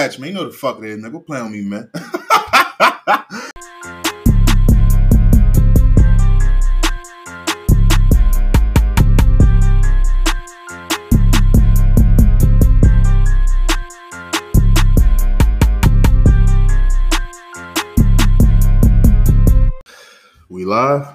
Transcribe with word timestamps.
Hatch, 0.00 0.18
man. 0.18 0.30
You 0.30 0.34
know 0.34 0.46
the 0.46 0.50
fuck 0.50 0.80
man. 0.80 1.02
Go 1.02 1.20
play 1.20 1.40
on 1.40 1.52
me, 1.52 1.60
man. 1.60 1.90
we 20.48 20.64
live? 20.64 21.06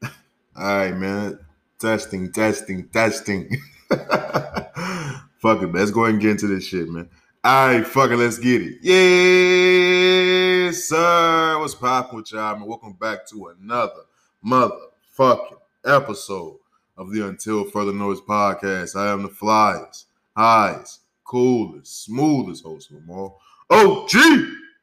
All 0.54 0.54
right, 0.54 0.96
man. 0.96 1.40
Testing, 1.80 2.30
testing, 2.30 2.86
testing. 2.90 3.60
Fuck 3.90 5.62
it, 5.62 5.66
man. 5.66 5.72
Let's 5.72 5.90
go 5.90 6.04
ahead 6.04 6.14
and 6.14 6.22
get 6.22 6.30
into 6.30 6.46
this 6.46 6.64
shit, 6.64 6.88
man. 6.88 7.08
All 7.44 7.68
right, 7.68 7.86
fuck 7.86 8.10
it, 8.10 8.16
let's 8.16 8.36
get 8.36 8.62
it. 8.62 8.78
Yes, 8.82 9.22
sir. 10.82 11.56
What's 11.60 11.76
poppin' 11.76 12.16
with 12.16 12.32
y'all, 12.32 12.58
man? 12.58 12.66
Welcome 12.66 12.94
back 12.94 13.28
to 13.28 13.54
another 13.56 14.02
motherfucking 14.44 15.58
episode 15.86 16.56
of 16.96 17.12
the 17.12 17.28
Until 17.28 17.64
Further 17.70 17.92
Notice 17.92 18.20
podcast. 18.22 18.96
I 18.96 19.12
am 19.12 19.22
the 19.22 19.28
flyest, 19.28 20.06
highest, 20.36 21.02
coolest, 21.22 22.06
smoothest 22.06 22.64
host 22.64 22.90
of 22.90 22.96
them 22.96 23.10
all. 23.10 23.40
OG 23.70 24.10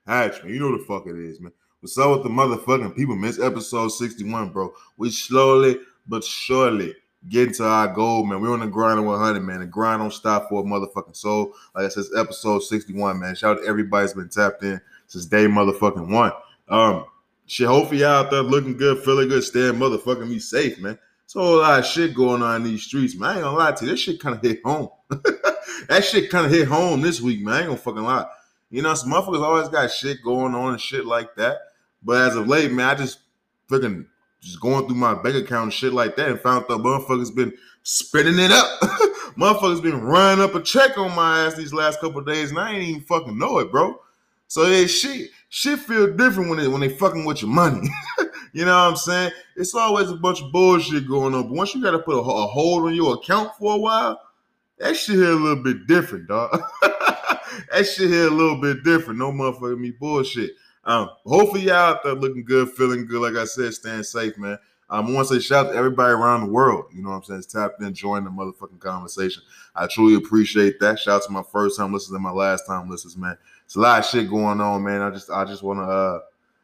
Hatch, 0.07 0.41
man. 0.41 0.53
You 0.53 0.59
know 0.61 0.77
the 0.77 0.85
fuck 0.85 1.07
it 1.07 1.17
is, 1.17 1.41
man. 1.41 1.51
What's 1.81 1.97
up 1.97 2.11
with 2.11 2.23
the 2.23 2.29
motherfucking 2.29 2.95
people, 2.95 3.17
man? 3.17 3.31
It's 3.31 3.39
episode 3.41 3.89
61, 3.89 4.53
bro. 4.53 4.73
We 4.95 5.09
slowly 5.09 5.81
but 6.07 6.23
surely 6.23 6.95
getting 7.29 7.53
to 7.55 7.65
our 7.65 7.87
goal, 7.87 8.25
man. 8.25 8.41
We're 8.41 8.53
on 8.53 8.59
the 8.59 8.67
grind 8.67 8.99
of 8.99 9.05
100, 9.05 9.41
man. 9.41 9.59
The 9.59 9.65
grind 9.65 10.01
don't 10.01 10.13
stop 10.13 10.49
for 10.49 10.61
a 10.61 10.63
motherfucking 10.63 11.15
soul. 11.15 11.53
Like 11.73 11.85
I 11.85 11.89
said, 11.89 12.05
episode 12.17 12.59
61, 12.59 13.19
man. 13.19 13.35
Shout 13.35 13.57
out 13.57 13.61
to 13.61 13.67
everybody 13.67 14.03
that's 14.03 14.13
been 14.13 14.29
tapped 14.29 14.63
in 14.63 14.79
since 15.07 15.25
day 15.25 15.45
motherfucking 15.45 16.09
one. 16.09 16.31
Um, 16.69 17.05
shit, 17.45 17.67
hopefully 17.67 18.01
y'all 18.01 18.25
out 18.25 18.31
there 18.31 18.41
looking 18.41 18.77
good, 18.77 19.03
feeling 19.03 19.29
good, 19.29 19.43
staying 19.43 19.73
motherfucking 19.73 20.27
me 20.27 20.39
safe, 20.39 20.79
man. 20.79 20.97
It's 21.25 21.35
a 21.35 21.39
whole 21.39 21.57
lot 21.57 21.79
of 21.79 21.85
shit 21.85 22.13
going 22.13 22.43
on 22.43 22.57
in 22.57 22.63
these 22.63 22.83
streets, 22.83 23.15
man. 23.15 23.29
I 23.29 23.33
ain't 23.33 23.43
gonna 23.43 23.57
lie 23.57 23.71
to 23.71 23.85
you. 23.85 23.91
This 23.91 23.99
shit 23.99 24.19
kind 24.19 24.35
of 24.35 24.41
hit 24.43 24.61
home. 24.63 24.89
that 25.09 26.03
shit 26.03 26.29
kind 26.29 26.45
of 26.45 26.51
hit 26.51 26.67
home 26.67 27.01
this 27.01 27.19
week, 27.19 27.41
man. 27.41 27.53
I 27.53 27.57
ain't 27.59 27.67
gonna 27.67 27.77
fucking 27.77 28.03
lie. 28.03 28.27
You 28.69 28.83
know, 28.83 28.93
some 28.93 29.11
motherfuckers 29.11 29.41
always 29.41 29.69
got 29.69 29.91
shit 29.91 30.23
going 30.23 30.53
on 30.53 30.73
and 30.73 30.81
shit 30.81 31.05
like 31.05 31.35
that. 31.35 31.57
But 32.03 32.21
as 32.21 32.35
of 32.35 32.47
late, 32.47 32.71
man, 32.71 32.89
I 32.89 32.95
just 32.95 33.19
freaking 33.67 34.05
just 34.45 34.61
going 34.61 34.85
through 34.85 34.95
my 34.95 35.15
bank 35.15 35.35
account 35.35 35.63
and 35.63 35.73
shit 35.73 35.91
like 35.91 36.15
that 36.15 36.29
and 36.29 36.39
found 36.39 36.65
out 36.69 36.81
motherfuckers 36.81 37.33
been 37.33 37.51
spinning 37.81 38.37
it 38.37 38.51
up. 38.51 38.79
motherfuckers 39.35 39.81
been 39.81 40.01
running 40.01 40.43
up 40.43 40.53
a 40.53 40.61
check 40.61 40.97
on 40.99 41.15
my 41.15 41.45
ass 41.45 41.55
these 41.55 41.73
last 41.73 41.99
couple 41.99 42.21
days, 42.21 42.51
and 42.51 42.59
I 42.59 42.73
ain't 42.73 42.87
even 42.87 43.01
fucking 43.01 43.37
know 43.37 43.57
it, 43.57 43.71
bro. 43.71 43.99
So 44.47 44.67
yeah, 44.67 44.85
shit, 44.85 45.31
shit 45.49 45.79
feel 45.79 46.15
different 46.15 46.49
when 46.49 46.59
they 46.59 46.67
when 46.67 46.81
they 46.81 46.89
fucking 46.89 47.25
with 47.25 47.41
your 47.41 47.49
money. 47.49 47.89
you 48.53 48.65
know 48.65 48.75
what 48.75 48.91
I'm 48.91 48.95
saying? 48.95 49.31
It's 49.55 49.73
always 49.73 50.11
a 50.11 50.15
bunch 50.15 50.43
of 50.43 50.51
bullshit 50.51 51.07
going 51.07 51.33
on, 51.33 51.47
but 51.47 51.51
once 51.51 51.73
you 51.73 51.81
gotta 51.81 51.99
put 51.99 52.15
a, 52.15 52.19
a 52.19 52.47
hold 52.47 52.83
on 52.83 52.93
your 52.93 53.15
account 53.15 53.55
for 53.55 53.73
a 53.73 53.79
while, 53.79 54.21
that 54.77 54.95
shit 54.95 55.15
here 55.15 55.31
a 55.31 55.35
little 55.35 55.63
bit 55.63 55.87
different, 55.87 56.27
dog. 56.27 56.61
that 56.83 57.83
shit 57.83 58.11
here 58.11 58.27
a 58.27 58.31
little 58.31 58.61
bit 58.61 58.83
different. 58.83 59.17
No 59.17 59.31
motherfucking 59.31 59.79
me 59.79 59.89
bullshit. 59.89 60.51
Um, 60.85 61.09
hopefully 61.25 61.63
y'all 61.63 61.75
out 61.75 62.03
there 62.03 62.13
looking 62.13 62.43
good, 62.43 62.69
feeling 62.71 63.05
good. 63.05 63.21
Like 63.21 63.41
I 63.41 63.45
said, 63.45 63.73
staying 63.73 64.03
safe, 64.03 64.37
man. 64.37 64.59
Um, 64.89 65.07
I 65.07 65.11
want 65.11 65.27
to 65.27 65.35
say 65.35 65.39
shout 65.39 65.65
out 65.65 65.71
to 65.71 65.77
everybody 65.77 66.13
around 66.13 66.41
the 66.41 66.51
world. 66.51 66.85
You 66.93 67.01
know 67.01 67.09
what 67.09 67.15
I'm 67.15 67.23
saying? 67.23 67.39
It's 67.39 67.51
tapped 67.51 67.81
in, 67.81 67.93
joining 67.93 68.25
the 68.25 68.29
motherfucking 68.29 68.79
conversation. 68.79 69.41
I 69.75 69.87
truly 69.87 70.15
appreciate 70.15 70.79
that. 70.79 70.99
Shout 70.99 71.21
out 71.21 71.23
to 71.23 71.31
my 71.31 71.41
first 71.41 71.77
time 71.77 71.91
listeners 71.91 72.13
and 72.13 72.23
my 72.23 72.31
last 72.31 72.67
time 72.67 72.89
listeners, 72.89 73.17
man. 73.17 73.35
It's 73.65 73.75
a 73.75 73.79
lot 73.79 73.99
of 73.99 74.05
shit 74.05 74.29
going 74.29 74.61
on, 74.61 74.83
man. 74.83 75.01
I 75.01 75.09
just 75.09 75.31
I 75.31 75.43
just 75.43 75.63
want 75.63 75.79
to 75.79 75.83
uh 75.83 76.19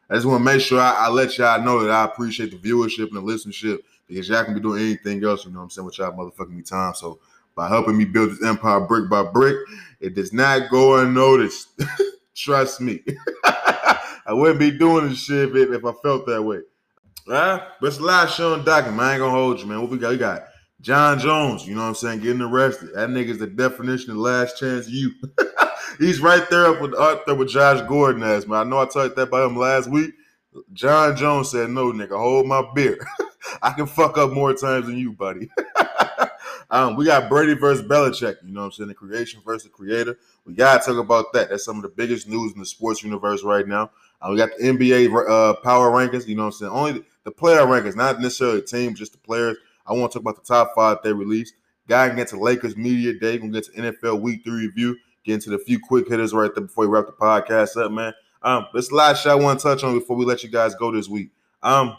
I 0.08 0.14
just 0.14 0.26
want 0.26 0.40
to 0.40 0.44
make 0.44 0.60
sure 0.60 0.78
I, 0.78 1.06
I, 1.06 1.08
let 1.08 1.38
y'all 1.38 1.62
know 1.64 1.82
that 1.82 1.90
I 1.90 2.04
appreciate 2.04 2.50
the 2.50 2.58
viewership 2.58 3.08
and 3.08 3.16
the 3.16 3.22
listenership 3.22 3.78
because 4.06 4.28
y'all 4.28 4.44
can 4.44 4.52
be 4.52 4.60
doing 4.60 4.82
anything 4.82 5.24
else, 5.24 5.46
you 5.46 5.52
know 5.52 5.60
what 5.60 5.64
I'm 5.64 5.70
saying, 5.70 5.86
with 5.86 5.98
y'all 5.98 6.12
motherfucking 6.12 6.50
me 6.50 6.60
time. 6.60 6.94
So 6.94 7.18
by 7.54 7.68
helping 7.68 7.96
me 7.96 8.04
build 8.04 8.30
this 8.30 8.44
empire 8.44 8.80
brick 8.80 9.08
by 9.08 9.22
brick, 9.22 9.56
it 10.00 10.14
does 10.14 10.32
not 10.32 10.70
go 10.70 10.98
unnoticed. 10.98 11.68
Trust 12.34 12.82
me. 12.82 13.00
I 14.26 14.32
wouldn't 14.32 14.60
be 14.60 14.70
doing 14.70 15.08
this 15.08 15.24
shit 15.24 15.54
if, 15.54 15.70
if 15.70 15.84
I 15.84 15.92
felt 16.02 16.26
that 16.26 16.42
way. 16.42 16.60
All 17.28 17.34
right, 17.34 17.62
but 17.80 17.86
it's 17.86 17.98
a 17.98 18.02
lot 18.02 18.30
showing 18.30 18.64
document. 18.64 19.00
I 19.00 19.12
ain't 19.12 19.20
gonna 19.20 19.30
hold 19.30 19.60
you, 19.60 19.66
man. 19.66 19.80
What 19.80 19.90
we 19.90 19.98
got? 19.98 20.10
We 20.10 20.16
got 20.16 20.44
Jon 20.80 21.18
Jones, 21.20 21.66
you 21.66 21.74
know 21.74 21.82
what 21.82 21.88
I'm 21.88 21.94
saying, 21.94 22.20
getting 22.20 22.42
arrested. 22.42 22.90
That 22.94 23.08
nigga's 23.08 23.38
the 23.38 23.46
definition 23.46 24.10
of 24.10 24.16
Last 24.16 24.58
Chance 24.58 24.88
U. 24.88 25.12
He's 25.98 26.20
right 26.20 26.48
there 26.50 26.66
up 26.66 26.80
with 26.80 26.94
up 26.94 27.24
there 27.26 27.36
with 27.36 27.48
Josh 27.48 27.86
Gordon 27.88 28.24
as 28.24 28.46
man. 28.46 28.66
I 28.66 28.68
know 28.68 28.80
I 28.80 28.86
talked 28.86 29.14
that 29.16 29.28
about 29.28 29.50
him 29.50 29.56
last 29.56 29.88
week. 29.88 30.12
Jon 30.72 31.16
Jones 31.16 31.50
said, 31.50 31.70
"No, 31.70 31.92
nigga, 31.92 32.18
hold 32.18 32.46
my 32.46 32.64
beer. 32.74 32.98
I 33.62 33.70
can 33.70 33.86
fuck 33.86 34.18
up 34.18 34.32
more 34.32 34.54
times 34.54 34.86
than 34.86 34.98
you, 34.98 35.12
buddy." 35.12 35.48
um, 36.72 36.96
we 36.96 37.04
got 37.04 37.28
Brady 37.28 37.52
versus 37.52 37.86
Belichick. 37.86 38.36
You 38.42 38.50
know 38.52 38.60
what 38.60 38.66
I'm 38.66 38.72
saying? 38.72 38.88
The 38.88 38.94
creation 38.94 39.42
versus 39.44 39.64
the 39.64 39.68
creator. 39.68 40.18
We 40.46 40.54
gotta 40.54 40.82
talk 40.82 40.96
about 40.96 41.26
that. 41.34 41.50
That's 41.50 41.66
some 41.66 41.76
of 41.76 41.82
the 41.82 41.90
biggest 41.90 42.26
news 42.26 42.54
in 42.54 42.60
the 42.60 42.64
sports 42.64 43.02
universe 43.02 43.44
right 43.44 43.68
now. 43.68 43.90
Uh, 44.22 44.28
we 44.30 44.38
got 44.38 44.48
the 44.56 44.64
NBA 44.64 45.28
uh, 45.28 45.54
power 45.60 45.90
rankings. 45.90 46.26
You 46.26 46.34
know 46.34 46.44
what 46.44 46.46
I'm 46.46 46.52
saying? 46.52 46.72
Only 46.72 47.04
the, 47.24 47.30
player 47.30 47.60
rankings, 47.60 47.94
not 47.94 48.20
necessarily 48.20 48.60
the 48.60 48.66
team, 48.66 48.94
just 48.94 49.12
the 49.12 49.18
players. 49.18 49.58
I 49.86 49.92
want 49.92 50.12
to 50.12 50.18
talk 50.18 50.22
about 50.22 50.42
the 50.42 50.48
top 50.48 50.72
five 50.74 50.98
they 51.04 51.12
released. 51.12 51.54
Guy 51.88 52.08
can 52.08 52.16
get 52.16 52.28
to 52.28 52.40
Lakers 52.40 52.74
media 52.74 53.12
day. 53.12 53.36
Gonna 53.36 53.52
get 53.52 53.64
to 53.64 53.72
NFL 53.72 54.22
week 54.22 54.42
three 54.42 54.66
review. 54.66 54.96
Get 55.24 55.34
into 55.34 55.50
the 55.50 55.58
few 55.58 55.78
quick 55.78 56.08
hitters 56.08 56.32
right 56.32 56.52
there 56.54 56.64
before 56.64 56.86
we 56.86 56.90
wrap 56.90 57.04
the 57.04 57.12
podcast 57.12 57.76
up, 57.76 57.92
man. 57.92 58.14
Um, 58.42 58.66
this 58.72 58.90
last 58.90 59.22
shot 59.22 59.32
I 59.32 59.34
want 59.34 59.60
to 59.60 59.62
touch 59.62 59.84
on 59.84 59.98
before 59.98 60.16
we 60.16 60.24
let 60.24 60.42
you 60.42 60.48
guys 60.48 60.74
go 60.74 60.90
this 60.90 61.06
week. 61.06 61.32
Um, 61.62 61.98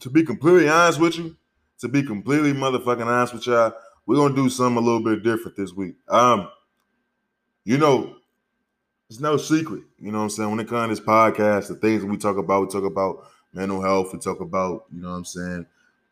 to 0.00 0.08
be 0.08 0.24
completely 0.24 0.68
honest 0.68 0.98
with 0.98 1.18
you, 1.18 1.36
to 1.80 1.88
be 1.88 2.02
completely 2.02 2.52
motherfucking 2.52 3.06
honest 3.06 3.34
with 3.34 3.46
y'all, 3.46 3.74
we're 4.08 4.16
gonna 4.16 4.34
do 4.34 4.48
something 4.48 4.82
a 4.82 4.86
little 4.86 5.04
bit 5.04 5.22
different 5.22 5.54
this 5.54 5.74
week. 5.74 5.94
Um, 6.08 6.48
you 7.64 7.76
know, 7.76 8.16
it's 9.10 9.20
no 9.20 9.36
secret. 9.36 9.82
You 9.98 10.10
know 10.10 10.18
what 10.18 10.24
I'm 10.24 10.30
saying? 10.30 10.50
When 10.50 10.60
it 10.60 10.66
comes 10.68 10.98
to 10.98 11.02
this 11.02 11.06
podcast, 11.06 11.68
the 11.68 11.74
things 11.74 12.00
that 12.00 12.10
we 12.10 12.16
talk 12.16 12.38
about, 12.38 12.62
we 12.62 12.68
talk 12.68 12.84
about 12.84 13.26
mental 13.52 13.82
health, 13.82 14.14
we 14.14 14.18
talk 14.18 14.40
about, 14.40 14.86
you 14.90 15.02
know 15.02 15.10
what 15.10 15.16
I'm 15.16 15.24
saying, 15.26 15.66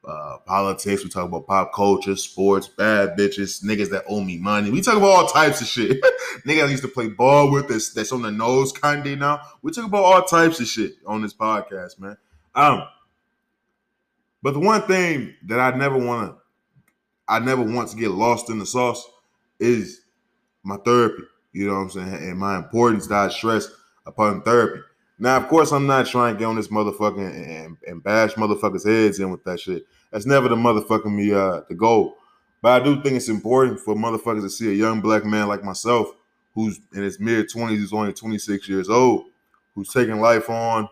uh, 0.06 0.36
politics, 0.44 1.04
we 1.04 1.08
talk 1.08 1.24
about 1.24 1.46
pop 1.46 1.72
culture, 1.72 2.14
sports, 2.16 2.68
bad 2.68 3.16
bitches, 3.16 3.64
niggas 3.64 3.88
that 3.88 4.04
owe 4.06 4.20
me 4.20 4.36
money. 4.36 4.70
We 4.70 4.82
talk 4.82 4.98
about 4.98 5.08
all 5.08 5.26
types 5.26 5.62
of 5.62 5.66
shit. 5.66 5.98
niggas 6.46 6.66
I 6.66 6.70
used 6.70 6.82
to 6.82 6.88
play 6.88 7.08
ball 7.08 7.50
with 7.50 7.66
that's, 7.66 7.94
that's 7.94 8.12
on 8.12 8.20
the 8.20 8.30
nose 8.30 8.72
kind 8.72 9.06
of 9.06 9.18
now. 9.18 9.40
We 9.62 9.72
talk 9.72 9.86
about 9.86 10.04
all 10.04 10.22
types 10.22 10.60
of 10.60 10.66
shit 10.66 10.96
on 11.06 11.22
this 11.22 11.32
podcast, 11.32 11.98
man. 11.98 12.18
Um, 12.54 12.82
but 14.42 14.52
the 14.52 14.60
one 14.60 14.82
thing 14.82 15.34
that 15.46 15.58
I 15.58 15.74
never 15.74 15.96
want 15.96 16.36
to, 16.36 16.42
I 17.28 17.38
never 17.38 17.62
want 17.62 17.90
to 17.90 17.96
get 17.96 18.10
lost 18.10 18.50
in 18.50 18.58
the 18.58 18.66
sauce 18.66 19.08
is 19.58 20.00
my 20.62 20.76
therapy. 20.78 21.22
You 21.52 21.68
know 21.68 21.74
what 21.74 21.80
I'm 21.80 21.90
saying? 21.90 22.14
And 22.14 22.38
my 22.38 22.56
importance 22.56 23.06
that 23.06 23.18
I 23.18 23.28
stress 23.28 23.68
upon 24.06 24.42
therapy. 24.42 24.80
Now, 25.18 25.38
of 25.38 25.48
course, 25.48 25.72
I'm 25.72 25.86
not 25.86 26.06
trying 26.06 26.34
to 26.34 26.38
get 26.38 26.44
on 26.44 26.56
this 26.56 26.68
motherfucking 26.68 27.64
and, 27.64 27.76
and 27.86 28.02
bash 28.02 28.34
motherfuckers' 28.34 28.86
heads 28.86 29.18
in 29.18 29.30
with 29.30 29.42
that 29.44 29.60
shit. 29.60 29.86
That's 30.12 30.26
never 30.26 30.48
the 30.48 30.56
motherfucking 30.56 31.14
me 31.14 31.32
uh 31.32 31.62
the 31.68 31.74
goal. 31.74 32.16
But 32.62 32.82
I 32.82 32.84
do 32.84 33.02
think 33.02 33.16
it's 33.16 33.28
important 33.28 33.80
for 33.80 33.94
motherfuckers 33.94 34.42
to 34.42 34.50
see 34.50 34.70
a 34.70 34.74
young 34.74 35.00
black 35.00 35.24
man 35.24 35.48
like 35.48 35.64
myself, 35.64 36.08
who's 36.54 36.78
in 36.94 37.02
his 37.02 37.18
mid 37.18 37.48
20s, 37.48 37.76
who's 37.76 37.92
only 37.92 38.12
26 38.12 38.68
years 38.68 38.90
old, 38.90 39.26
who's 39.74 39.92
taking 39.92 40.20
life 40.20 40.50
on 40.50 40.88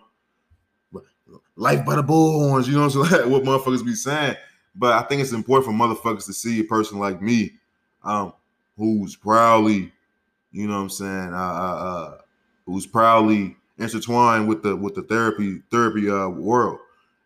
life 1.56 1.84
by 1.84 1.96
the 1.96 2.02
bullhorns, 2.02 2.66
you 2.66 2.74
know 2.74 2.86
what 2.86 2.96
I'm 2.96 3.04
saying? 3.06 3.30
what 3.30 3.44
motherfuckers 3.44 3.84
be 3.84 3.94
saying. 3.94 4.36
But 4.74 4.92
I 4.94 5.02
think 5.02 5.22
it's 5.22 5.32
important 5.32 5.66
for 5.66 5.72
motherfuckers 5.72 6.26
to 6.26 6.32
see 6.32 6.60
a 6.60 6.64
person 6.64 6.98
like 6.98 7.22
me, 7.22 7.52
um, 8.02 8.32
who's 8.76 9.14
proudly 9.16 9.92
you 10.54 10.68
know 10.68 10.76
what 10.76 10.82
I'm 10.82 10.90
saying, 10.90 11.34
uh, 11.34 11.36
uh, 11.36 11.76
uh, 11.84 12.18
who's 12.64 12.86
proudly 12.86 13.56
intertwined 13.76 14.48
with 14.48 14.62
the 14.62 14.74
with 14.74 14.94
the 14.94 15.02
therapy 15.02 15.60
therapy 15.70 16.08
uh, 16.08 16.28
world. 16.28 16.78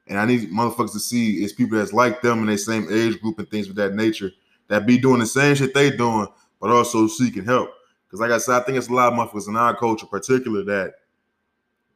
And 0.07 0.19
I 0.19 0.25
need 0.25 0.51
motherfuckers 0.51 0.93
to 0.93 0.99
see 0.99 1.45
is 1.45 1.53
people 1.53 1.77
that's 1.77 1.93
like 1.93 2.23
them 2.23 2.41
in 2.41 2.47
their 2.47 2.57
same 2.57 2.89
age 2.91 3.21
group 3.21 3.39
and 3.39 3.49
things 3.51 3.69
of 3.69 3.75
that 3.77 3.95
nature 3.95 4.31
that 4.69 4.87
be 4.87 4.97
doing 4.97 5.21
the 5.21 5.27
same 5.27 5.55
shit 5.55 5.75
they 5.75 5.91
doing, 5.91 6.27
but 6.59 6.71
also 6.71 7.07
seeking 7.07 7.45
help. 7.45 7.71
Because 8.07 8.21
like 8.21 8.31
I 8.31 8.39
said, 8.39 8.63
I 8.63 8.65
think 8.65 8.79
it's 8.79 8.89
a 8.89 8.95
lot 8.95 9.13
of 9.13 9.19
motherfuckers 9.19 9.49
in 9.49 9.57
our 9.57 9.77
culture, 9.77 10.07
particular, 10.07 10.65
that 10.65 10.95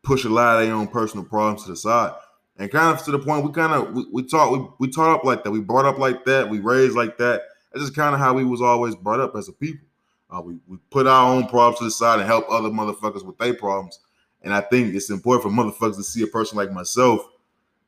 push 0.03 0.27
a 0.27 0.29
lot 0.29 0.59
of 0.59 0.67
their 0.67 0.75
own 0.75 0.89
personal 0.89 1.25
problems 1.25 1.65
to 1.65 1.71
the 1.71 1.77
side. 1.77 2.13
And 2.63 2.71
kind 2.71 2.97
of 2.97 3.05
to 3.07 3.11
the 3.11 3.19
point, 3.19 3.45
we 3.45 3.51
kind 3.51 3.73
of 3.73 3.93
we, 3.93 4.07
we 4.13 4.23
taught 4.23 4.53
we, 4.53 4.65
we 4.79 4.89
taught 4.89 5.13
up 5.13 5.25
like 5.25 5.43
that, 5.43 5.51
we 5.51 5.59
brought 5.59 5.85
up 5.85 5.99
like 5.99 6.25
that, 6.27 6.49
we 6.49 6.61
raised 6.61 6.95
like 6.95 7.19
that. 7.19 7.43
That's 7.73 7.87
just 7.87 7.97
kind 7.97 8.15
of 8.15 8.21
how 8.21 8.35
we 8.35 8.45
was 8.45 8.63
always 8.63 8.95
brought 8.95 9.19
up 9.19 9.35
as 9.35 9.49
a 9.49 9.53
people. 9.53 9.85
Uh, 10.31 10.43
we, 10.43 10.59
we 10.69 10.77
put 10.89 11.09
our 11.09 11.35
own 11.35 11.49
problems 11.49 11.79
to 11.79 11.85
the 11.87 11.91
side 11.91 12.21
and 12.21 12.29
help 12.29 12.47
other 12.49 12.69
motherfuckers 12.69 13.25
with 13.25 13.37
their 13.39 13.53
problems. 13.53 13.99
And 14.43 14.55
I 14.55 14.61
think 14.61 14.95
it's 14.95 15.11
important 15.11 15.43
for 15.43 15.49
motherfuckers 15.51 15.97
to 15.97 16.05
see 16.05 16.23
a 16.23 16.29
person 16.29 16.57
like 16.57 16.71
myself 16.71 17.29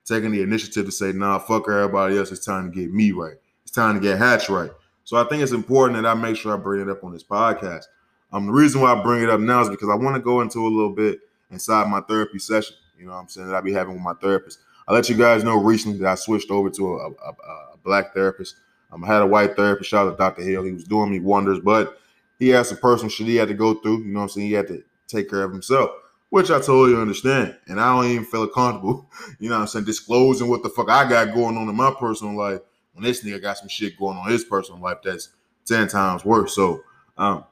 taking 0.05 0.32
the 0.32 0.43
initiative 0.43 0.87
to 0.87 0.93
say, 0.93 1.12
nah, 1.12 1.38
fuck 1.38 1.69
everybody 1.69 2.19
else. 2.19 2.32
It's 2.32 2.44
time 2.44 2.73
to 2.73 2.77
get 2.77 2.93
me 2.93 3.12
right. 3.12 3.37
It's 3.62 3.70
time 3.70 3.94
to 3.94 4.00
get 4.00 4.19
Hatch 4.19 4.49
right. 4.49 4.73
So 5.05 5.17
I 5.17 5.29
think 5.29 5.44
it's 5.44 5.53
important 5.53 6.03
that 6.03 6.09
I 6.09 6.15
make 6.15 6.37
sure 6.37 6.53
I 6.53 6.56
bring 6.56 6.82
it 6.82 6.91
up 6.91 7.05
on 7.05 7.12
this 7.12 7.23
podcast. 7.23 7.85
Um, 8.32 8.47
the 8.47 8.53
reason 8.53 8.81
why 8.81 8.93
I 8.93 9.00
bring 9.05 9.23
it 9.23 9.31
up 9.31 9.38
now 9.38 9.61
is 9.61 9.69
because 9.69 9.88
I 9.88 9.94
want 9.94 10.17
to 10.17 10.20
go 10.20 10.41
into 10.41 10.67
a 10.67 10.69
little 10.69 10.91
bit 10.91 11.20
inside 11.53 11.88
my 11.88 12.00
therapy 12.00 12.41
session. 12.41 12.75
You 12.99 13.06
know 13.06 13.12
what 13.12 13.19
I'm 13.19 13.29
saying 13.29 13.49
that 13.49 13.56
I 13.56 13.61
be 13.61 13.73
having 13.73 13.94
with 13.94 14.02
my 14.02 14.14
therapist. 14.14 14.61
I 14.87 14.93
let 14.93 15.08
you 15.08 15.17
guys 15.17 15.44
know 15.44 15.61
recently 15.61 15.99
that 15.99 16.08
I 16.08 16.14
switched 16.14 16.50
over 16.50 16.70
to 16.70 16.94
a, 16.94 17.11
a, 17.11 17.31
a 17.31 17.76
black 17.82 18.14
therapist. 18.14 18.56
Um, 18.93 19.05
I 19.05 19.06
had 19.08 19.23
a 19.23 19.26
white 19.26 19.56
therapist. 19.56 19.91
Shout 19.91 20.06
out 20.06 20.11
to 20.12 20.17
Dr. 20.17 20.43
Hill. 20.43 20.62
He 20.64 20.73
was 20.73 20.85
doing 20.85 21.11
me 21.11 21.20
wonders, 21.20 21.58
but 21.58 21.99
he 22.38 22.50
had 22.50 22.67
some 22.67 22.79
personal 22.79 23.11
shit 23.11 23.26
he 23.26 23.37
had 23.37 23.49
to 23.49 23.55
go 23.55 23.75
through. 23.75 24.05
You 24.05 24.12
know 24.12 24.20
what 24.20 24.25
I'm 24.25 24.29
saying? 24.31 24.46
He 24.46 24.52
had 24.52 24.69
to 24.69 24.82
take 25.08 25.31
care 25.31 25.43
of 25.43 25.52
himself, 25.52 25.91
which 26.31 26.50
I 26.50 26.61
totally 26.61 27.00
understand. 27.00 27.56
And 27.67 27.81
I 27.81 27.94
don't 27.94 28.11
even 28.11 28.25
feel 28.25 28.46
comfortable, 28.46 29.08
you 29.38 29.49
know 29.49 29.56
what 29.56 29.62
I'm 29.62 29.69
saying, 29.69 29.85
disclosing 29.87 30.49
what 30.49 30.62
the 30.62 30.69
fuck 30.69 30.91
I 30.91 31.08
got 31.08 31.35
going 31.35 31.56
on 31.56 31.69
in 31.69 31.76
my 31.76 31.93
personal 31.99 32.37
life 32.37 32.61
when 32.93 33.05
this 33.05 33.25
nigga 33.25 33.43
got 33.43 33.58
some 33.58 33.69
shit 33.69 33.99
going 33.99 34.17
on 34.17 34.31
his 34.31 34.44
personal 34.44 34.81
life 34.81 34.99
that's 35.02 35.31
10 35.67 35.88
times 35.88 36.25
worse. 36.25 36.55
So 36.55 36.82
um, 37.17 37.44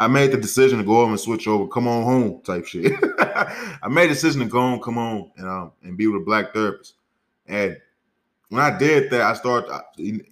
I 0.00 0.08
made 0.08 0.32
the 0.32 0.38
decision 0.38 0.78
to 0.78 0.84
go 0.84 1.02
over 1.02 1.10
and 1.10 1.20
switch 1.20 1.46
over, 1.46 1.68
come 1.68 1.86
on 1.86 2.02
home 2.04 2.40
type 2.42 2.64
shit. 2.66 2.90
I 3.82 3.88
made 3.88 4.06
the 4.06 4.14
decision 4.14 4.40
to 4.40 4.46
go 4.46 4.58
on, 4.58 4.80
come 4.80 4.96
on, 4.96 5.30
and 5.36 5.46
um, 5.46 5.72
and 5.82 5.96
be 5.96 6.06
with 6.06 6.22
a 6.22 6.24
black 6.24 6.54
therapist. 6.54 6.94
And 7.46 7.76
when 8.48 8.62
I 8.62 8.76
did 8.76 9.10
that, 9.10 9.20
I 9.20 9.34
started 9.34 9.70
I, 9.70 9.82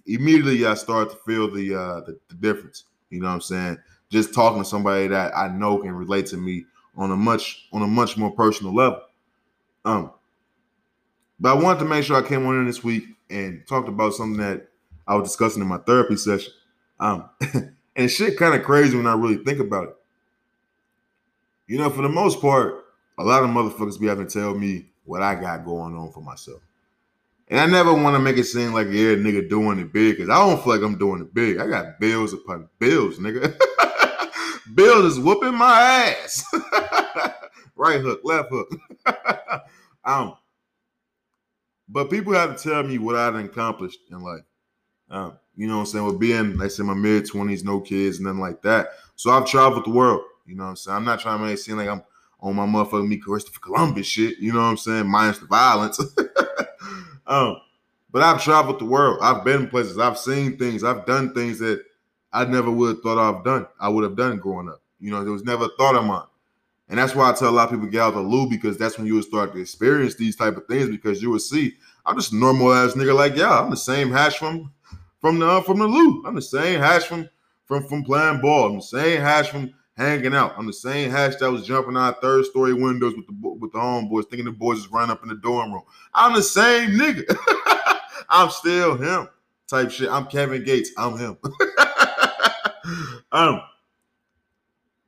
immediately. 0.07 0.65
I 0.65 0.73
started 0.73 1.11
to 1.11 1.17
feel 1.17 1.51
the, 1.51 1.75
uh, 1.75 2.01
the 2.01 2.19
the 2.29 2.35
difference. 2.35 2.85
You 3.11 3.19
know 3.19 3.27
what 3.27 3.35
I'm 3.35 3.41
saying? 3.41 3.77
Just 4.09 4.33
talking 4.33 4.63
to 4.63 4.67
somebody 4.67 5.07
that 5.07 5.37
I 5.37 5.49
know 5.49 5.77
can 5.77 5.91
relate 5.91 6.25
to 6.27 6.37
me 6.37 6.65
on 6.97 7.11
a 7.11 7.15
much 7.15 7.67
on 7.71 7.83
a 7.83 7.87
much 7.87 8.17
more 8.17 8.31
personal 8.31 8.73
level. 8.73 9.01
Um, 9.85 10.11
but 11.39 11.55
I 11.55 11.61
wanted 11.61 11.79
to 11.79 11.85
make 11.85 12.03
sure 12.03 12.17
I 12.17 12.27
came 12.27 12.43
on 12.47 12.55
in 12.55 12.65
this 12.65 12.83
week 12.83 13.03
and 13.29 13.63
talked 13.67 13.87
about 13.87 14.15
something 14.15 14.41
that 14.41 14.67
I 15.07 15.13
was 15.13 15.29
discussing 15.29 15.61
in 15.61 15.67
my 15.67 15.77
therapy 15.77 16.17
session. 16.17 16.53
Um, 16.99 17.29
and 17.95 18.09
shit 18.09 18.37
kind 18.37 18.55
of 18.55 18.63
crazy 18.63 18.95
when 18.95 19.07
I 19.07 19.13
really 19.13 19.43
think 19.43 19.59
about 19.59 19.89
it. 19.89 19.95
You 21.67 21.77
know, 21.77 21.89
for 21.89 22.01
the 22.01 22.09
most 22.09 22.41
part, 22.41 22.85
a 23.17 23.23
lot 23.23 23.43
of 23.43 23.49
motherfuckers 23.49 23.99
be 23.99 24.07
having 24.07 24.27
to 24.27 24.33
tell 24.39 24.55
me 24.55 24.87
what 25.05 25.21
I 25.21 25.35
got 25.35 25.65
going 25.65 25.95
on 25.95 26.11
for 26.11 26.21
myself. 26.21 26.61
And 27.47 27.59
I 27.59 27.65
never 27.65 27.93
want 27.93 28.15
to 28.15 28.19
make 28.19 28.37
it 28.37 28.43
seem 28.45 28.73
like, 28.73 28.87
yeah, 28.87 29.15
nigga 29.15 29.49
doing 29.49 29.79
it 29.79 29.91
big, 29.91 30.17
because 30.17 30.29
I 30.29 30.37
don't 30.37 30.63
feel 30.63 30.73
like 30.73 30.83
I'm 30.83 30.99
doing 30.99 31.21
it 31.21 31.33
big. 31.33 31.57
I 31.57 31.67
got 31.67 31.99
bills 31.99 32.31
upon 32.33 32.69
bills, 32.77 33.17
nigga. 33.17 33.57
bills 34.75 35.13
is 35.13 35.19
whooping 35.19 35.55
my 35.55 35.81
ass. 35.81 36.45
right 37.75 38.01
hook, 38.01 38.21
left 38.23 38.49
hook. 38.51 38.69
um, 40.05 40.35
but 41.87 42.11
people 42.11 42.33
have 42.33 42.55
to 42.55 42.69
tell 42.69 42.83
me 42.83 42.99
what 42.99 43.15
I've 43.15 43.35
accomplished 43.35 43.99
in 44.11 44.21
life. 44.21 44.43
Um, 45.09 45.39
you 45.59 45.67
know 45.67 45.73
what 45.73 45.79
I'm 45.81 45.85
saying? 45.87 46.05
With 46.05 46.19
being, 46.19 46.55
like 46.55 46.67
I 46.67 46.69
said, 46.69 46.85
my 46.85 46.93
mid 46.93 47.25
20s, 47.25 47.65
no 47.65 47.81
kids, 47.81 48.15
and 48.15 48.27
nothing 48.27 48.39
like 48.39 48.61
that. 48.61 48.91
So 49.17 49.29
I've 49.29 49.45
traveled 49.45 49.85
the 49.85 49.89
world. 49.89 50.21
You 50.45 50.55
know 50.55 50.63
what 50.63 50.69
I'm 50.69 50.75
saying? 50.77 50.95
I'm 50.95 51.03
not 51.03 51.19
trying 51.19 51.37
to 51.37 51.43
make 51.43 51.55
it 51.55 51.57
seem 51.57 51.75
like 51.75 51.89
I'm 51.89 52.01
on 52.39 52.55
my 52.55 52.65
motherfucking 52.65 53.09
me 53.09 53.17
Christopher 53.17 53.59
Columbus 53.59 54.07
shit. 54.07 54.39
You 54.39 54.53
know 54.53 54.59
what 54.59 54.67
I'm 54.67 54.77
saying? 54.77 55.07
Minus 55.07 55.39
the 55.39 55.47
violence. 55.47 55.99
um, 57.27 57.57
but 58.09 58.21
I've 58.21 58.41
traveled 58.41 58.79
the 58.79 58.85
world. 58.85 59.19
I've 59.21 59.43
been 59.43 59.67
places. 59.67 59.99
I've 59.99 60.17
seen 60.17 60.57
things. 60.57 60.81
I've 60.81 61.05
done 61.05 61.33
things 61.33 61.59
that 61.59 61.83
I 62.31 62.45
never 62.45 62.71
would 62.71 62.95
have 62.95 63.03
thought 63.03 63.17
I've 63.17 63.43
done. 63.43 63.67
I 63.81 63.89
would 63.89 64.05
have 64.05 64.15
done 64.15 64.37
growing 64.37 64.69
up. 64.69 64.81
You 65.01 65.11
know, 65.11 65.25
there 65.25 65.33
was 65.33 65.43
never 65.43 65.67
thought 65.77 65.95
of 65.95 66.05
mine. 66.05 66.23
And 66.87 66.97
that's 66.97 67.15
why 67.15 67.29
I 67.29 67.33
tell 67.33 67.49
a 67.49 67.51
lot 67.51 67.65
of 67.65 67.71
people 67.71 67.87
get 67.87 68.01
out 68.01 68.13
the 68.13 68.21
loop 68.21 68.49
because 68.49 68.77
that's 68.77 68.97
when 68.97 69.07
you 69.07 69.15
would 69.15 69.25
start 69.25 69.51
to 69.51 69.59
experience 69.59 70.15
these 70.15 70.37
type 70.37 70.55
of 70.55 70.67
things 70.67 70.89
because 70.89 71.21
you 71.21 71.31
would 71.31 71.41
see 71.41 71.73
I'm 72.05 72.15
just 72.15 72.31
normal 72.31 72.73
ass 72.73 72.93
nigga 72.93 73.13
like 73.13 73.35
yeah, 73.35 73.59
I'm 73.59 73.69
the 73.69 73.77
same 73.77 74.09
Hatch 74.09 74.37
from 74.37 74.71
from 75.19 75.39
the 75.39 75.61
from 75.63 75.79
the 75.79 75.87
loo. 75.87 76.23
I'm 76.25 76.35
the 76.35 76.41
same 76.41 76.79
Hatch 76.79 77.05
from 77.05 77.29
from 77.65 77.87
from 77.87 78.03
playing 78.03 78.41
ball. 78.41 78.67
I'm 78.69 78.75
the 78.75 78.81
same 78.81 79.21
Hatch 79.21 79.49
from 79.49 79.73
hanging 79.97 80.33
out. 80.33 80.53
I'm 80.57 80.67
the 80.67 80.73
same 80.73 81.11
Hatch 81.11 81.37
that 81.39 81.51
was 81.51 81.65
jumping 81.65 81.97
out 81.97 82.21
third 82.21 82.45
story 82.45 82.73
windows 82.73 83.15
with 83.15 83.27
the 83.27 83.33
with 83.33 83.71
the 83.71 83.79
homeboys, 83.79 84.29
thinking 84.29 84.45
the 84.45 84.51
boys 84.51 84.79
is 84.79 84.87
running 84.89 85.11
up 85.11 85.23
in 85.23 85.29
the 85.29 85.35
dorm 85.35 85.73
room. 85.73 85.83
I'm 86.13 86.33
the 86.33 86.43
same 86.43 86.91
nigga. 86.91 87.35
I'm 88.29 88.49
still 88.49 88.97
him. 88.97 89.27
Type 89.67 89.91
shit. 89.91 90.09
I'm 90.09 90.25
Kevin 90.25 90.63
Gates. 90.63 90.91
I'm 90.97 91.17
him. 91.17 91.37
um, 93.31 93.61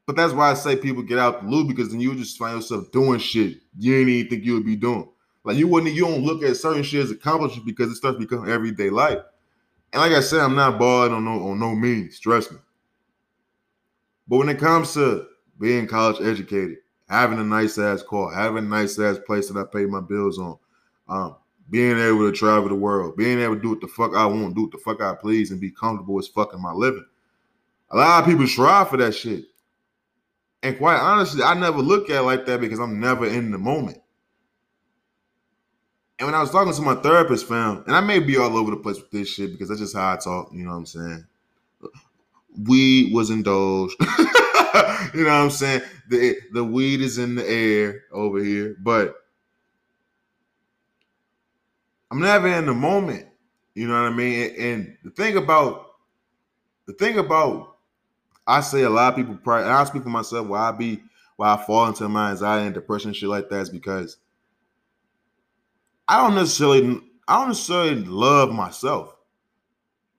but 0.05 0.15
that's 0.15 0.33
why 0.33 0.51
I 0.51 0.53
say 0.55 0.75
people 0.75 1.03
get 1.03 1.19
out 1.19 1.41
the 1.41 1.47
loo 1.47 1.67
because 1.67 1.89
then 1.89 2.01
you 2.01 2.13
just 2.15 2.37
find 2.37 2.55
yourself 2.55 2.91
doing 2.91 3.19
shit 3.19 3.61
you 3.77 3.93
didn't 3.93 4.09
even 4.09 4.29
think 4.29 4.43
you 4.43 4.53
would 4.55 4.65
be 4.65 4.75
doing. 4.75 5.07
Like 5.43 5.57
you 5.57 5.67
wouldn't, 5.67 5.93
you 5.93 6.05
don't 6.05 6.23
look 6.23 6.43
at 6.43 6.57
certain 6.57 6.83
shit 6.83 7.03
as 7.03 7.11
accomplishments 7.11 7.65
because 7.65 7.91
it 7.91 7.95
starts 7.95 8.19
becoming 8.19 8.51
everyday 8.51 8.89
life. 8.89 9.19
And 9.93 10.01
like 10.01 10.13
I 10.13 10.21
said, 10.21 10.39
I'm 10.39 10.55
not 10.55 10.79
balling 10.79 11.13
on 11.13 11.25
no 11.25 11.49
on 11.49 11.59
no 11.59 11.75
means. 11.75 12.19
Trust 12.19 12.51
me. 12.51 12.57
But 14.27 14.37
when 14.37 14.49
it 14.49 14.59
comes 14.59 14.93
to 14.93 15.27
being 15.59 15.87
college 15.87 16.21
educated, 16.21 16.77
having 17.09 17.39
a 17.39 17.43
nice 17.43 17.77
ass 17.77 18.01
car, 18.03 18.33
having 18.33 18.65
a 18.65 18.67
nice 18.67 18.97
ass 18.97 19.19
place 19.25 19.49
that 19.49 19.59
I 19.59 19.65
pay 19.71 19.85
my 19.85 19.99
bills 19.99 20.39
on, 20.39 20.57
um, 21.09 21.35
being 21.69 21.99
able 21.99 22.29
to 22.29 22.35
travel 22.35 22.69
the 22.69 22.75
world, 22.75 23.17
being 23.17 23.39
able 23.39 23.55
to 23.55 23.61
do 23.61 23.69
what 23.69 23.81
the 23.81 23.87
fuck 23.87 24.15
I 24.15 24.25
want, 24.25 24.55
do 24.55 24.63
what 24.63 24.71
the 24.71 24.77
fuck 24.77 25.01
I 25.01 25.15
please, 25.15 25.51
and 25.51 25.59
be 25.59 25.71
comfortable 25.71 26.17
as 26.19 26.27
fucking 26.27 26.61
my 26.61 26.71
living. 26.71 27.05
A 27.91 27.97
lot 27.97 28.23
of 28.23 28.29
people 28.29 28.47
strive 28.47 28.89
for 28.89 28.97
that 28.97 29.13
shit. 29.13 29.45
And 30.63 30.77
quite 30.77 30.99
honestly, 30.99 31.43
I 31.43 31.53
never 31.53 31.79
look 31.79 32.09
at 32.09 32.17
it 32.17 32.21
like 32.21 32.45
that 32.45 32.61
because 32.61 32.79
I'm 32.79 32.99
never 32.99 33.25
in 33.25 33.51
the 33.51 33.57
moment. 33.57 34.00
And 36.21 36.27
when 36.27 36.35
I 36.35 36.41
was 36.41 36.51
talking 36.51 36.71
to 36.71 36.81
my 36.83 36.93
therapist, 36.93 37.47
fam, 37.47 37.83
and 37.87 37.95
I 37.95 37.99
may 37.99 38.19
be 38.19 38.37
all 38.37 38.55
over 38.55 38.69
the 38.69 38.77
place 38.77 38.97
with 38.97 39.09
this 39.09 39.27
shit 39.27 39.53
because 39.53 39.69
that's 39.69 39.81
just 39.81 39.95
how 39.95 40.13
I 40.13 40.17
talk, 40.17 40.51
you 40.53 40.63
know 40.63 40.69
what 40.69 40.77
I'm 40.77 40.85
saying? 40.85 41.25
Weed 42.59 43.11
was 43.11 43.31
indulged. 43.31 43.95
you 45.15 45.23
know 45.23 45.23
what 45.23 45.31
I'm 45.31 45.49
saying? 45.49 45.81
The 46.09 46.37
the 46.53 46.63
weed 46.63 47.01
is 47.01 47.17
in 47.17 47.33
the 47.33 47.49
air 47.49 48.03
over 48.11 48.37
here, 48.37 48.75
but 48.79 49.15
I'm 52.11 52.21
never 52.21 52.49
in 52.49 52.67
the 52.67 52.75
moment. 52.75 53.25
You 53.73 53.87
know 53.87 54.03
what 54.03 54.11
I 54.11 54.15
mean? 54.15 54.53
And 54.59 54.97
the 55.03 55.09
thing 55.09 55.37
about 55.37 55.87
the 56.85 56.93
thing 56.93 57.17
about 57.17 57.77
I 58.45 58.61
say 58.61 58.83
a 58.83 58.91
lot 58.91 59.13
of 59.13 59.17
people 59.17 59.39
probably, 59.43 59.71
I 59.71 59.83
speak 59.85 60.03
for 60.03 60.09
myself, 60.09 60.45
why 60.45 60.69
I 60.69 60.71
be, 60.71 61.01
why 61.37 61.55
I 61.55 61.65
fall 61.65 61.87
into 61.87 62.07
my 62.07 62.29
anxiety 62.29 62.67
and 62.67 62.75
depression 62.75 63.11
shit 63.11 63.27
like 63.27 63.49
that 63.49 63.61
is 63.61 63.69
because 63.71 64.17
I 66.07 66.21
don't 66.21 66.35
necessarily, 66.35 66.99
I 67.27 67.39
don't 67.39 67.49
necessarily 67.49 68.03
love 68.03 68.51
myself. 68.51 69.15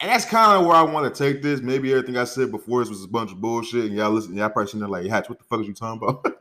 And 0.01 0.11
that's 0.11 0.25
kind 0.25 0.61
of 0.61 0.67
where 0.67 0.77
I 0.77 0.83
want 0.83 1.15
to 1.15 1.25
take 1.25 1.43
this. 1.43 1.61
Maybe 1.61 1.93
everything 1.93 2.17
I 2.17 2.25
said 2.25 2.51
before 2.51 2.81
this 2.81 2.89
was 2.89 3.05
a 3.05 3.09
bunch 3.09 3.31
of 3.31 3.41
bullshit, 3.41 3.85
and 3.85 3.95
y'all 3.95 4.11
listen, 4.11 4.37
y'all 4.37 4.49
probably 4.49 4.67
sitting 4.67 4.81
there 4.81 4.89
like, 4.89 5.07
Hatch, 5.07 5.29
what 5.29 5.39
the 5.39 5.45
fuck 5.45 5.61
is 5.61 5.69
you 5.69 5.75
talking 5.75 6.03
about? 6.03 6.25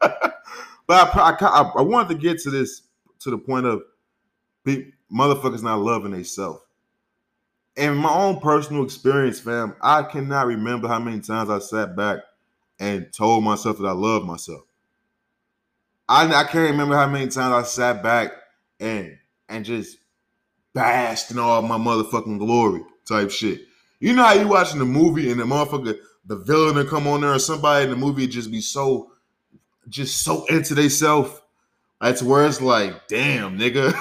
but 0.88 1.15
I, 1.15 1.36
I, 1.39 1.71
I, 1.77 1.81
wanted 1.81 2.10
to 2.10 2.15
get 2.15 2.39
to 2.41 2.50
this 2.50 2.81
to 3.19 3.29
the 3.29 3.38
point 3.38 3.67
of 3.67 3.83
motherfuckers 4.65 5.62
not 5.62 5.79
loving 5.79 6.12
themselves 6.12 6.62
in 7.75 7.95
my 7.95 8.13
own 8.13 8.39
personal 8.39 8.83
experience, 8.83 9.39
fam, 9.39 9.75
I 9.81 10.03
cannot 10.03 10.48
remember 10.48 10.88
how 10.88 11.00
many 11.00 11.19
times 11.19 11.50
I 11.50 11.60
sat 11.60 11.95
back 11.95 12.19
and 12.79 13.12
told 13.13 13.43
myself 13.43 13.77
that 13.77 13.88
I 13.88 13.91
love 13.91 14.25
myself. 14.25 14.62
I, 16.10 16.25
I 16.27 16.43
can't 16.43 16.71
remember 16.71 16.95
how 16.95 17.07
many 17.07 17.27
times 17.27 17.53
I 17.53 17.63
sat 17.63 18.03
back 18.03 18.33
and 18.79 19.17
and 19.51 19.65
just 19.65 19.98
bashed 20.74 21.29
in 21.31 21.38
all 21.38 21.62
my 21.62 21.77
motherfucking 21.77 22.39
glory 22.39 22.81
type 23.08 23.29
shit. 23.29 23.62
You 24.00 24.13
know 24.13 24.24
how 24.24 24.34
you 24.34 24.48
watching 24.48 24.79
the 24.79 24.86
movie 24.86 25.29
and 25.29 25.39
the 25.39 25.43
motherfucker, 25.43 25.98
the 26.25 26.38
villain 26.38 26.75
to 26.75 26.86
come 26.86 27.08
on 27.08 27.22
there 27.22 27.34
or 27.34 27.39
somebody 27.39 27.84
in 27.84 27.91
the 27.91 27.98
movie 27.98 28.27
just 28.27 28.50
be 28.50 28.62
so 28.62 29.12
just 29.89 30.24
so 30.24 30.46
into 30.46 30.74
they 30.74 30.89
self. 30.89 31.41
That's 32.00 32.24
where 32.24 32.46
it's 32.48 32.62
like, 32.62 33.08
damn, 33.08 33.60
nigga, 33.60 33.93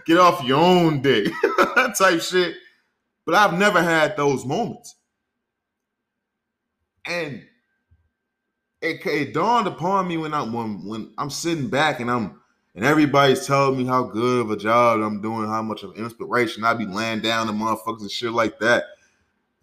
get 0.06 0.18
off 0.18 0.42
your 0.42 0.58
own 0.58 1.02
dick 1.02 1.32
type 1.98 2.20
shit. 2.20 2.56
But 3.24 3.34
I've 3.34 3.58
never 3.58 3.82
had 3.82 4.16
those 4.16 4.44
moments. 4.44 4.96
And 7.04 7.44
it, 8.80 9.04
it 9.06 9.34
dawned 9.34 9.66
upon 9.66 10.08
me 10.08 10.16
when 10.16 10.34
I 10.34 10.42
when 10.42 10.84
when 10.86 11.12
I'm 11.18 11.30
sitting 11.30 11.68
back 11.68 12.00
and 12.00 12.10
I'm 12.10 12.40
and 12.78 12.86
everybody's 12.86 13.44
telling 13.44 13.76
me 13.76 13.84
how 13.84 14.04
good 14.04 14.42
of 14.42 14.52
a 14.52 14.56
job 14.56 15.00
I'm 15.00 15.20
doing, 15.20 15.48
how 15.48 15.62
much 15.62 15.82
of 15.82 15.90
an 15.90 15.96
inspiration 15.96 16.62
I 16.62 16.74
be 16.74 16.86
laying 16.86 17.20
down 17.20 17.48
the 17.48 17.52
motherfuckers 17.52 18.02
and 18.02 18.10
shit 18.10 18.30
like 18.30 18.60
that. 18.60 18.84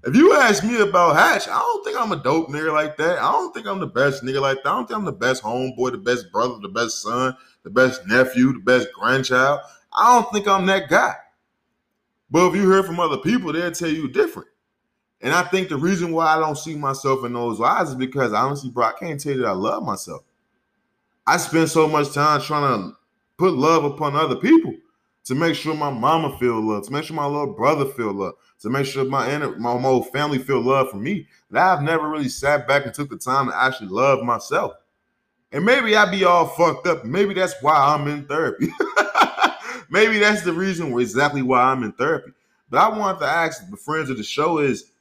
If 0.04 0.18
you 0.18 0.34
ask 0.34 0.66
me 0.66 0.82
about 0.82 1.16
Hatch, 1.16 1.48
I 1.48 1.58
don't 1.58 1.86
think 1.86 1.98
I'm 1.98 2.12
a 2.12 2.18
dope 2.18 2.50
nigga 2.50 2.74
like 2.74 2.98
that. 2.98 3.20
I 3.20 3.32
don't 3.32 3.54
think 3.54 3.68
I'm 3.68 3.80
the 3.80 3.88
best 3.88 4.22
nigga 4.22 4.42
like 4.42 4.62
that. 4.62 4.70
I 4.70 4.76
don't 4.76 4.86
think 4.86 5.00
I'm 5.00 5.06
the 5.06 5.14
best 5.14 5.44
homeboy, 5.44 5.94
the 5.94 5.98
best 5.98 6.30
brother, 6.30 6.56
the 6.62 6.68
best 6.68 7.02
son, 7.02 7.38
the 7.64 7.70
best 7.70 8.06
nephew, 8.06 8.52
the 8.52 8.60
best 8.60 8.90
grandchild. 8.92 9.62
I 9.94 10.14
don't 10.14 10.30
think 10.34 10.46
I'm 10.50 10.66
that 10.66 10.90
guy. 10.90 11.16
But 12.30 12.50
if 12.50 12.56
you 12.58 12.70
hear 12.70 12.84
from 12.84 13.00
other 13.00 13.20
people, 13.20 13.54
they'll 13.54 13.72
tell 13.72 13.88
you 13.88 14.10
different. 14.10 14.50
And 15.22 15.34
I 15.34 15.44
think 15.44 15.70
the 15.70 15.78
reason 15.78 16.12
why 16.12 16.36
I 16.36 16.40
don't 16.40 16.58
see 16.58 16.76
myself 16.76 17.24
in 17.24 17.32
those 17.32 17.62
eyes 17.62 17.92
is 17.92 17.96
because 17.96 18.34
honestly, 18.34 18.72
bro, 18.72 18.88
I 18.88 18.92
can't 19.00 19.22
tell 19.22 19.32
you 19.32 19.44
that 19.44 19.48
I 19.48 19.54
love 19.54 19.84
myself. 19.84 20.24
I 21.26 21.38
spend 21.38 21.70
so 21.70 21.88
much 21.88 22.12
time 22.12 22.42
trying 22.42 22.92
to 22.92 22.98
put 23.38 23.54
love 23.54 23.84
upon 23.84 24.16
other 24.16 24.36
people 24.36 24.74
to 25.26 25.36
make 25.36 25.56
sure 25.56 25.74
my 25.74 25.90
mama 25.90 26.38
feel 26.38 26.62
love, 26.62 26.86
to 26.86 26.92
make 26.92 27.04
sure 27.04 27.16
my 27.16 27.26
little 27.26 27.54
brother 27.54 27.86
feel 27.86 28.14
love, 28.14 28.36
to 28.60 28.70
make 28.70 28.86
sure 28.86 29.04
my 29.06 29.30
inner, 29.32 29.58
my 29.58 29.78
whole 29.78 30.04
family 30.04 30.38
feel 30.38 30.62
love 30.62 30.90
for 30.92 30.98
me. 30.98 31.28
That 31.50 31.66
I've 31.66 31.84
never 31.84 32.08
really 32.08 32.30
sat 32.30 32.68
back 32.68 32.86
and 32.86 32.94
took 32.94 33.10
the 33.10 33.18
time 33.18 33.48
to 33.48 33.56
actually 33.56 33.90
love 33.90 34.24
myself. 34.24 34.74
And 35.52 35.66
maybe 35.66 35.96
I 35.96 36.10
be 36.10 36.24
all 36.26 36.48
fucked 36.48 36.86
up. 36.88 37.06
Maybe 37.06 37.34
that's 37.34 37.56
why 37.62 37.76
I'm 37.76 38.08
in 38.08 38.26
therapy. 38.26 38.68
maybe 39.90 40.20
that's 40.20 40.44
the 40.44 40.54
reason 40.54 40.98
exactly 41.00 41.42
why 41.42 41.62
I'm 41.64 41.84
in 41.84 41.94
therapy. 41.94 42.32
But 42.70 42.80
I 42.80 42.98
wanted 42.98 43.20
to 43.20 43.26
ask 43.26 43.70
the 43.70 43.78
friends 43.78 44.10
of 44.10 44.18
the 44.18 44.24
show 44.24 44.60
is, 44.60 44.92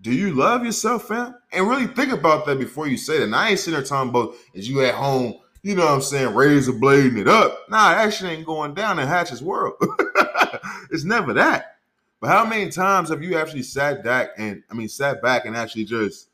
do 0.00 0.12
you 0.12 0.32
love 0.32 0.64
yourself, 0.64 1.08
fam? 1.08 1.34
And 1.52 1.68
really 1.68 1.88
think 1.88 2.12
about 2.12 2.46
that 2.46 2.58
before 2.58 2.86
you 2.86 2.96
say 2.96 3.18
that. 3.18 3.24
And 3.24 3.34
I 3.34 3.50
ain't 3.50 3.58
sitting 3.58 3.74
there 3.74 3.82
talking 3.82 4.10
about 4.10 4.34
is 4.54 4.68
you 4.68 4.84
at 4.84 4.94
home, 4.94 5.34
you 5.62 5.74
know 5.74 5.84
what 5.84 5.94
I'm 5.94 6.00
saying, 6.00 6.34
razor 6.34 6.72
blading 6.72 7.18
it 7.18 7.28
up. 7.28 7.68
Nah, 7.68 7.94
that 7.94 8.14
shit 8.14 8.30
ain't 8.30 8.46
going 8.46 8.74
down 8.74 8.98
in 8.98 9.08
Hatch's 9.08 9.42
world. 9.42 9.74
it's 10.90 11.04
never 11.04 11.32
that. 11.34 11.76
But 12.20 12.28
how 12.28 12.44
many 12.44 12.70
times 12.70 13.10
have 13.10 13.22
you 13.22 13.36
actually 13.38 13.62
sat 13.62 14.02
back 14.02 14.30
and 14.38 14.62
I 14.70 14.74
mean 14.74 14.88
sat 14.88 15.22
back 15.22 15.44
and 15.44 15.56
actually 15.56 15.84
just 15.84 16.28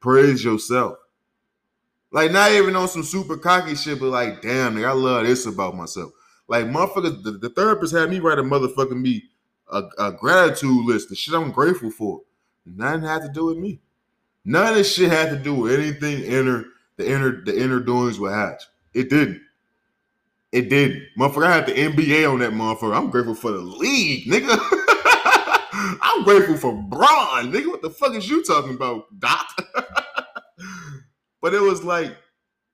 praise 0.00 0.44
yourself? 0.44 0.98
Like 2.12 2.30
not 2.30 2.52
even 2.52 2.76
on 2.76 2.88
some 2.88 3.02
super 3.02 3.36
cocky 3.36 3.74
shit, 3.74 4.00
but 4.00 4.06
like, 4.06 4.42
damn, 4.42 4.76
nigga, 4.76 4.88
I 4.88 4.92
love 4.92 5.26
this 5.26 5.46
about 5.46 5.76
myself. 5.76 6.12
Like 6.48 6.66
motherfuckers, 6.66 7.22
the, 7.24 7.32
the 7.32 7.50
therapist 7.50 7.94
had 7.94 8.10
me 8.10 8.20
write 8.20 8.38
a 8.38 8.42
motherfucking 8.42 9.00
me 9.00 9.24
a, 9.70 9.82
a, 9.98 10.12
gratitude 10.12 10.84
list, 10.84 11.08
the 11.08 11.16
shit 11.16 11.34
I'm 11.34 11.50
grateful 11.50 11.90
for. 11.90 12.22
Nothing 12.64 13.02
had 13.02 13.22
to 13.22 13.28
do 13.28 13.46
with 13.46 13.58
me. 13.58 13.80
None 14.44 14.68
of 14.68 14.74
this 14.76 14.94
shit 14.94 15.10
had 15.10 15.30
to 15.30 15.36
do 15.36 15.54
with 15.54 15.72
anything 15.72 16.22
inner 16.22 16.66
the 16.96 17.10
inner 17.10 17.42
the 17.42 17.58
inner 17.58 17.80
doings 17.80 18.18
with 18.18 18.32
Hatch. 18.32 18.62
It 18.94 19.10
didn't. 19.10 19.40
It 20.52 20.70
didn't. 20.70 21.02
Motherfucker, 21.18 21.46
I 21.46 21.54
had 21.54 21.66
the 21.66 21.72
NBA 21.72 22.30
on 22.32 22.38
that 22.38 22.52
motherfucker. 22.52 22.96
I'm 22.96 23.10
grateful 23.10 23.34
for 23.34 23.50
the 23.50 23.58
league, 23.58 24.26
nigga. 24.26 24.58
I'm 26.02 26.24
grateful 26.24 26.56
for 26.56 26.72
Bron, 26.72 27.52
nigga. 27.52 27.66
What 27.66 27.82
the 27.82 27.90
fuck 27.90 28.14
is 28.14 28.28
you 28.28 28.42
talking 28.42 28.74
about, 28.74 29.04
Doc? 29.18 29.46
but 31.42 31.52
it 31.52 31.60
was 31.60 31.84
like, 31.84 32.16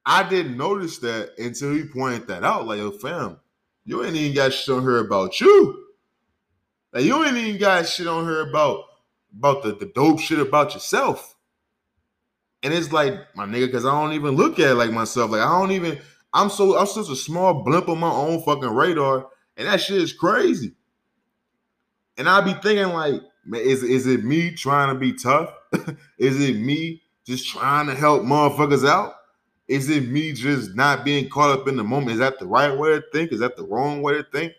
I 0.07 0.29
didn't 0.29 0.57
notice 0.57 0.99
that 0.99 1.31
until 1.39 1.73
he 1.73 1.85
pointed 1.85 2.29
that 2.29 2.45
out. 2.45 2.67
Like, 2.67 2.79
yo, 2.79 2.91
fam, 2.93 3.39
you 3.85 4.05
ain't 4.05 4.17
even 4.17 4.35
got 4.35 4.53
shit 4.53 4.75
on 4.75 4.85
her 4.85 4.99
about 4.99 5.41
you. 5.41 5.87
Like, 6.93 7.05
you 7.05 7.25
ain't 7.25 7.37
even 7.37 7.61
got 7.61 7.89
shit 7.89 8.07
on 8.07 8.27
her 8.27 8.49
about 8.49 8.85
about 9.37 9.63
the, 9.63 9.73
the 9.75 9.87
dope 9.95 10.21
shit 10.21 10.39
about 10.39 10.75
yourself. 10.75 11.37
And 12.63 12.73
it's 12.73 12.93
like, 12.93 13.15
my 13.35 13.45
nigga, 13.45 13.67
because 13.67 13.85
I 13.85 13.91
don't 13.91 14.13
even 14.15 14.37
look 14.37 14.59
at 14.59 14.71
it 14.71 14.75
like 14.75 14.93
myself. 14.93 15.31
Like, 15.31 15.41
I 15.41 15.59
don't 15.59 15.73
even 15.73 15.99
I'm 16.33 16.49
so 16.49 16.79
I'm 16.79 16.87
such 16.87 17.11
a 17.11 17.17
small 17.17 17.63
blimp 17.63 17.89
on 17.89 17.99
my 17.99 18.11
own 18.11 18.43
fucking 18.43 18.71
radar, 18.71 19.29
and 19.57 19.69
that 19.69 19.81
shit 19.81 20.01
is 20.01 20.13
crazy. 20.13 20.75
And 22.17 22.29
I 22.29 22.41
be 22.41 22.55
thinking 22.55 22.89
like, 22.89 23.21
man, 23.45 23.61
is 23.61 23.83
is 23.83 24.07
it 24.07 24.25
me 24.25 24.53
trying 24.55 24.93
to 24.93 24.99
be 24.99 25.13
tough? 25.13 25.53
is 26.19 26.41
it 26.41 26.57
me 26.57 27.03
just 27.27 27.49
trying 27.49 27.87
to 27.87 27.95
help 27.95 28.23
motherfuckers 28.23 28.89
out? 28.89 29.15
Is 29.69 29.89
it 29.91 30.09
me 30.09 30.33
just 30.33 30.75
not 30.75 31.05
being 31.05 31.29
caught 31.29 31.59
up 31.59 31.69
in 31.69 31.77
the 31.77 31.85
moment? 31.85 32.13
Is 32.13 32.19
that 32.19 32.39
the 32.39 32.47
right 32.47 32.77
way 32.77 32.91
to 32.91 33.03
think? 33.13 33.33
Is 33.33 33.41
that 33.41 33.57
the 33.57 33.65
wrong 33.65 34.03
way 34.03 34.15
to 34.15 34.25
think? 34.25 34.55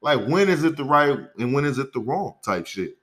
Like, 0.00 0.26
when 0.26 0.48
is 0.48 0.64
it 0.64 0.76
the 0.76 0.84
right 0.84 1.18
and 1.38 1.52
when 1.52 1.64
is 1.64 1.78
it 1.78 1.92
the 1.92 2.00
wrong 2.00 2.36
type 2.44 2.66
shit? 2.66 2.96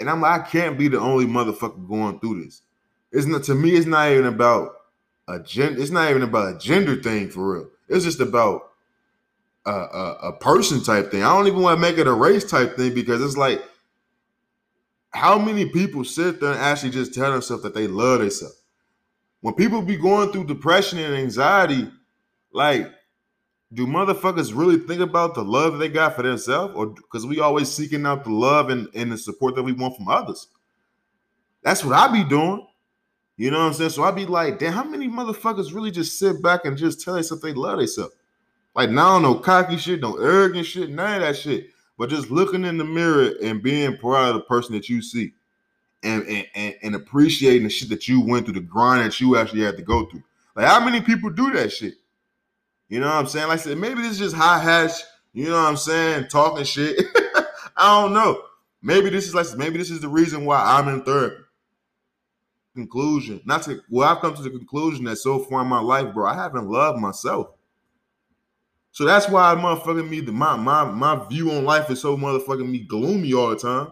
And 0.00 0.10
I'm 0.10 0.20
like, 0.20 0.40
I 0.40 0.44
can't 0.44 0.78
be 0.78 0.88
the 0.88 0.98
only 0.98 1.26
motherfucker 1.26 1.88
going 1.88 2.20
through 2.20 2.44
this. 2.44 2.62
It's 3.14 3.26
not 3.26 3.44
to 3.44 3.54
me, 3.54 3.70
it's 3.70 3.86
not 3.86 4.10
even 4.10 4.26
about 4.26 4.72
a 5.28 5.38
gen. 5.38 5.80
It's 5.80 5.90
not 5.90 6.10
even 6.10 6.22
about 6.22 6.56
a 6.56 6.58
gender 6.58 6.96
thing 6.96 7.30
for 7.30 7.54
real. 7.54 7.70
It's 7.88 8.04
just 8.04 8.20
about 8.20 8.72
a, 9.64 9.70
a, 9.70 10.18
a 10.24 10.32
person 10.32 10.82
type 10.82 11.10
thing. 11.10 11.22
I 11.22 11.34
don't 11.34 11.46
even 11.46 11.62
want 11.62 11.76
to 11.76 11.80
make 11.80 11.96
it 11.96 12.08
a 12.08 12.12
race 12.12 12.44
type 12.44 12.76
thing 12.76 12.92
because 12.92 13.22
it's 13.22 13.36
like, 13.36 13.62
how 15.10 15.38
many 15.38 15.70
people 15.70 16.04
sit 16.04 16.40
there 16.40 16.52
and 16.52 16.60
actually 16.60 16.90
just 16.90 17.14
tell 17.14 17.30
themselves 17.30 17.62
that 17.62 17.72
they 17.74 17.86
love 17.86 18.18
themselves? 18.18 18.60
When 19.42 19.54
people 19.54 19.80
be 19.80 19.96
going 19.96 20.32
through 20.32 20.46
depression 20.46 20.98
and 20.98 21.14
anxiety, 21.14 21.88
like, 22.52 22.90
do 23.72 23.86
motherfuckers 23.86 24.56
really 24.56 24.78
think 24.78 25.00
about 25.00 25.34
the 25.34 25.44
love 25.44 25.78
they 25.78 25.88
got 25.88 26.16
for 26.16 26.22
themselves, 26.22 26.74
or 26.76 26.86
because 26.88 27.26
we 27.26 27.40
always 27.40 27.70
seeking 27.70 28.06
out 28.06 28.24
the 28.24 28.30
love 28.30 28.70
and, 28.70 28.88
and 28.94 29.12
the 29.12 29.18
support 29.18 29.54
that 29.54 29.62
we 29.62 29.72
want 29.72 29.96
from 29.96 30.08
others? 30.08 30.48
That's 31.62 31.84
what 31.84 31.94
I 31.94 32.12
be 32.12 32.28
doing. 32.28 32.66
You 33.36 33.50
know 33.50 33.58
what 33.58 33.66
I'm 33.66 33.74
saying? 33.74 33.90
So 33.90 34.04
I'd 34.04 34.14
be 34.14 34.26
like, 34.26 34.58
damn, 34.58 34.72
how 34.72 34.84
many 34.84 35.08
motherfuckers 35.08 35.74
really 35.74 35.90
just 35.90 36.18
sit 36.18 36.40
back 36.42 36.64
and 36.64 36.76
just 36.76 37.00
tell 37.00 37.16
us 37.16 37.28
themselves 37.28 37.42
they 37.42 37.52
love 37.52 37.78
themselves? 37.78 38.14
Like 38.74 38.90
now, 38.90 39.18
no 39.18 39.34
cocky 39.34 39.76
shit, 39.76 40.00
no 40.00 40.16
arrogant 40.16 40.66
shit, 40.66 40.90
none 40.90 41.14
of 41.14 41.20
that 41.22 41.36
shit. 41.36 41.70
But 41.98 42.10
just 42.10 42.30
looking 42.30 42.64
in 42.64 42.76
the 42.76 42.84
mirror 42.84 43.32
and 43.42 43.62
being 43.62 43.96
proud 43.96 44.28
of 44.30 44.34
the 44.34 44.40
person 44.42 44.74
that 44.74 44.88
you 44.88 45.00
see 45.02 45.32
and, 46.02 46.26
and, 46.26 46.46
and, 46.54 46.74
and 46.82 46.94
appreciating 46.94 47.64
the 47.64 47.70
shit 47.70 47.88
that 47.88 48.08
you 48.08 48.20
went 48.20 48.46
through, 48.46 48.54
the 48.54 48.60
grind 48.60 49.04
that 49.04 49.20
you 49.20 49.36
actually 49.36 49.62
had 49.62 49.76
to 49.76 49.82
go 49.82 50.06
through. 50.06 50.22
Like, 50.54 50.66
how 50.66 50.84
many 50.84 51.00
people 51.00 51.30
do 51.30 51.52
that 51.52 51.72
shit? 51.72 51.94
You 52.88 53.00
know 53.00 53.06
what 53.06 53.16
I'm 53.16 53.26
saying? 53.26 53.48
Like 53.48 53.60
I 53.60 53.62
said, 53.62 53.78
maybe 53.78 54.02
this 54.02 54.12
is 54.12 54.18
just 54.18 54.36
high 54.36 54.58
Hatch, 54.58 54.92
you 55.32 55.46
know 55.46 55.60
what 55.60 55.68
I'm 55.68 55.76
saying, 55.76 56.28
talking 56.28 56.64
shit. 56.64 57.00
I 57.76 58.02
don't 58.02 58.12
know. 58.12 58.42
Maybe 58.82 59.08
this 59.08 59.26
is 59.26 59.34
like 59.34 59.46
maybe 59.56 59.78
this 59.78 59.90
is 59.90 60.00
the 60.00 60.08
reason 60.08 60.44
why 60.44 60.62
I'm 60.62 60.88
in 60.88 61.02
therapy 61.02 61.43
conclusion, 62.74 63.40
not 63.44 63.62
to 63.62 63.80
well, 63.88 64.08
I've 64.08 64.20
come 64.20 64.34
to 64.34 64.42
the 64.42 64.50
conclusion 64.50 65.04
that 65.04 65.16
so 65.16 65.38
far 65.38 65.62
in 65.62 65.68
my 65.68 65.80
life, 65.80 66.12
bro, 66.12 66.28
I 66.28 66.34
haven't 66.34 66.68
loved 66.68 67.00
myself. 67.00 67.48
So 68.90 69.04
that's 69.04 69.28
why 69.28 69.54
motherfucking 69.54 70.08
me, 70.08 70.20
the 70.20 70.32
my 70.32 70.56
my 70.56 70.84
my 70.84 71.26
view 71.28 71.50
on 71.50 71.64
life 71.64 71.90
is 71.90 72.00
so 72.00 72.16
motherfucking 72.16 72.68
me 72.68 72.80
gloomy 72.80 73.32
all 73.34 73.50
the 73.50 73.56
time. 73.56 73.88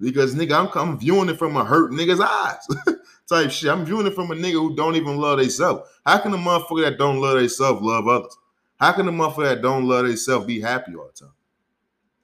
Because 0.00 0.34
nigga, 0.34 0.52
I'm, 0.52 0.68
I'm 0.78 0.98
viewing 0.98 1.28
it 1.28 1.38
from 1.38 1.56
a 1.56 1.64
hurt 1.64 1.92
nigga's 1.92 2.20
eyes. 2.20 2.66
type 3.28 3.50
shit. 3.50 3.70
I'm 3.70 3.84
viewing 3.84 4.06
it 4.06 4.14
from 4.14 4.30
a 4.30 4.34
nigga 4.34 4.52
who 4.52 4.76
don't 4.76 4.96
even 4.96 5.16
love 5.16 5.38
themselves. 5.38 5.88
How 6.04 6.18
can 6.18 6.34
a 6.34 6.36
motherfucker 6.36 6.82
that 6.82 6.98
don't 6.98 7.20
love 7.20 7.36
themselves 7.36 7.80
love 7.82 8.08
others? 8.08 8.36
How 8.76 8.92
can 8.92 9.08
a 9.08 9.12
motherfucker 9.12 9.44
that 9.44 9.62
don't 9.62 9.88
love 9.88 10.06
themselves 10.06 10.46
be 10.46 10.60
happy 10.60 10.94
all 10.94 11.06
the 11.06 11.26
time? 11.26 11.34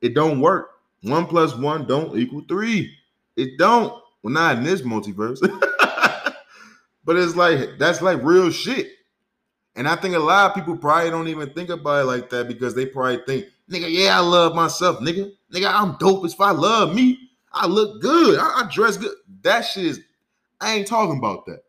It 0.00 0.14
don't 0.14 0.40
work. 0.40 0.71
One 1.02 1.26
plus 1.26 1.55
one 1.55 1.87
don't 1.87 2.17
equal 2.19 2.43
three. 2.49 2.95
It 3.37 3.59
don't. 3.59 3.93
Well, 4.23 4.35
not 4.35 4.59
in 4.59 4.64
this 4.64 4.83
multiverse. 4.83 5.40
But 7.11 7.17
it's 7.17 7.35
like 7.35 7.76
that's 7.76 8.00
like 8.02 8.23
real 8.23 8.52
shit. 8.52 8.87
And 9.75 9.88
I 9.88 9.97
think 9.97 10.14
a 10.14 10.21
lot 10.21 10.49
of 10.49 10.55
people 10.55 10.76
probably 10.76 11.11
don't 11.11 11.26
even 11.26 11.50
think 11.50 11.69
about 11.69 12.02
it 12.02 12.05
like 12.05 12.31
that 12.31 12.47
because 12.47 12.76
they 12.76 12.87
probably 12.87 13.19
think, 13.26 13.47
nigga, 13.69 13.90
yeah, 13.90 14.17
I 14.17 14.21
love 14.21 14.55
myself, 14.55 15.00
nigga. 15.00 15.33
Nigga, 15.52 15.75
I'm 15.75 15.97
dope 15.99 16.25
as 16.25 16.37
I 16.38 16.52
love 16.52 16.95
me. 16.95 17.19
I 17.52 17.67
look 17.67 18.00
good. 18.00 18.38
I, 18.38 18.61
I 18.61 18.69
dress 18.71 18.97
good. 18.97 19.11
That 19.43 19.62
shit 19.62 19.87
is, 19.87 20.00
I 20.61 20.75
ain't 20.75 20.87
talking 20.87 21.19
about 21.19 21.47
that. 21.47 21.64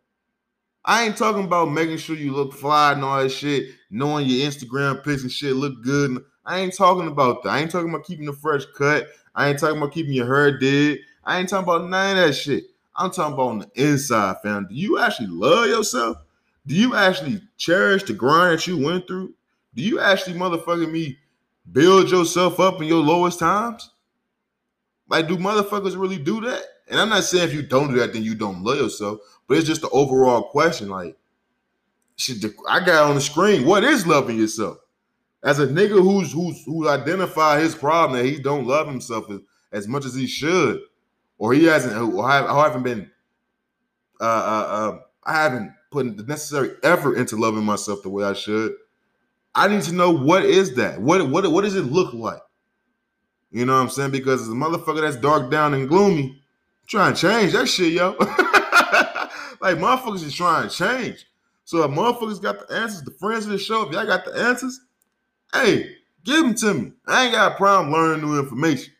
I 0.86 1.05
ain't 1.05 1.17
talking 1.17 1.45
about 1.45 1.71
making 1.71 1.98
sure 1.98 2.15
you 2.15 2.33
look 2.33 2.53
fly 2.53 2.93
and 2.93 3.03
all 3.03 3.24
that 3.24 3.29
shit, 3.29 3.71
knowing 3.89 4.27
your 4.27 4.48
Instagram 4.48 5.03
pics 5.03 5.24
and 5.24 5.31
shit 5.31 5.55
look 5.55 5.81
good. 5.81 6.24
I 6.45 6.60
ain't 6.60 6.75
talking 6.75 7.07
about 7.07 7.41
that. 7.41 7.50
I 7.50 7.62
ain't 7.62 7.71
talking 7.71 7.89
about 7.89 8.05
keeping 8.05 8.27
the 8.27 8.33
fresh 8.33 8.65
cut. 8.77 9.07
I 9.33 9.50
ain't 9.50 9.57
talking 9.57 9.77
about 9.77 9.91
keeping 9.91 10.13
your 10.13 10.27
hair 10.27 10.60
dead. 10.60 11.00
I 11.24 11.39
ain't 11.39 11.50
talking 11.50 11.63
about 11.63 11.89
none 11.89 12.15
of 12.15 12.27
that 12.27 12.33
shit. 12.33 12.65
I'm 12.95 13.12
talking 13.12 13.33
about 13.33 13.50
on 13.50 13.60
the 13.60 13.71
inside, 13.75 14.38
fam. 14.43 14.67
Do 14.69 14.75
you 14.75 15.00
actually 15.00 15.27
love 15.27 15.67
yourself? 15.67 16.17
Do 16.65 16.75
you 16.75 16.95
actually 16.95 17.41
cherish 17.57 18.03
the 18.03 18.13
grind 18.13 18.53
that 18.53 18.67
you 18.67 18.77
went 18.77 19.07
through? 19.07 19.33
Do 19.74 19.81
you 19.81 20.00
actually 20.00 20.38
motherfucking 20.38 20.91
me 20.91 21.17
build 21.71 22.12
yourself 22.12 22.60
up 22.60 22.81
in 22.81 22.88
your 22.88 23.01
lowest 23.01 23.39
times? 23.39 23.89
Like, 25.07 25.27
do 25.27 25.38
motherfuckers 25.38 26.00
really 26.00 26.17
do 26.17 26.41
that? 26.41 26.63
And 26.88 27.00
I'm 27.00 27.10
not 27.10 27.24
saying 27.24 27.45
if 27.48 27.53
you 27.53 27.63
don't 27.63 27.89
do 27.89 28.00
that, 28.00 28.13
then 28.13 28.24
you 28.24 28.36
don't 28.36 28.63
love 28.63 28.77
yourself, 28.77 29.19
but 29.48 29.57
it's 29.57 29.67
just 29.67 29.81
the 29.81 29.89
overall 29.89 30.43
question. 30.43 30.89
Like, 30.89 31.17
should 32.17 32.43
I 32.69 32.86
got 32.86 33.10
on 33.10 33.15
the 33.15 33.21
screen, 33.21 33.65
what 33.65 33.83
is 33.83 34.05
loving 34.05 34.38
yourself? 34.38 34.77
As 35.43 35.60
a 35.60 35.67
nigga 35.67 36.01
who's 36.01 36.31
who's 36.31 36.63
who 36.65 36.88
identify 36.88 37.60
his 37.60 37.74
problem 37.74 38.19
that 38.19 38.29
he 38.29 38.39
don't 38.39 38.67
love 38.67 38.88
himself 38.88 39.29
as, 39.31 39.39
as 39.71 39.88
much 39.88 40.05
as 40.05 40.13
he 40.13 40.27
should, 40.27 40.81
or 41.41 41.53
he 41.53 41.63
hasn't, 41.63 41.98
or 41.98 42.24
I, 42.24 42.63
haven't 42.65 42.83
been, 42.83 43.10
uh, 44.19 44.24
uh, 44.24 44.67
uh, 44.69 45.00
I 45.24 45.41
haven't 45.41 45.74
put 45.89 46.15
the 46.15 46.24
necessary 46.24 46.75
effort 46.83 47.15
into 47.15 47.36
loving 47.36 47.63
myself 47.63 48.03
the 48.03 48.10
way 48.10 48.24
I 48.24 48.33
should. 48.33 48.75
I 49.55 49.67
need 49.67 49.81
to 49.83 49.91
know 49.91 50.12
what 50.12 50.45
is 50.45 50.75
that? 50.75 51.01
What 51.01 51.27
what 51.31 51.51
what 51.51 51.63
does 51.63 51.75
it 51.75 51.86
look 51.86 52.13
like? 52.13 52.43
You 53.50 53.65
know 53.65 53.74
what 53.74 53.81
I'm 53.81 53.89
saying? 53.89 54.12
Because 54.12 54.48
the 54.48 54.53
motherfucker 54.53 55.01
that's 55.01 55.15
dark 55.15 55.50
down 55.50 55.74
and 55.74 55.89
gloomy, 55.89 56.39
trying 56.86 57.15
to 57.15 57.19
change 57.19 57.53
that 57.53 57.67
shit, 57.67 57.93
yo. 57.93 58.12
like 59.62 59.77
motherfuckers 59.77 60.24
is 60.24 60.36
trying 60.36 60.69
to 60.69 60.75
change. 60.75 61.25
So 61.65 61.81
if 61.83 61.89
motherfuckers 61.89 62.39
got 62.39 62.67
the 62.67 62.75
answers, 62.75 63.01
the 63.01 63.17
friends 63.19 63.45
of 63.45 63.51
the 63.51 63.57
show, 63.57 63.88
if 63.88 63.91
y'all 63.91 64.05
got 64.05 64.25
the 64.25 64.33
answers, 64.39 64.79
hey, 65.51 65.95
give 66.24 66.43
them 66.43 66.53
to 66.53 66.74
me. 66.75 66.91
I 67.07 67.24
ain't 67.24 67.33
got 67.33 67.53
a 67.53 67.55
problem 67.55 67.91
learning 67.91 68.24
new 68.24 68.39
information. 68.39 68.93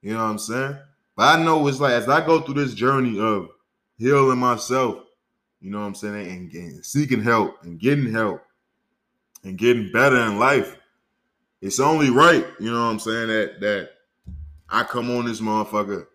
You 0.00 0.14
know 0.14 0.24
what 0.24 0.30
I'm 0.30 0.38
saying? 0.38 0.78
But 1.16 1.38
I 1.38 1.44
know 1.44 1.66
it's 1.68 1.80
like 1.80 1.92
as 1.92 2.08
I 2.08 2.24
go 2.24 2.40
through 2.40 2.54
this 2.54 2.74
journey 2.74 3.20
of 3.20 3.48
healing 3.98 4.38
myself, 4.38 4.98
you 5.60 5.70
know 5.70 5.80
what 5.80 5.86
I'm 5.86 5.94
saying, 5.94 6.30
and, 6.30 6.52
and 6.52 6.84
seeking 6.84 7.22
help 7.22 7.62
and 7.62 7.78
getting 7.78 8.12
help 8.12 8.42
and 9.44 9.56
getting 9.56 9.92
better 9.92 10.16
in 10.16 10.38
life, 10.38 10.76
it's 11.60 11.80
only 11.80 12.10
right, 12.10 12.46
you 12.60 12.70
know 12.70 12.84
what 12.84 12.92
I'm 12.92 12.98
saying, 12.98 13.28
that 13.28 13.60
that 13.60 13.90
I 14.68 14.82
come 14.82 15.10
on 15.10 15.26
this 15.26 15.40
motherfucker 15.40 16.06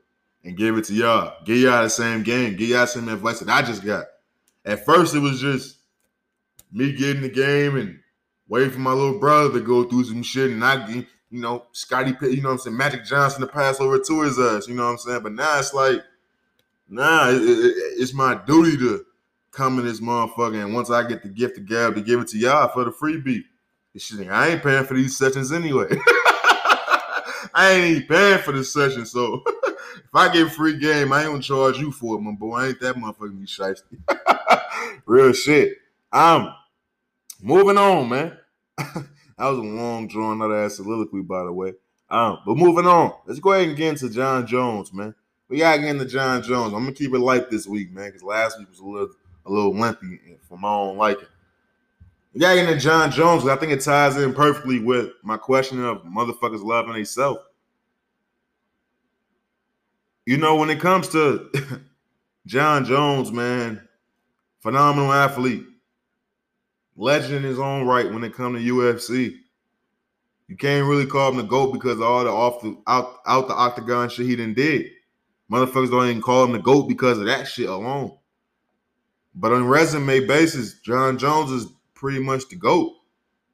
and 0.44 0.58
give 0.58 0.78
it 0.78 0.86
to 0.86 0.94
y'all. 0.94 1.34
Give 1.46 1.58
y'all 1.58 1.84
the 1.84 1.90
same 1.90 2.24
game. 2.24 2.56
Give 2.56 2.70
y'all 2.70 2.88
some 2.88 3.10
advice 3.10 3.40
that 3.40 3.50
I 3.50 3.62
just 3.62 3.84
got. 3.84 4.06
At 4.66 4.86
first, 4.86 5.16
it 5.16 5.20
was 5.20 5.40
just 5.40 5.78
me 6.72 6.92
getting 6.94 7.22
the 7.22 7.30
game 7.30 7.78
and 7.78 8.00
waiting 8.48 8.72
for 8.72 8.80
my 8.80 8.92
little 8.92 9.20
brother 9.20 9.60
to 9.60 9.66
go 9.66 9.84
through 9.84 10.04
some 10.06 10.24
shit, 10.24 10.52
and 10.52 10.64
I, 10.64 11.06
you 11.32 11.42
know, 11.42 11.66
Scotty, 11.72 12.16
you 12.22 12.42
know, 12.42 12.50
what 12.50 12.54
I'm 12.54 12.58
saying, 12.60 12.78
Magic 12.78 13.06
Johnson 13.06 13.42
to 13.42 13.48
pass 13.48 13.80
over 13.80 14.00
to 14.00 14.22
his 14.22 14.40
ass. 14.40 14.68
You 14.68 14.76
know 14.76 14.86
what 14.86 14.92
I'm 14.92 14.98
saying? 14.98 15.24
But 15.24 15.34
now 15.34 15.60
it's 15.60 15.74
like, 15.74 16.04
nah, 16.90 17.30
it, 17.30 17.36
it, 17.36 17.76
it's 17.98 18.14
my 18.14 18.36
duty 18.46 18.78
to 18.78 19.06
come 19.52 19.80
in 19.80 19.86
this 19.86 20.02
motherfucker, 20.02 20.64
and 20.64 20.74
once 20.74 20.90
I 20.90 21.08
get 21.08 21.22
the 21.22 21.30
gift 21.30 21.58
of 21.58 21.68
gab 21.68 21.96
to 21.96 22.02
give 22.02 22.20
it 22.20 22.28
to 22.30 22.38
y'all 22.38 22.68
for 22.70 22.84
the 22.84 22.92
freebie. 22.92 23.44
This 23.94 24.04
shit, 24.04 24.28
I 24.30 24.50
ain't 24.50 24.64
paying 24.64 24.86
for 24.86 24.94
these 24.94 25.18
sessions 25.18 25.52
anyway. 25.52 25.88
I 27.54 27.72
ain't 27.72 27.86
even 27.86 28.08
paying 28.08 28.40
for 28.40 28.52
this 28.52 28.72
session, 28.72 29.06
so 29.06 29.42
if 29.66 30.14
I 30.14 30.32
get 30.32 30.52
free 30.52 30.78
game, 30.78 31.12
I 31.12 31.22
ain't 31.22 31.32
gonna 31.32 31.42
charge 31.42 31.80
you 31.80 31.92
for 31.92 32.18
it, 32.18 32.22
my 32.22 32.32
boy. 32.32 32.56
I 32.56 32.68
ain't 32.68 32.80
that 32.82 32.96
motherfucking 32.96 33.40
be 33.40 33.46
shiesty. 33.46 35.02
Real 35.06 35.34
shit. 35.34 35.78
I'm 36.12 36.54
moving 37.42 37.78
on, 37.78 38.10
man. 38.10 38.38
That 39.40 39.48
was 39.48 39.60
a 39.60 39.62
long, 39.62 40.10
drawn 40.10 40.42
out 40.42 40.52
ass 40.52 40.76
soliloquy, 40.76 41.22
by 41.22 41.46
the 41.46 41.54
way. 41.54 41.74
Um, 42.10 42.40
but 42.46 42.58
moving 42.58 42.86
on, 42.86 43.14
let's 43.26 43.40
go 43.40 43.54
ahead 43.54 43.70
and 43.70 43.78
get 43.78 43.88
into 43.90 44.10
Jon 44.10 44.46
Jones, 44.46 44.92
man. 44.92 45.16
We 45.48 45.60
gotta 45.60 45.80
get 45.80 45.92
into 45.92 46.06
Jon 46.06 46.44
Jones. 46.44 46.74
I'm 46.74 46.82
gonna 46.82 46.92
keep 46.92 47.14
it 47.14 47.20
light 47.20 47.50
this 47.50 47.66
week, 47.66 47.92
man, 47.92 48.10
because 48.10 48.22
last 48.22 48.60
week 48.60 48.70
was 48.70 48.80
a 48.80 48.86
little 48.86 49.10
a 49.46 49.50
little 49.50 49.74
lengthy 49.74 50.20
for 50.42 50.58
my 50.58 50.70
own 50.70 50.98
liking. 50.98 51.28
We 52.34 52.42
gotta 52.42 52.58
get 52.58 52.68
into 52.70 52.82
Jon 52.82 53.12
Jones, 53.12 53.48
I 53.48 53.56
think 53.56 53.72
it 53.72 53.82
ties 53.82 54.18
in 54.18 54.34
perfectly 54.34 54.80
with 54.80 55.12
my 55.24 55.38
question 55.38 55.84
of 55.86 56.04
motherfuckers 56.04 56.62
loving 56.62 56.94
themselves. 56.94 57.40
You 60.26 60.38
know, 60.38 60.58
when 60.58 60.70
it 60.70 60.82
comes 60.82 61.08
to 61.10 61.50
Jon 62.46 62.84
Jones, 62.84 63.32
man, 63.32 63.88
phenomenal 64.60 65.14
athlete, 65.14 65.64
legend 67.00 67.36
in 67.36 67.44
his 67.44 67.60
own 67.60 67.88
right 67.88 68.12
when 68.12 68.24
it 68.24 68.34
comes 68.34 68.60
to 68.60 68.74
UFC. 68.74 69.38
You 70.48 70.58
can't 70.58 70.88
really 70.88 71.06
call 71.06 71.32
him 71.32 71.38
the 71.38 71.44
GOAT 71.44 71.72
because 71.72 71.94
of 71.94 72.02
all 72.02 72.24
the 72.24 72.30
off 72.30 72.62
the 72.62 72.78
out 72.88 73.20
out 73.26 73.48
the 73.48 73.54
octagon 73.54 74.10
shit 74.10 74.26
he 74.26 74.36
done 74.36 74.54
did. 74.54 74.88
Motherfuckers 75.52 75.90
don't 75.90 76.08
even 76.08 76.22
call 76.22 76.44
him 76.44 76.52
the 76.52 76.60
GOAT 76.60 76.88
because 76.88 77.18
of 77.18 77.26
that 77.26 77.48
shit 77.48 77.70
alone. 77.70 78.18
But 79.34 79.54
on 79.54 79.68
resume 79.68 80.28
basis, 80.28 80.80
Jon 80.82 81.18
Jones 81.18 81.52
is 81.52 81.68
pretty 81.94 82.20
much 82.20 82.50
the 82.50 82.56
GOAT 82.56 82.94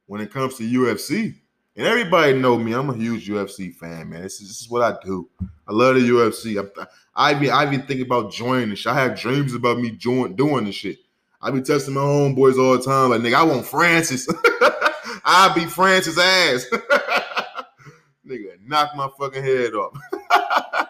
when 0.08 0.22
it 0.22 0.32
comes 0.32 0.56
to 0.58 0.64
UFC. 0.64 1.36
And 1.78 1.86
everybody 1.86 2.34
know 2.34 2.58
me. 2.58 2.74
I'm 2.74 2.90
a 2.90 2.96
huge 2.96 3.28
UFC 3.28 3.76
fan, 3.76 4.10
man. 4.10 4.22
This 4.22 4.40
is, 4.40 4.48
this 4.48 4.62
is 4.62 4.70
what 4.70 4.82
I 4.82 4.98
do. 5.06 5.30
I 5.68 5.74
love 5.74 5.96
the 5.96 6.02
UFC. 6.02 6.58
I, 6.58 6.86
I 7.14 7.34
be 7.34 7.52
I 7.52 7.66
be 7.66 7.78
thinking 7.78 8.06
about 8.06 8.32
joining 8.32 8.70
this. 8.70 8.88
I 8.88 8.94
have 8.94 9.20
dreams 9.20 9.54
about 9.54 9.80
me 9.80 9.92
join, 9.92 10.36
doing 10.36 10.66
this 10.66 10.76
shit. 10.76 10.98
I 11.42 11.52
be 11.52 11.62
testing 11.62 11.94
my 11.94 12.02
homeboys 12.02 12.58
all 12.58 12.78
the 12.78 12.84
time. 12.84 13.10
Like, 13.10 13.22
nigga, 13.22 13.36
I 13.36 13.44
want 13.44 13.66
Francis. 13.66 14.28
I 15.26 15.52
be 15.54 15.66
Francis 15.66 16.18
ass. 16.18 16.66
nigga, 18.28 18.60
knock 18.66 18.96
my 18.96 19.10
fucking 19.20 19.44
head 19.44 19.74
off. 19.74 19.98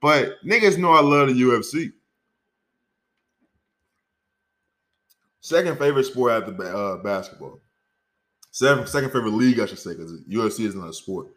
but 0.00 0.34
niggas 0.44 0.78
know 0.78 0.92
I 0.92 1.00
love 1.00 1.28
the 1.28 1.34
UFC. 1.34 1.92
Second 5.40 5.78
favorite 5.78 6.04
sport 6.04 6.32
after 6.32 6.76
uh, 6.76 6.98
basketball. 6.98 7.60
Seven, 8.50 8.86
second 8.86 9.10
favorite 9.10 9.32
league, 9.32 9.60
I 9.60 9.66
should 9.66 9.78
say, 9.78 9.90
because 9.90 10.20
UFC 10.22 10.66
is 10.66 10.74
not 10.74 10.90
a 10.90 10.92
sport. 10.92 11.28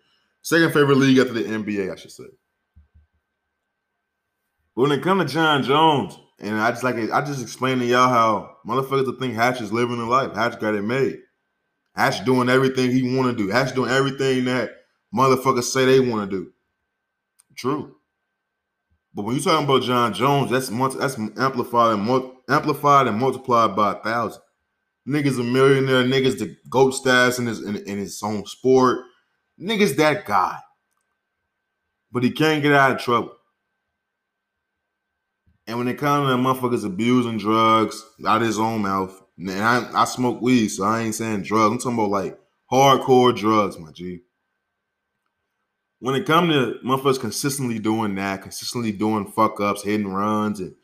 Second 0.42 0.74
favorite 0.74 0.98
league 0.98 1.18
after 1.20 1.34
the 1.34 1.44
NBA, 1.44 1.92
I 1.92 1.96
should 1.96 2.12
say. 2.12 2.26
But 4.76 4.82
when 4.82 4.92
it 4.92 5.04
comes 5.04 5.26
to 5.26 5.34
Jon 5.34 5.64
Jones, 5.64 6.18
and 6.41 6.60
I 6.60 6.71
just 6.71 6.84
like 6.84 6.95
I 6.95 7.21
just 7.21 7.41
explained 7.41 7.82
to 7.82 7.88
y'all 7.88 8.10
how 8.10 8.58
motherfuckers 8.65 9.19
think 9.19 9.36
Hatch 9.36 9.62
is 9.62 9.71
living 9.71 9.99
a 9.99 10.10
life. 10.10 10.34
Hatch 10.34 10.60
got 10.60 10.73
it 10.73 10.82
made. 10.82 11.19
Hatch 11.95 12.25
doing 12.25 12.49
everything 12.49 12.91
he 12.91 13.15
want 13.15 13.36
to 13.36 13.43
do. 13.43 13.49
Hatch 13.49 13.75
doing 13.75 13.91
everything 13.91 14.45
that 14.45 14.71
motherfuckers 15.15 15.63
say 15.63 15.86
they 15.86 15.99
want 15.99 16.30
to 16.30 16.38
do. 16.38 16.51
True. 17.56 17.95
But 19.13 19.23
when 19.23 19.36
you 19.36 19.41
talking 19.41 19.65
about 19.65 19.84
Jon 19.84 20.13
Jones, 20.13 20.49
that's 20.49 20.69
that's 20.95 21.17
amplified 21.38 21.99
and 21.99 22.32
amplified 22.49 23.08
and 23.08 23.19
multiplied 23.19 23.75
by 23.75 23.91
a 23.91 23.95
thousand. 23.95 24.41
Niggas 25.08 25.39
a 25.39 25.43
millionaire. 25.43 26.04
Niggas 26.04 26.39
the 26.39 26.56
goat 26.69 26.91
status 26.91 27.38
in 27.38 27.45
his 27.45 27.62
in, 27.62 27.75
in 27.75 27.99
his 27.99 28.21
own 28.23 28.45
sport. 28.47 28.99
Niggas 29.60 29.95
that 29.97 30.25
guy. 30.25 30.58
But 32.12 32.23
he 32.23 32.32
can't 32.32 32.63
get 32.63 32.73
out 32.73 32.91
of 32.91 32.99
trouble. 32.99 33.34
And 35.71 35.77
when 35.77 35.88
it 35.88 35.97
comes 35.97 36.27
to 36.27 36.36
motherfuckers 36.36 36.84
abusing 36.84 37.38
drugs 37.38 38.05
out 38.27 38.41
of 38.41 38.47
his 38.47 38.60
own 38.60 38.81
mouth, 38.81 39.23
and 39.38 39.51
I, 39.51 40.01
I 40.01 40.03
smoke 40.03 40.41
weed, 40.41 40.67
so 40.67 40.84
I 40.84 40.99
ain't 40.99 41.15
saying 41.15 41.43
drugs. 41.43 41.71
I'm 41.71 41.77
talking 41.77 41.93
about 41.97 42.10
like 42.10 42.38
hardcore 42.69 43.34
drugs, 43.34 43.79
my 43.79 43.89
G. 43.93 44.19
When 45.99 46.15
it 46.15 46.25
comes 46.25 46.51
to 46.51 46.75
motherfuckers 46.86 47.21
consistently 47.21 47.79
doing 47.79 48.15
that, 48.15 48.41
consistently 48.41 48.91
doing 48.91 49.31
fuck 49.31 49.62
ups, 49.62 49.81
hitting 49.81 50.12
runs, 50.12 50.60
and 50.60 50.75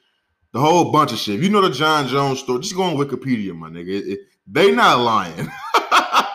the 0.54 0.62
whole 0.62 0.90
bunch 0.90 1.12
of 1.12 1.18
shit. 1.18 1.42
You 1.42 1.50
know 1.50 1.60
the 1.60 1.70
Jon 1.70 2.08
Jones 2.08 2.40
story, 2.40 2.62
just 2.62 2.74
go 2.74 2.84
on 2.84 2.96
Wikipedia, 2.96 3.54
my 3.54 3.68
nigga. 3.68 3.90
It, 3.90 4.08
it, 4.08 4.20
they 4.48 4.72
not 4.72 5.02
lying. 5.02 5.52
but 5.74 6.30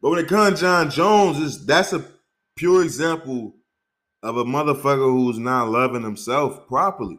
when 0.00 0.20
it 0.20 0.26
comes 0.26 0.54
to 0.54 0.64
Jon 0.64 0.88
Jones, 0.90 1.38
is 1.38 1.66
that's 1.66 1.92
a 1.92 2.02
pure 2.56 2.82
example 2.82 3.56
of 4.22 4.36
a 4.36 4.44
motherfucker 4.44 5.10
who's 5.10 5.38
not 5.38 5.70
loving 5.70 6.02
himself 6.02 6.66
properly. 6.66 7.18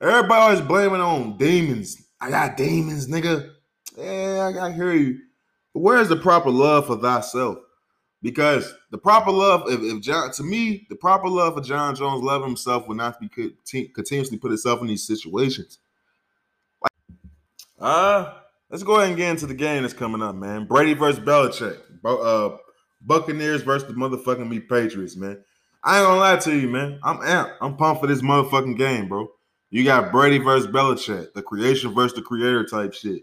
Everybody 0.00 0.34
always 0.34 0.60
blaming 0.60 1.00
on 1.00 1.36
demons. 1.38 2.02
I 2.20 2.30
got 2.30 2.56
demons, 2.56 3.08
nigga. 3.08 3.50
Yeah, 3.96 4.52
I, 4.60 4.72
hear 4.72 4.92
you. 4.92 5.20
But 5.72 5.80
where's 5.80 6.08
the 6.08 6.16
proper 6.16 6.50
love 6.50 6.86
for 6.86 6.96
thyself? 6.96 7.58
Because 8.22 8.74
the 8.90 8.98
proper 8.98 9.30
love, 9.30 9.70
if, 9.70 9.80
if 9.80 10.02
Jon, 10.02 10.32
to 10.32 10.42
me, 10.42 10.86
the 10.90 10.96
proper 10.96 11.28
love 11.28 11.54
for 11.54 11.60
Jon 11.60 11.94
Jones 11.94 12.22
loving 12.22 12.48
himself 12.48 12.88
would 12.88 12.96
not 12.96 13.20
be 13.20 13.28
continuously 13.94 14.38
put 14.38 14.50
himself 14.50 14.80
in 14.80 14.88
these 14.88 15.06
situations. 15.06 15.78
Uh, 17.78 18.32
let's 18.70 18.82
go 18.82 18.96
ahead 18.96 19.08
and 19.08 19.16
get 19.16 19.30
into 19.30 19.46
the 19.46 19.54
game 19.54 19.82
that's 19.82 19.94
coming 19.94 20.22
up, 20.22 20.34
man. 20.34 20.66
Brady 20.66 20.94
versus 20.94 21.22
Belichick. 21.22 21.78
Uh, 22.04 22.56
Buccaneers 23.02 23.62
versus 23.62 23.88
the 23.88 23.94
motherfucking 23.94 24.48
me 24.48 24.60
Patriots, 24.60 25.16
man. 25.16 25.42
I 25.86 25.98
ain't 25.98 26.06
gonna 26.08 26.18
lie 26.18 26.36
to 26.36 26.56
you, 26.56 26.68
man. 26.68 26.98
I'm 27.04 27.18
amped. 27.18 27.54
I'm 27.60 27.76
pumped 27.76 28.00
for 28.00 28.08
this 28.08 28.20
motherfucking 28.20 28.76
game, 28.76 29.06
bro. 29.06 29.28
You 29.70 29.84
got 29.84 30.10
Brady 30.10 30.38
versus 30.38 30.66
Belichick, 30.66 31.32
the 31.32 31.42
creation 31.42 31.94
versus 31.94 32.16
the 32.16 32.22
creator 32.22 32.64
type 32.64 32.92
shit. 32.92 33.22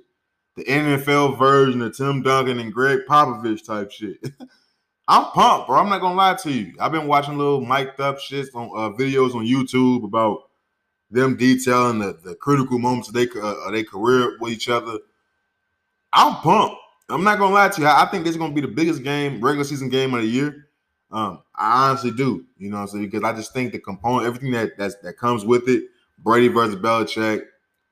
The 0.55 0.63
NFL 0.63 1.37
version 1.37 1.81
of 1.81 1.97
Tim 1.97 2.21
Duncan 2.21 2.59
and 2.59 2.71
Gregg 2.73 3.01
Popovich 3.05 3.65
type 3.65 3.91
shit. 3.91 4.15
I'm 5.09 5.25
pumped, 5.31 5.67
bro. 5.67 5.77
I'm 5.77 5.89
not 5.89 5.99
gonna 5.99 6.15
lie 6.15 6.35
to 6.35 6.51
you. 6.51 6.73
I've 6.79 6.93
been 6.93 7.05
watching 7.05 7.37
little 7.37 7.59
mic'd 7.59 7.99
up 7.99 8.17
shits 8.19 8.55
on 8.55 8.69
uh, 8.69 8.95
videos 8.95 9.35
on 9.35 9.45
YouTube 9.45 10.05
about 10.05 10.43
them 11.11 11.35
detailing 11.35 11.99
the, 11.99 12.17
the 12.23 12.33
critical 12.35 12.79
moments 12.79 13.09
of 13.09 13.13
their 13.13 13.27
uh, 13.41 13.71
their 13.71 13.83
career 13.83 14.37
with 14.39 14.53
each 14.53 14.69
other. 14.69 14.99
I'm 16.13 16.35
pumped. 16.35 16.77
I'm 17.09 17.25
not 17.25 17.39
gonna 17.39 17.53
lie 17.53 17.67
to 17.67 17.81
you. 17.81 17.87
I 17.87 18.07
think 18.09 18.23
this 18.23 18.31
is 18.31 18.37
gonna 18.37 18.53
be 18.53 18.61
the 18.61 18.69
biggest 18.69 19.03
game, 19.03 19.41
regular 19.41 19.65
season 19.65 19.89
game 19.89 20.13
of 20.13 20.21
the 20.21 20.27
year. 20.27 20.69
Um, 21.13 21.43
I 21.55 21.89
honestly 21.89 22.11
do. 22.11 22.43
You 22.57 22.71
know 22.71 22.85
saying? 22.87 23.05
Because 23.05 23.23
I 23.23 23.33
just 23.33 23.53
think 23.53 23.71
the 23.71 23.79
component, 23.79 24.25
everything 24.25 24.51
that 24.51 24.77
that's, 24.77 24.95
that 24.95 25.17
comes 25.17 25.45
with 25.45 25.69
it, 25.69 25.83
Brady 26.17 26.47
versus 26.47 26.75
Belichick, 26.75 27.43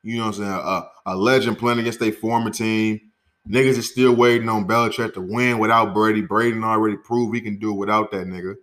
you 0.03 0.17
know 0.17 0.25
what 0.25 0.37
I'm 0.37 0.43
saying? 0.43 0.51
Uh, 0.51 0.81
a 1.05 1.15
legend 1.15 1.59
playing 1.59 1.79
against 1.79 2.01
a 2.01 2.11
former 2.11 2.49
team. 2.49 2.99
Niggas 3.47 3.77
is 3.77 3.91
still 3.91 4.15
waiting 4.15 4.49
on 4.49 4.67
Belichick 4.67 5.13
to 5.13 5.21
win 5.21 5.59
without 5.59 5.93
Brady. 5.93 6.21
Brady 6.21 6.59
already 6.61 6.97
proved 6.97 7.35
he 7.35 7.41
can 7.41 7.59
do 7.59 7.71
it 7.71 7.77
without 7.77 8.11
that 8.11 8.27
nigga. 8.27 8.55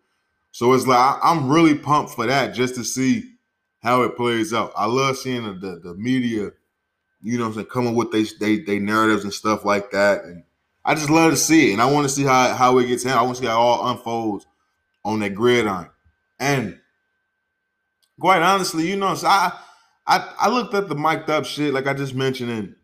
So 0.51 0.73
it's 0.73 0.87
like 0.87 1.19
I'm 1.23 1.49
really 1.49 1.77
pumped 1.77 2.13
for 2.13 2.27
that 2.27 2.55
just 2.55 2.75
to 2.77 2.85
see 2.85 3.35
how 3.81 4.03
it 4.03 4.17
plays 4.17 4.53
out. 4.53 4.73
I 4.77 4.87
love 4.87 5.17
seeing 5.17 5.45
the, 5.45 5.53
the, 5.53 5.81
the 5.81 5.95
media, 5.95 6.51
you 7.23 7.39
know 7.39 7.45
what 7.45 7.51
I'm 7.51 7.55
saying, 7.55 7.67
coming 7.67 7.95
with 7.95 8.11
they, 8.11 8.25
they 8.41 8.59
they 8.63 8.79
narratives 8.81 9.25
and 9.25 9.33
stuff 9.33 9.65
like 9.65 9.93
that. 9.93 10.25
And 10.25 10.43
I 10.89 10.95
just 10.95 11.11
love 11.11 11.31
to 11.31 11.37
see 11.37 11.69
it. 11.69 11.73
And 11.75 11.83
I 11.83 11.93
want 11.93 12.07
to 12.07 12.09
see 12.09 12.25
how, 12.25 12.55
how 12.55 12.79
it 12.79 12.87
gets 12.87 13.05
handled. 13.05 13.21
I 13.21 13.27
want 13.27 13.37
to 13.37 13.43
see 13.43 13.47
how 13.47 13.59
it 13.59 13.63
all 13.63 13.91
unfolds 13.91 14.47
on 15.05 15.21
that 15.21 15.35
gridiron. 15.35 15.91
And 16.41 16.81
quite 18.19 18.41
honestly, 18.41 18.89
you 18.89 18.97
know, 18.97 19.15
so 19.15 19.27
I 19.27 19.53
I 20.07 20.35
I 20.41 20.49
looked 20.49 20.73
at 20.73 20.89
the 20.89 20.95
mic'd 20.95 21.29
up 21.29 21.45
shit, 21.45 21.75
like 21.75 21.87
I 21.87 21.93
just 21.93 22.15
mentioned, 22.15 22.51
and 22.51 22.75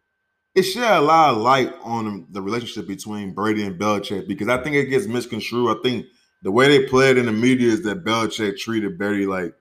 it 0.55 0.64
shed 0.64 0.99
a 0.99 1.01
lot 1.01 1.31
of 1.31 1.38
light 1.38 1.73
on 1.83 2.27
the 2.31 2.43
relationship 2.43 2.87
between 2.87 3.33
Brady 3.33 3.64
and 3.64 3.81
Belichick 3.81 4.29
because 4.29 4.49
I 4.49 4.62
think 4.62 4.77
it 4.77 4.90
gets 4.90 5.07
misconstrued. 5.07 5.75
I 5.75 5.81
think 5.83 6.05
the 6.43 6.53
way 6.53 6.69
they 6.69 6.87
played 6.87 7.17
in 7.17 7.25
the 7.25 7.33
media 7.33 7.69
is 7.69 7.85
that 7.85 8.05
Belichick 8.05 8.59
treated 8.59 8.99
Brady 8.99 9.25
like 9.25 9.55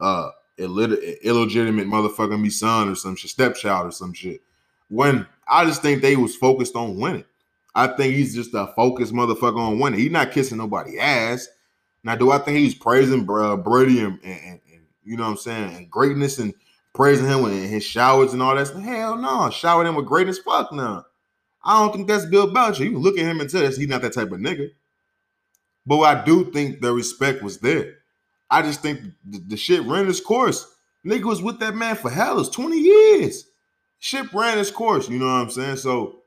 uh 0.00 0.30
illit- 0.58 1.20
illegitimate 1.22 1.86
motherfucking 1.86 2.40
me 2.40 2.48
son 2.48 2.88
or 2.88 2.94
some 2.94 3.14
shit, 3.14 3.30
stepchild 3.30 3.88
or 3.88 3.92
some 3.92 4.14
shit. 4.14 4.40
When 4.88 5.26
I 5.46 5.66
just 5.66 5.82
think 5.82 6.00
they 6.00 6.16
was 6.16 6.34
focused 6.34 6.74
on 6.74 6.98
winning. 6.98 7.24
I 7.78 7.86
think 7.86 8.16
he's 8.16 8.34
just 8.34 8.52
a 8.54 8.66
focused 8.74 9.12
motherfucker 9.12 9.56
on 9.56 9.78
winning. 9.78 10.00
He's 10.00 10.10
not 10.10 10.32
kissing 10.32 10.58
nobody 10.58 10.98
ass. 10.98 11.46
Now, 12.02 12.16
do 12.16 12.32
I 12.32 12.38
think 12.38 12.58
he's 12.58 12.74
praising 12.74 13.24
uh, 13.30 13.56
Brady 13.56 14.00
and, 14.00 14.18
and, 14.24 14.60
and, 14.68 14.82
you 15.04 15.16
know 15.16 15.22
what 15.22 15.30
I'm 15.30 15.36
saying, 15.36 15.76
and 15.76 15.88
greatness 15.88 16.40
and 16.40 16.54
praising 16.92 17.26
him 17.26 17.44
and 17.44 17.70
his 17.70 17.84
showers 17.84 18.32
and 18.32 18.42
all 18.42 18.56
that? 18.56 18.68
Hell 18.68 19.16
no, 19.16 19.48
shower 19.50 19.86
him 19.86 19.94
with 19.94 20.06
greatness. 20.06 20.40
Fuck 20.40 20.72
no. 20.72 21.04
I 21.62 21.78
don't 21.78 21.92
think 21.92 22.08
that's 22.08 22.26
Bill 22.26 22.52
Belichick. 22.52 22.90
You 22.90 22.98
look 22.98 23.16
at 23.16 23.24
him 23.24 23.40
and 23.40 23.48
tell 23.48 23.64
us 23.64 23.76
he's 23.76 23.86
not 23.86 24.02
that 24.02 24.14
type 24.14 24.32
of 24.32 24.40
nigga. 24.40 24.70
But 25.86 26.00
I 26.00 26.24
do 26.24 26.50
think 26.50 26.80
the 26.80 26.92
respect 26.92 27.44
was 27.44 27.58
there. 27.58 27.98
I 28.50 28.62
just 28.62 28.82
think 28.82 29.02
the, 29.24 29.38
the 29.38 29.56
shit 29.56 29.82
ran 29.82 30.08
its 30.08 30.20
course. 30.20 30.66
Nigga 31.06 31.24
was 31.24 31.42
with 31.42 31.60
that 31.60 31.76
man 31.76 31.94
for 31.94 32.10
hell, 32.10 32.40
it's 32.40 32.48
20 32.48 32.76
years. 32.76 33.44
Shit 34.00 34.32
ran 34.34 34.58
its 34.58 34.72
course, 34.72 35.08
you 35.08 35.20
know 35.20 35.26
what 35.26 35.42
I'm 35.42 35.50
saying? 35.50 35.76
So 35.76 36.17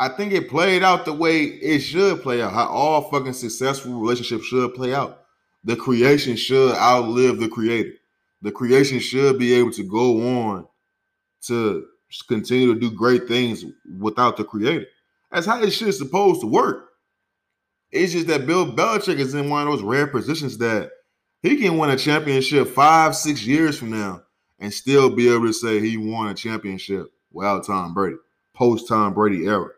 I 0.00 0.08
think 0.08 0.32
it 0.32 0.48
played 0.48 0.82
out 0.82 1.04
the 1.04 1.12
way 1.12 1.42
it 1.42 1.80
should 1.80 2.22
play 2.22 2.40
out, 2.40 2.54
how 2.54 2.68
all 2.68 3.10
fucking 3.10 3.34
successful 3.34 4.00
relationships 4.00 4.46
should 4.46 4.72
play 4.72 4.94
out. 4.94 5.24
The 5.62 5.76
creation 5.76 6.36
should 6.36 6.74
outlive 6.74 7.38
the 7.38 7.50
creator. 7.50 7.92
The 8.40 8.50
creation 8.50 8.98
should 8.98 9.38
be 9.38 9.52
able 9.52 9.72
to 9.72 9.82
go 9.82 10.46
on 10.46 10.66
to 11.42 11.84
continue 12.28 12.72
to 12.72 12.80
do 12.80 12.90
great 12.90 13.28
things 13.28 13.62
without 13.98 14.38
the 14.38 14.44
creator. 14.44 14.86
That's 15.30 15.44
how 15.44 15.62
it 15.62 15.70
shit 15.70 15.94
supposed 15.94 16.40
to 16.40 16.46
work. 16.46 16.88
It's 17.92 18.12
just 18.12 18.28
that 18.28 18.46
Bill 18.46 18.72
Belichick 18.72 19.18
is 19.18 19.34
in 19.34 19.50
one 19.50 19.66
of 19.66 19.68
those 19.68 19.82
rare 19.82 20.06
positions 20.06 20.56
that 20.58 20.92
he 21.42 21.58
can 21.58 21.76
win 21.76 21.90
a 21.90 21.96
championship 21.96 22.68
five, 22.68 23.14
six 23.14 23.44
years 23.44 23.78
from 23.78 23.90
now 23.90 24.22
and 24.58 24.72
still 24.72 25.10
be 25.10 25.28
able 25.28 25.44
to 25.44 25.52
say 25.52 25.78
he 25.78 25.98
won 25.98 26.28
a 26.28 26.34
championship 26.34 27.12
without 27.30 27.66
Tom 27.66 27.92
Brady, 27.92 28.16
post 28.54 28.88
Tom 28.88 29.12
Brady 29.12 29.44
era. 29.44 29.68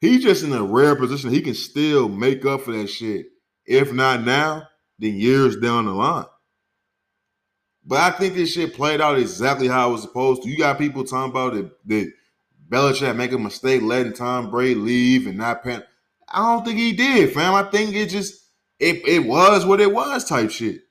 He's 0.00 0.22
just 0.22 0.44
in 0.44 0.52
a 0.52 0.62
rare 0.62 0.96
position. 0.96 1.30
He 1.30 1.42
can 1.42 1.54
still 1.54 2.08
make 2.08 2.44
up 2.46 2.62
for 2.62 2.72
that 2.72 2.88
shit. 2.88 3.26
If 3.66 3.92
not 3.92 4.24
now, 4.24 4.68
then 4.98 5.16
years 5.16 5.56
down 5.56 5.86
the 5.86 5.92
line. 5.92 6.26
But 7.84 8.00
I 8.00 8.10
think 8.16 8.34
this 8.34 8.52
shit 8.52 8.74
played 8.74 9.00
out 9.00 9.18
exactly 9.18 9.68
how 9.68 9.88
it 9.88 9.92
was 9.92 10.02
supposed 10.02 10.42
to. 10.42 10.48
You 10.48 10.58
got 10.58 10.78
people 10.78 11.04
talking 11.04 11.30
about 11.30 11.54
it 11.56 11.70
that 11.88 12.12
Belichick 12.68 13.16
make 13.16 13.32
a 13.32 13.38
mistake 13.38 13.82
letting 13.82 14.12
Tom 14.12 14.50
Brady 14.50 14.74
leave 14.74 15.26
and 15.26 15.38
not 15.38 15.62
paying. 15.62 15.82
I 16.28 16.54
don't 16.54 16.64
think 16.64 16.78
he 16.78 16.92
did, 16.92 17.32
fam. 17.32 17.54
I 17.54 17.64
think 17.64 17.94
it 17.94 18.06
just 18.06 18.40
it, 18.78 19.06
it 19.06 19.26
was 19.26 19.66
what 19.66 19.80
it 19.80 19.92
was 19.92 20.24
type 20.24 20.50
shit. 20.50 20.82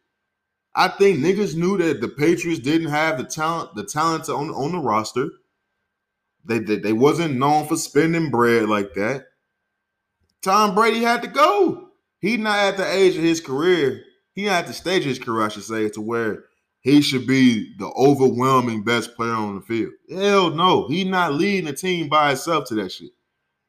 I 0.76 0.88
think 0.88 1.20
niggas 1.20 1.56
knew 1.56 1.78
that 1.78 2.02
the 2.02 2.10
Patriots 2.10 2.60
didn't 2.60 2.90
have 2.90 3.18
the 3.18 3.24
talent, 3.24 3.76
the 3.76 3.84
talent 3.84 4.30
on, 4.30 4.50
on 4.50 4.72
the 4.74 4.80
roster. 4.80 5.30
They, 6.46 6.60
they 6.60 6.78
they 6.78 6.94
wasn't 6.94 7.38
known 7.38 7.68
for 7.68 7.78
spending 7.78 8.30
bread 8.32 8.70
like 8.70 8.94
that. 8.94 9.26
Tom 10.42 10.74
Brady 10.74 11.02
had 11.02 11.22
to 11.24 11.28
go. 11.28 11.90
He 12.20 12.38
not 12.38 12.60
at 12.60 12.78
the 12.78 12.92
age 12.92 13.16
of 13.16 13.24
his 13.24 13.42
career. 13.42 14.04
He 14.34 14.48
at 14.48 14.68
the 14.68 14.74
stage 14.74 15.04
of 15.04 15.10
his 15.10 15.20
career, 15.20 15.46
I 15.46 15.50
should 15.50 15.64
say, 15.64 15.90
to 15.90 16.02
where 16.02 16.46
he 16.82 17.02
should 17.02 17.28
be 17.28 17.76
the 17.78 17.88
overwhelming 17.88 18.84
best 18.84 19.16
player 19.16 19.34
on 19.34 19.56
the 19.56 19.62
field. 19.62 19.92
Hell 20.10 20.52
no, 20.52 20.88
he 20.88 21.04
not 21.04 21.34
leading 21.34 21.66
the 21.66 21.74
team 21.74 22.08
by 22.08 22.30
himself 22.30 22.68
to 22.70 22.76
that 22.76 22.92
shit. 22.92 23.12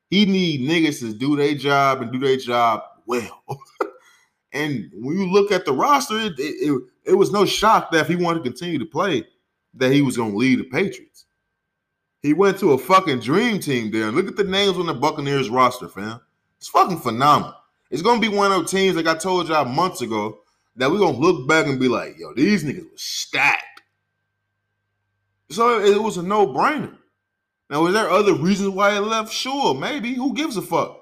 He 0.08 0.26
need 0.26 0.68
niggas 0.68 1.00
to 1.00 1.12
do 1.12 1.36
their 1.36 1.54
job 1.54 2.02
and 2.02 2.12
do 2.12 2.18
their 2.18 2.36
job 2.36 2.82
well. 3.06 3.42
and 4.52 4.90
when 4.94 5.18
you 5.18 5.30
look 5.30 5.52
at 5.52 5.64
the 5.64 5.72
roster, 5.72 6.18
it, 6.18 6.34
it, 6.38 6.82
it, 7.04 7.14
was 7.14 7.32
no 7.32 7.44
shock 7.44 7.90
that 7.90 8.02
if 8.02 8.08
he 8.08 8.16
wanted 8.16 8.42
to 8.42 8.50
continue 8.50 8.78
to 8.78 8.86
play, 8.86 9.24
that 9.74 9.92
he 9.92 10.02
was 10.02 10.16
going 10.16 10.32
to 10.32 10.36
lead 10.36 10.58
the 10.58 10.64
Patriots. 10.64 11.09
He 12.22 12.32
went 12.34 12.58
to 12.58 12.72
a 12.72 12.78
fucking 12.78 13.20
dream 13.20 13.60
team 13.60 13.90
there. 13.90 14.08
And 14.08 14.16
look 14.16 14.28
at 14.28 14.36
the 14.36 14.44
names 14.44 14.76
on 14.76 14.86
the 14.86 14.94
Buccaneers 14.94 15.48
roster, 15.48 15.88
fam. 15.88 16.20
It's 16.58 16.68
fucking 16.68 16.98
phenomenal. 16.98 17.54
It's 17.90 18.02
to 18.02 18.20
be 18.20 18.34
one 18.34 18.52
of 18.52 18.58
those 18.58 18.70
teams, 18.70 18.96
like 18.96 19.06
I 19.06 19.16
told 19.16 19.48
y'all 19.48 19.64
months 19.64 20.02
ago, 20.02 20.40
that 20.76 20.90
we're 20.90 20.98
to 21.14 21.20
look 21.20 21.48
back 21.48 21.66
and 21.66 21.80
be 21.80 21.88
like, 21.88 22.18
yo, 22.18 22.32
these 22.34 22.62
niggas 22.62 22.84
were 22.84 22.96
stacked. 22.96 23.82
So 25.50 25.80
it 25.80 26.00
was 26.00 26.16
a 26.16 26.22
no 26.22 26.46
brainer. 26.46 26.96
Now, 27.68 27.82
was 27.82 27.94
there 27.94 28.10
other 28.10 28.34
reasons 28.34 28.70
why 28.70 28.96
it 28.96 29.00
left? 29.00 29.32
Sure, 29.32 29.74
maybe. 29.74 30.14
Who 30.14 30.34
gives 30.34 30.56
a 30.56 30.62
fuck? 30.62 31.00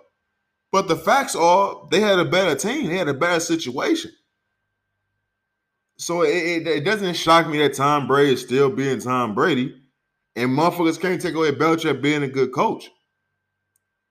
But 0.70 0.88
the 0.88 0.96
facts 0.96 1.35
are 1.35 1.87
they 1.90 2.00
had 2.00 2.18
a 2.18 2.24
better 2.24 2.54
team. 2.54 2.88
They 2.88 2.96
had 2.96 3.09
a 3.09 3.14
better 3.14 3.40
situation. 3.40 4.12
So 5.96 6.22
it, 6.22 6.28
it, 6.28 6.68
it, 6.68 6.85
doesn't 6.85 7.14
shock 7.14 7.48
me 7.48 7.59
that 7.59 7.74
Tom 7.74 8.07
Brady 8.07 8.35
is 8.35 8.42
still 8.42 8.70
being 8.70 9.00
Tom 9.00 9.35
Brady. 9.35 9.78
And 10.38 10.57
motherfuckers 10.57 11.01
can't 11.01 11.20
take 11.20 11.35
away 11.35 11.51
Belichick 11.53 12.01
being 12.01 12.22
a 12.22 12.29
good 12.29 12.53
coach. 12.53 12.90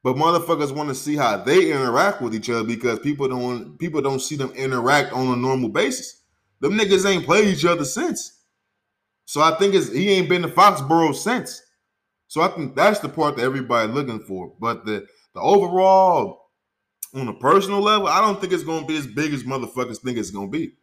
But 0.04 0.16
motherfuckers 0.16 0.76
want 0.76 0.90
to 0.90 0.96
see 0.96 1.16
how 1.16 1.38
they 1.38 1.72
interact 1.72 2.22
with 2.22 2.36
each 2.36 2.50
other 2.50 2.64
because 2.64 3.00
people 3.00 3.28
don't 3.28 3.78
people 3.80 4.02
don't 4.02 4.22
see 4.22 4.36
them 4.36 4.52
interact 4.52 5.12
on 5.14 5.28
a 5.28 5.36
normal 5.36 5.70
basis. 5.70 6.22
Them 6.60 6.78
niggas 6.78 7.10
ain't 7.10 7.26
played 7.26 7.48
each 7.48 7.66
other 7.66 7.86
since. 7.86 8.40
So 9.26 9.42
I 9.42 9.58
think 9.58 9.74
it's 9.74 9.92
he 9.92 10.10
ain't 10.10 10.30
been 10.30 10.44
to 10.44 10.48
Foxborough 10.48 11.16
since. 11.16 11.62
So 12.28 12.42
I 12.42 12.50
think 12.50 12.76
that's 12.76 13.00
the 13.00 13.10
part 13.10 13.38
that 13.38 13.44
everybody 13.44 13.92
looking 13.92 14.20
for. 14.20 14.54
But 14.60 14.86
the 14.86 15.06
the 15.34 15.42
overall, 15.42 16.52
on 17.14 17.28
a 17.28 17.34
personal 17.34 17.82
level, 17.82 18.08
I 18.08 18.22
don't 18.22 18.40
think 18.40 18.54
it's 18.54 18.64
gonna 18.64 18.86
be 18.86 18.98
as 18.98 19.08
big 19.08 19.34
as 19.34 19.44
motherfuckers 19.44 20.00
think 20.00 20.18
it's 20.18 20.32
gonna 20.32 20.48
be. 20.48 20.74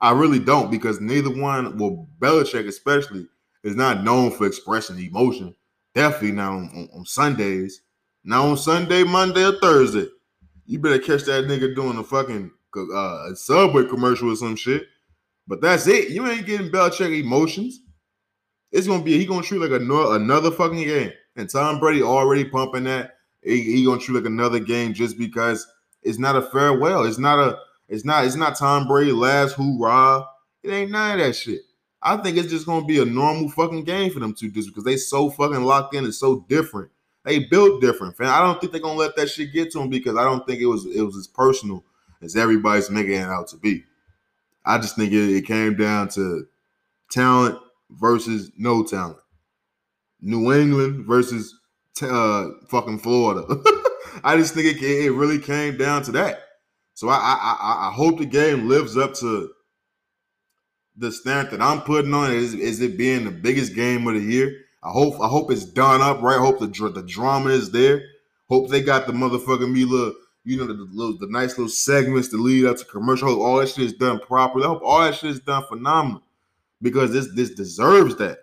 I 0.00 0.12
really 0.12 0.38
don't 0.38 0.70
because 0.70 1.00
neither 1.00 1.30
one, 1.30 1.76
well, 1.76 2.08
Belichick 2.18 2.66
especially, 2.66 3.26
is 3.62 3.76
not 3.76 4.04
known 4.04 4.30
for 4.30 4.46
expressing 4.46 4.98
emotion. 4.98 5.54
Definitely 5.94 6.32
not 6.32 6.52
on, 6.52 6.70
on, 6.74 6.88
on 6.94 7.04
Sundays. 7.04 7.82
Not 8.24 8.44
on 8.44 8.56
Sunday, 8.56 9.02
Monday, 9.02 9.44
or 9.44 9.58
Thursday. 9.60 10.06
You 10.66 10.78
better 10.78 10.98
catch 10.98 11.24
that 11.24 11.46
nigga 11.46 11.74
doing 11.74 11.98
a 11.98 12.04
fucking 12.04 12.50
uh, 12.94 13.34
Subway 13.34 13.84
commercial 13.86 14.30
or 14.30 14.36
some 14.36 14.56
shit. 14.56 14.84
But 15.46 15.60
that's 15.60 15.86
it. 15.86 16.10
You 16.10 16.26
ain't 16.28 16.46
getting 16.46 16.70
Belichick 16.70 17.18
emotions. 17.18 17.80
It's 18.70 18.86
gonna 18.86 19.02
be 19.02 19.18
he 19.18 19.26
gonna 19.26 19.42
treat 19.42 19.58
like 19.58 19.72
a, 19.72 20.12
another 20.12 20.50
fucking 20.50 20.84
game. 20.84 21.12
And 21.36 21.50
Tom 21.50 21.80
Brady 21.80 22.02
already 22.02 22.44
pumping 22.44 22.84
that. 22.84 23.14
He, 23.42 23.62
he 23.62 23.84
gonna 23.84 24.00
treat 24.00 24.16
like 24.16 24.26
another 24.26 24.60
game 24.60 24.94
just 24.94 25.18
because 25.18 25.66
it's 26.02 26.18
not 26.18 26.36
a 26.36 26.42
farewell. 26.42 27.04
It's 27.04 27.18
not 27.18 27.38
a. 27.38 27.58
It's 27.88 28.04
not. 28.04 28.24
It's 28.24 28.36
not 28.36 28.56
Tom 28.56 28.86
Brady 28.86 29.12
last 29.12 29.54
hoorah. 29.54 30.24
It 30.62 30.70
ain't 30.70 30.90
none 30.92 31.18
of 31.18 31.26
that 31.26 31.32
shit. 31.34 31.62
I 32.02 32.16
think 32.16 32.36
it's 32.36 32.50
just 32.50 32.66
gonna 32.66 32.86
be 32.86 33.00
a 33.00 33.04
normal 33.04 33.50
fucking 33.50 33.84
game 33.84 34.10
for 34.10 34.20
them 34.20 34.34
two 34.34 34.50
dudes 34.50 34.68
because 34.68 34.84
they 34.84 34.96
so 34.96 35.30
fucking 35.30 35.62
locked 35.64 35.94
in. 35.94 36.04
and 36.04 36.14
so 36.14 36.44
different. 36.48 36.90
They 37.24 37.40
built 37.40 37.82
different, 37.82 38.16
fam. 38.16 38.28
I 38.28 38.40
don't 38.40 38.58
think 38.60 38.72
they're 38.72 38.80
gonna 38.80 38.98
let 38.98 39.16
that 39.16 39.28
shit 39.28 39.52
get 39.52 39.70
to 39.72 39.78
them 39.78 39.90
because 39.90 40.16
I 40.16 40.24
don't 40.24 40.46
think 40.46 40.60
it 40.60 40.66
was 40.66 40.86
it 40.86 41.02
was 41.02 41.16
as 41.16 41.26
personal 41.26 41.84
as 42.22 42.36
everybody's 42.36 42.90
making 42.90 43.14
it 43.14 43.28
out 43.28 43.48
to 43.48 43.56
be. 43.56 43.84
I 44.64 44.78
just 44.78 44.96
think 44.96 45.12
it, 45.12 45.36
it 45.36 45.46
came 45.46 45.76
down 45.76 46.08
to 46.10 46.46
talent 47.10 47.58
versus 47.90 48.50
no 48.56 48.82
talent. 48.84 49.18
New 50.20 50.52
England 50.52 51.06
versus 51.06 51.54
uh, 52.02 52.48
fucking 52.68 52.98
Florida. 52.98 53.46
I 54.24 54.36
just 54.36 54.54
think 54.54 54.66
it, 54.66 54.82
it 54.82 55.12
really 55.12 55.38
came 55.38 55.76
down 55.76 56.02
to 56.04 56.12
that. 56.12 56.40
So 56.94 57.08
I, 57.08 57.16
I 57.16 57.88
I 57.88 57.92
hope 57.92 58.18
the 58.18 58.26
game 58.26 58.68
lives 58.68 58.96
up 58.96 59.14
to 59.14 59.50
the 60.96 61.12
standard 61.12 61.52
that 61.52 61.62
I'm 61.62 61.82
putting 61.82 62.14
on. 62.14 62.32
Is, 62.32 62.54
is 62.54 62.80
it 62.80 62.98
being 62.98 63.24
the 63.24 63.30
biggest 63.30 63.74
game 63.74 64.06
of 64.06 64.14
the 64.14 64.20
year? 64.20 64.64
I 64.82 64.90
hope 64.90 65.20
I 65.20 65.28
hope 65.28 65.50
it's 65.50 65.64
done 65.64 66.00
up 66.00 66.22
right. 66.22 66.36
I 66.36 66.40
hope 66.40 66.58
the 66.58 66.66
the 66.66 67.02
drama 67.02 67.50
is 67.50 67.70
there. 67.70 68.02
Hope 68.48 68.68
they 68.70 68.82
got 68.82 69.06
the 69.06 69.12
motherfucking 69.12 69.70
me 69.70 69.84
little 69.84 70.14
you 70.44 70.56
know 70.56 70.66
the, 70.66 70.74
the, 70.74 70.88
little 70.92 71.18
the 71.18 71.28
nice 71.28 71.50
little 71.50 71.68
segments 71.68 72.28
to 72.28 72.36
lead 72.36 72.64
up 72.64 72.78
to 72.78 72.84
commercial. 72.86 73.42
All 73.42 73.58
that 73.58 73.68
shit 73.68 73.84
is 73.84 73.92
done 73.92 74.20
properly. 74.20 74.64
I 74.64 74.68
hope 74.68 74.82
all 74.82 75.00
that 75.00 75.14
shit 75.14 75.30
is 75.30 75.40
done 75.40 75.64
phenomenal 75.68 76.22
because 76.80 77.12
this 77.12 77.28
this 77.34 77.50
deserves 77.50 78.16
that. 78.16 78.38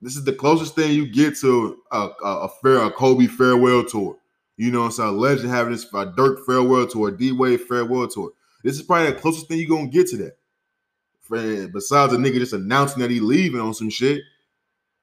This 0.00 0.16
is 0.16 0.24
the 0.24 0.32
closest 0.32 0.76
thing 0.76 0.92
you 0.92 1.06
get 1.06 1.36
to 1.38 1.78
a, 1.90 2.08
a, 2.24 2.28
a 2.44 2.48
fair 2.62 2.78
a 2.78 2.90
Kobe 2.90 3.26
farewell 3.26 3.84
tour. 3.84 4.16
You 4.56 4.70
know, 4.70 4.86
it's 4.86 4.98
a 4.98 5.10
legend 5.10 5.50
having 5.50 5.72
this 5.72 5.86
a 5.92 6.06
Dirk 6.06 6.46
farewell 6.46 6.86
tour, 6.86 7.10
D 7.10 7.32
Wade 7.32 7.60
farewell 7.62 8.08
tour. 8.08 8.30
This 8.62 8.76
is 8.76 8.82
probably 8.82 9.12
the 9.12 9.18
closest 9.18 9.48
thing 9.48 9.58
you're 9.58 9.68
gonna 9.68 9.88
get 9.88 10.06
to 10.08 10.16
that. 10.18 10.37
Besides 11.28 12.12
a 12.12 12.16
nigga 12.16 12.38
just 12.38 12.52
announcing 12.52 13.00
that 13.00 13.10
he 13.10 13.20
leaving 13.20 13.60
on 13.60 13.74
some 13.74 13.90
shit. 13.90 14.22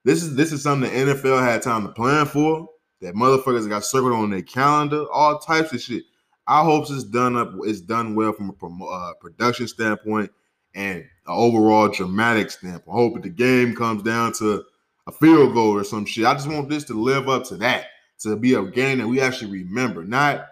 This 0.04 0.22
is 0.22 0.36
this 0.36 0.52
is 0.52 0.62
something 0.64 0.90
the 0.90 1.14
NFL 1.14 1.44
had 1.44 1.62
time 1.62 1.84
to 1.84 1.94
plan 1.94 2.26
for. 2.26 2.68
That 3.02 3.16
motherfuckers 3.16 3.68
got 3.68 3.84
circled 3.84 4.14
on 4.14 4.30
their 4.30 4.42
calendar, 4.42 5.06
all 5.12 5.40
types 5.40 5.74
of 5.74 5.82
shit. 5.82 6.04
I 6.48 6.64
hope 6.64 6.84
it's 6.90 7.04
done 7.04 7.36
up, 7.36 7.54
it's 7.64 7.82
done 7.82 8.16
well 8.16 8.34
from 8.34 8.56
a 8.62 8.86
uh, 8.86 9.14
production 9.20 9.68
standpoint 9.68 10.32
and 10.76 10.98
an 10.98 11.08
overall 11.28 11.90
dramatic 11.90 12.52
standpoint. 12.52 12.88
I 12.88 13.02
hope 13.02 13.22
the 13.22 13.30
game 13.30 13.76
comes 13.76 14.04
down 14.04 14.34
to 14.34 14.64
a 15.08 15.12
field 15.12 15.54
goal 15.54 15.78
or 15.78 15.84
some 15.84 16.06
shit. 16.06 16.26
I 16.26 16.34
just 16.34 16.48
want 16.48 16.70
this 16.70 16.84
to 16.86 16.94
live 16.94 17.28
up 17.30 17.46
to 17.46 17.58
that, 17.58 17.88
to 18.20 18.36
be 18.36 18.54
a 18.54 18.64
game 18.64 19.00
that 19.00 19.08
we 19.08 19.22
actually 19.22 19.52
remember, 19.52 20.04
not 20.04 20.48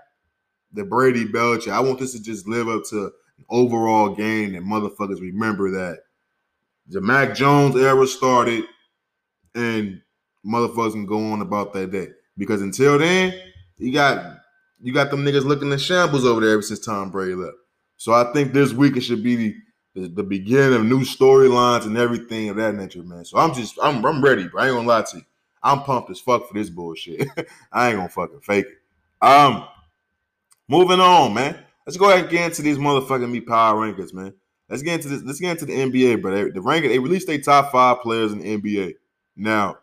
the 0.71 0.83
Brady 0.83 1.25
Belichick. 1.25 1.71
I 1.71 1.79
want 1.79 1.99
this 1.99 2.13
to 2.13 2.21
just 2.21 2.47
live 2.47 2.67
up 2.67 2.83
to 2.89 3.11
overall 3.49 4.09
game 4.09 4.53
that 4.53 4.63
motherfuckers 4.63 5.21
remember 5.21 5.71
that 5.71 5.99
the 6.87 7.01
Mac 7.01 7.35
Jones 7.35 7.75
era 7.75 8.05
started 8.07 8.63
and 9.55 10.01
motherfuckers 10.45 10.93
can 10.93 11.05
go 11.05 11.31
on 11.31 11.41
about 11.41 11.73
that 11.73 11.91
day. 11.91 12.07
Because 12.37 12.61
until 12.61 12.97
then, 12.97 13.33
you 13.77 13.93
got 13.93 14.37
you 14.81 14.93
got 14.93 15.11
them 15.11 15.23
niggas 15.23 15.45
looking 15.45 15.71
in 15.71 15.79
shambles 15.79 16.25
over 16.25 16.41
there 16.41 16.51
ever 16.51 16.61
since 16.61 16.79
Tom 16.79 17.11
Brady 17.11 17.35
left. 17.35 17.57
So 17.97 18.11
I 18.13 18.31
think 18.33 18.53
this 18.53 18.73
week 18.73 18.97
it 18.97 19.01
should 19.01 19.23
be 19.23 19.35
the 19.35 19.55
the, 19.95 20.07
the 20.07 20.23
beginning 20.23 20.73
of 20.73 20.85
new 20.85 21.01
storylines 21.01 21.85
and 21.85 21.97
everything 21.97 22.49
of 22.49 22.55
that 22.57 22.75
nature, 22.75 23.03
man. 23.03 23.25
So 23.25 23.37
I'm 23.37 23.53
just 23.53 23.77
I'm 23.81 24.03
I'm 24.05 24.23
ready, 24.23 24.47
bro. 24.47 24.63
I 24.63 24.67
ain't 24.67 24.75
gonna 24.75 24.87
lie 24.87 25.03
to 25.03 25.17
you. 25.17 25.23
I'm 25.61 25.83
pumped 25.83 26.09
as 26.09 26.19
fuck 26.19 26.47
for 26.47 26.53
this 26.53 26.69
bullshit. 26.69 27.27
I 27.71 27.89
ain't 27.89 27.97
gonna 27.97 28.09
fucking 28.09 28.41
fake 28.41 28.65
it. 28.65 29.25
Um, 29.25 29.65
moving 30.67 30.99
on, 30.99 31.33
man. 31.33 31.57
Let's 31.85 31.97
go 31.97 32.09
ahead 32.09 32.21
and 32.21 32.29
get 32.29 32.45
into 32.45 32.61
these 32.61 32.77
motherfucking 32.77 33.29
me 33.29 33.41
power 33.41 33.75
rankings, 33.75 34.13
man. 34.13 34.33
Let's 34.69 34.83
get 34.83 34.95
into 34.95 35.09
this. 35.09 35.23
Let's 35.23 35.39
get 35.39 35.51
into 35.51 35.65
the 35.65 35.73
NBA, 35.73 36.21
bro. 36.21 36.49
The 36.51 36.61
ranking 36.61 36.91
they 36.91 36.99
released 36.99 37.27
their 37.27 37.39
top 37.39 37.71
five 37.71 38.01
players 38.01 38.31
in 38.31 38.39
the 38.39 38.57
NBA. 38.57 38.93
Now, 39.35 39.77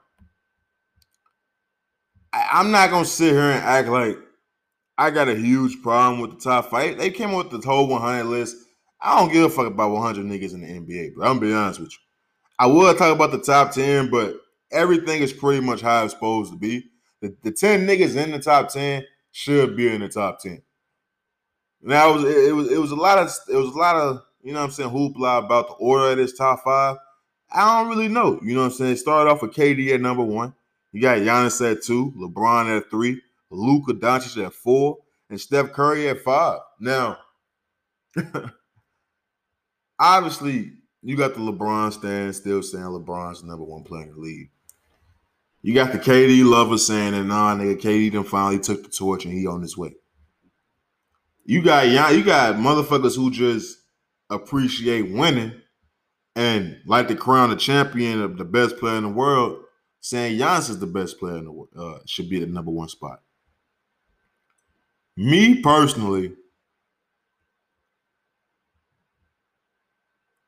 I, 2.33 2.61
am 2.61 2.71
not 2.71 2.91
gonna 2.91 3.05
sit 3.05 3.33
here 3.33 3.51
and 3.51 3.65
act 3.65 3.89
like 3.89 4.19
I 4.97 5.11
got 5.11 5.29
a 5.29 5.35
huge 5.35 5.83
problem 5.83 6.21
with 6.21 6.33
the 6.33 6.41
top 6.41 6.71
five. 6.71 6.99
They 6.99 7.11
came 7.11 7.35
up 7.35 7.53
with 7.53 7.63
the 7.63 7.69
whole 7.69 7.89
100 7.89 8.25
list. 8.25 8.57
I 9.01 9.19
don't 9.19 9.33
give 9.33 9.45
a 9.45 9.51
fuck 9.51 9.67
about 9.67 9.91
100 9.91 10.25
niggas 10.25 10.55
in 10.55 10.61
the 10.61 10.67
NBA, 10.67 11.15
bro. 11.15 11.27
I'm 11.27 11.39
gonna 11.39 11.47
be 11.47 11.55
honest 11.55 11.81
with 11.81 11.93
you. 11.93 11.99
I 12.59 12.67
would 12.67 12.99
talk 12.99 13.15
about 13.15 13.33
the 13.33 13.41
top 13.41 13.73
10, 13.73 14.11
but 14.11 14.37
everything 14.71 15.23
is 15.23 15.33
pretty 15.33 15.65
much 15.65 15.81
how 15.81 16.05
it's 16.05 16.15
supposed 16.15 16.53
to 16.53 16.59
be. 16.59 16.85
The, 17.21 17.35
the 17.43 17.53
10 17.53 17.87
niggas 17.87 18.17
in 18.17 18.31
the 18.31 18.39
top 18.39 18.69
10 18.69 19.05
should 19.33 19.77
be 19.77 19.89
in 19.89 20.01
the 20.01 20.09
top 20.09 20.41
10. 20.41 20.63
Now 21.83 22.11
it 22.11 22.15
was 22.15 22.25
it 22.25 22.55
was 22.55 22.73
it 22.73 22.79
was 22.79 22.91
a 22.91 22.97
lot 22.97 23.19
of 23.19 23.31
it 23.49 23.57
was 23.57 23.75
a 23.75 23.79
lot 23.79 23.97
of 23.97 24.23
you 24.43 24.53
know 24.53 24.61
what 24.61 24.67
I'm 24.67 24.71
saying 24.73 24.91
hoopla 24.91 25.45
about 25.45 25.69
the 25.69 25.75
order 25.75 26.13
of 26.13 26.17
this 26.17 26.37
top 26.37 26.63
five. 26.65 26.97
I 27.53 27.81
don't 27.83 27.91
really 27.91 28.09
know. 28.09 28.39
You 28.43 28.55
know 28.55 28.61
what 28.61 28.67
I'm 28.67 28.73
saying? 28.73 28.93
It 28.93 28.99
started 28.99 29.31
off 29.31 29.43
with 29.43 29.55
KD 29.55 29.95
at 29.95 30.01
number 30.01 30.23
one. 30.23 30.55
You 30.93 31.01
got 31.01 31.19
Giannis 31.19 31.71
at 31.71 31.83
two, 31.83 32.13
LeBron 32.17 32.77
at 32.77 32.91
three, 32.91 33.21
Luka 33.51 33.93
Doncic 33.93 34.45
at 34.45 34.53
four, 34.53 34.99
and 35.29 35.41
Steph 35.41 35.73
Curry 35.73 36.09
at 36.09 36.21
five. 36.21 36.61
Now, 36.79 37.19
obviously, 39.99 40.73
you 41.03 41.17
got 41.17 41.35
the 41.35 41.41
LeBron 41.41 41.93
stand 41.93 42.35
still 42.35 42.63
saying 42.63 42.85
LeBron's 42.85 43.43
number 43.43 43.65
one 43.65 43.85
player 43.85 44.05
in 44.05 44.11
the 44.11 44.19
league. 44.19 44.51
You 45.63 45.75
got 45.75 45.93
the 45.93 45.99
KD 45.99 46.45
lovers 46.45 46.87
saying 46.87 47.13
that 47.13 47.25
nah, 47.25 47.55
nigga, 47.55 47.81
KD 47.81 48.13
then 48.13 48.25
finally 48.25 48.59
took 48.59 48.83
the 48.83 48.89
torch 48.89 49.25
and 49.25 49.35
he 49.35 49.47
on 49.47 49.61
his 49.61 49.77
way. 49.77 49.95
You 51.51 51.61
got 51.63 51.89
you 51.89 52.23
got 52.23 52.55
motherfuckers 52.55 53.17
who 53.17 53.29
just 53.29 53.77
appreciate 54.31 55.11
winning 55.11 55.51
and 56.37 56.79
like 56.87 57.09
to 57.09 57.17
crown 57.17 57.51
the 57.51 57.57
champion 57.57 58.23
of 58.23 58.39
the 58.39 58.45
best 58.45 58.77
player 58.77 58.95
in 58.99 59.03
the 59.03 59.09
world, 59.09 59.65
saying 59.99 60.39
Giannis 60.39 60.71
is 60.71 60.79
the 60.79 60.87
best 60.87 61.19
player 61.19 61.39
in 61.39 61.47
the 61.47 61.51
world, 61.51 61.71
uh, 61.77 61.99
should 62.07 62.31
be 62.31 62.39
the 62.39 62.47
number 62.47 62.71
one 62.71 62.89
spot. 62.89 63.23
Me 65.17 65.61
personally, 65.61 66.37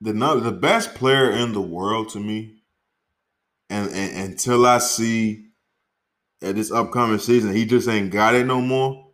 the 0.00 0.12
the 0.12 0.52
best 0.52 0.94
player 0.94 1.32
in 1.32 1.52
the 1.52 1.60
world 1.60 2.10
to 2.10 2.20
me, 2.20 2.62
and, 3.68 3.90
and 3.90 4.30
until 4.30 4.64
I 4.64 4.78
see 4.78 5.46
at 6.40 6.54
this 6.54 6.70
upcoming 6.70 7.18
season, 7.18 7.52
he 7.52 7.66
just 7.66 7.88
ain't 7.88 8.12
got 8.12 8.36
it 8.36 8.46
no 8.46 8.60
more. 8.60 9.08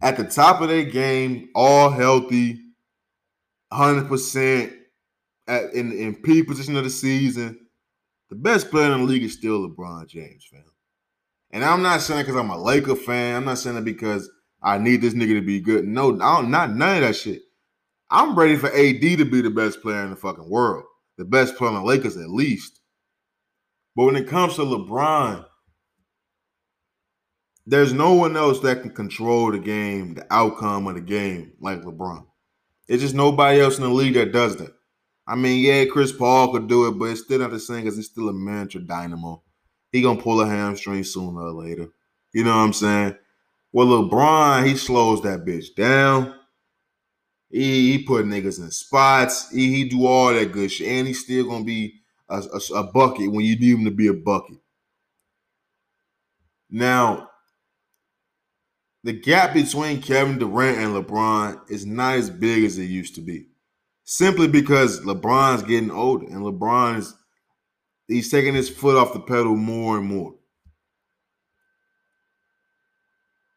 At 0.00 0.16
the 0.16 0.24
top 0.24 0.60
of 0.60 0.68
their 0.68 0.84
game, 0.84 1.48
all 1.54 1.90
healthy, 1.90 2.60
hundred 3.72 4.08
percent 4.08 4.72
at 5.46 5.72
in 5.74 5.92
in 5.92 6.14
P 6.16 6.42
position 6.42 6.76
of 6.76 6.84
the 6.84 6.90
season. 6.90 7.58
The 8.30 8.36
best 8.36 8.70
player 8.70 8.92
in 8.92 9.00
the 9.00 9.06
league 9.06 9.22
is 9.22 9.32
still 9.32 9.68
LeBron 9.68 10.06
James, 10.06 10.44
fam. 10.50 10.62
And 11.50 11.64
I'm 11.64 11.82
not 11.82 12.02
saying 12.02 12.26
because 12.26 12.36
I'm 12.36 12.50
a 12.50 12.58
Laker 12.58 12.94
fan. 12.94 13.36
I'm 13.36 13.44
not 13.46 13.58
saying 13.58 13.76
it 13.78 13.84
because 13.84 14.30
I 14.62 14.78
need 14.78 15.00
this 15.00 15.14
nigga 15.14 15.34
to 15.34 15.40
be 15.40 15.60
good. 15.60 15.86
No, 15.86 16.14
I 16.14 16.36
don't, 16.36 16.50
not 16.50 16.74
none 16.74 16.96
of 16.96 17.02
that 17.02 17.16
shit. 17.16 17.40
I'm 18.10 18.38
ready 18.38 18.56
for 18.56 18.68
AD 18.68 19.00
to 19.00 19.24
be 19.24 19.40
the 19.40 19.50
best 19.50 19.80
player 19.82 20.02
in 20.02 20.10
the 20.10 20.16
fucking 20.16 20.48
world, 20.48 20.84
the 21.16 21.24
best 21.24 21.56
player 21.56 21.70
in 21.70 21.76
the 21.76 21.82
Lakers 21.82 22.16
at 22.16 22.30
least. 22.30 22.80
But 23.96 24.04
when 24.04 24.16
it 24.16 24.28
comes 24.28 24.56
to 24.56 24.62
LeBron, 24.62 25.44
there's 27.68 27.92
no 27.92 28.14
one 28.14 28.34
else 28.34 28.60
that 28.60 28.80
can 28.80 28.90
control 28.90 29.52
the 29.52 29.58
game, 29.58 30.14
the 30.14 30.26
outcome 30.30 30.86
of 30.86 30.94
the 30.94 31.02
game 31.02 31.52
like 31.60 31.82
LeBron. 31.82 32.24
It's 32.88 33.02
just 33.02 33.14
nobody 33.14 33.60
else 33.60 33.76
in 33.76 33.82
the 33.84 33.90
league 33.90 34.14
that 34.14 34.32
does 34.32 34.56
that. 34.56 34.72
I 35.26 35.36
mean, 35.36 35.62
yeah, 35.62 35.84
Chris 35.84 36.10
Paul 36.10 36.50
could 36.50 36.66
do 36.66 36.88
it, 36.88 36.92
but 36.92 37.10
it's 37.10 37.20
still 37.20 37.40
not 37.40 37.50
the 37.50 37.60
same 37.60 37.82
because 37.82 37.96
he's 37.96 38.06
still 38.06 38.30
a 38.30 38.32
miniature 38.32 38.80
dynamo. 38.80 39.42
He 39.92 40.00
gonna 40.00 40.20
pull 40.20 40.40
a 40.40 40.46
hamstring 40.46 41.04
sooner 41.04 41.42
or 41.42 41.50
later. 41.50 41.88
You 42.32 42.44
know 42.44 42.56
what 42.56 42.62
I'm 42.62 42.72
saying? 42.72 43.16
Well, 43.70 43.88
LeBron, 43.88 44.66
he 44.66 44.74
slows 44.74 45.20
that 45.22 45.44
bitch 45.44 45.74
down. 45.76 46.34
He, 47.50 47.92
he 47.92 48.02
put 48.02 48.24
niggas 48.24 48.60
in 48.60 48.70
spots. 48.70 49.50
He, 49.50 49.74
he 49.74 49.88
do 49.90 50.06
all 50.06 50.32
that 50.32 50.52
good 50.52 50.72
shit, 50.72 50.88
and 50.88 51.06
he's 51.06 51.22
still 51.22 51.46
gonna 51.46 51.64
be 51.64 52.00
a, 52.30 52.38
a, 52.38 52.74
a 52.76 52.84
bucket 52.84 53.30
when 53.30 53.44
you 53.44 53.58
need 53.58 53.74
him 53.74 53.84
to 53.84 53.90
be 53.90 54.06
a 54.06 54.14
bucket. 54.14 54.56
Now, 56.70 57.27
the 59.08 59.14
gap 59.14 59.54
between 59.54 60.02
Kevin 60.02 60.36
Durant 60.36 60.76
and 60.76 60.94
LeBron 60.94 61.70
is 61.70 61.86
not 61.86 62.16
as 62.16 62.28
big 62.28 62.62
as 62.64 62.76
it 62.76 62.90
used 62.90 63.14
to 63.14 63.22
be. 63.22 63.46
Simply 64.04 64.46
because 64.46 65.00
LeBron's 65.00 65.62
getting 65.62 65.90
older 65.90 66.26
and 66.26 66.42
LeBron 66.42 66.98
is 66.98 67.14
he's 68.06 68.30
taking 68.30 68.54
his 68.54 68.68
foot 68.68 68.98
off 68.98 69.14
the 69.14 69.20
pedal 69.20 69.56
more 69.56 69.96
and 69.96 70.06
more. 70.06 70.34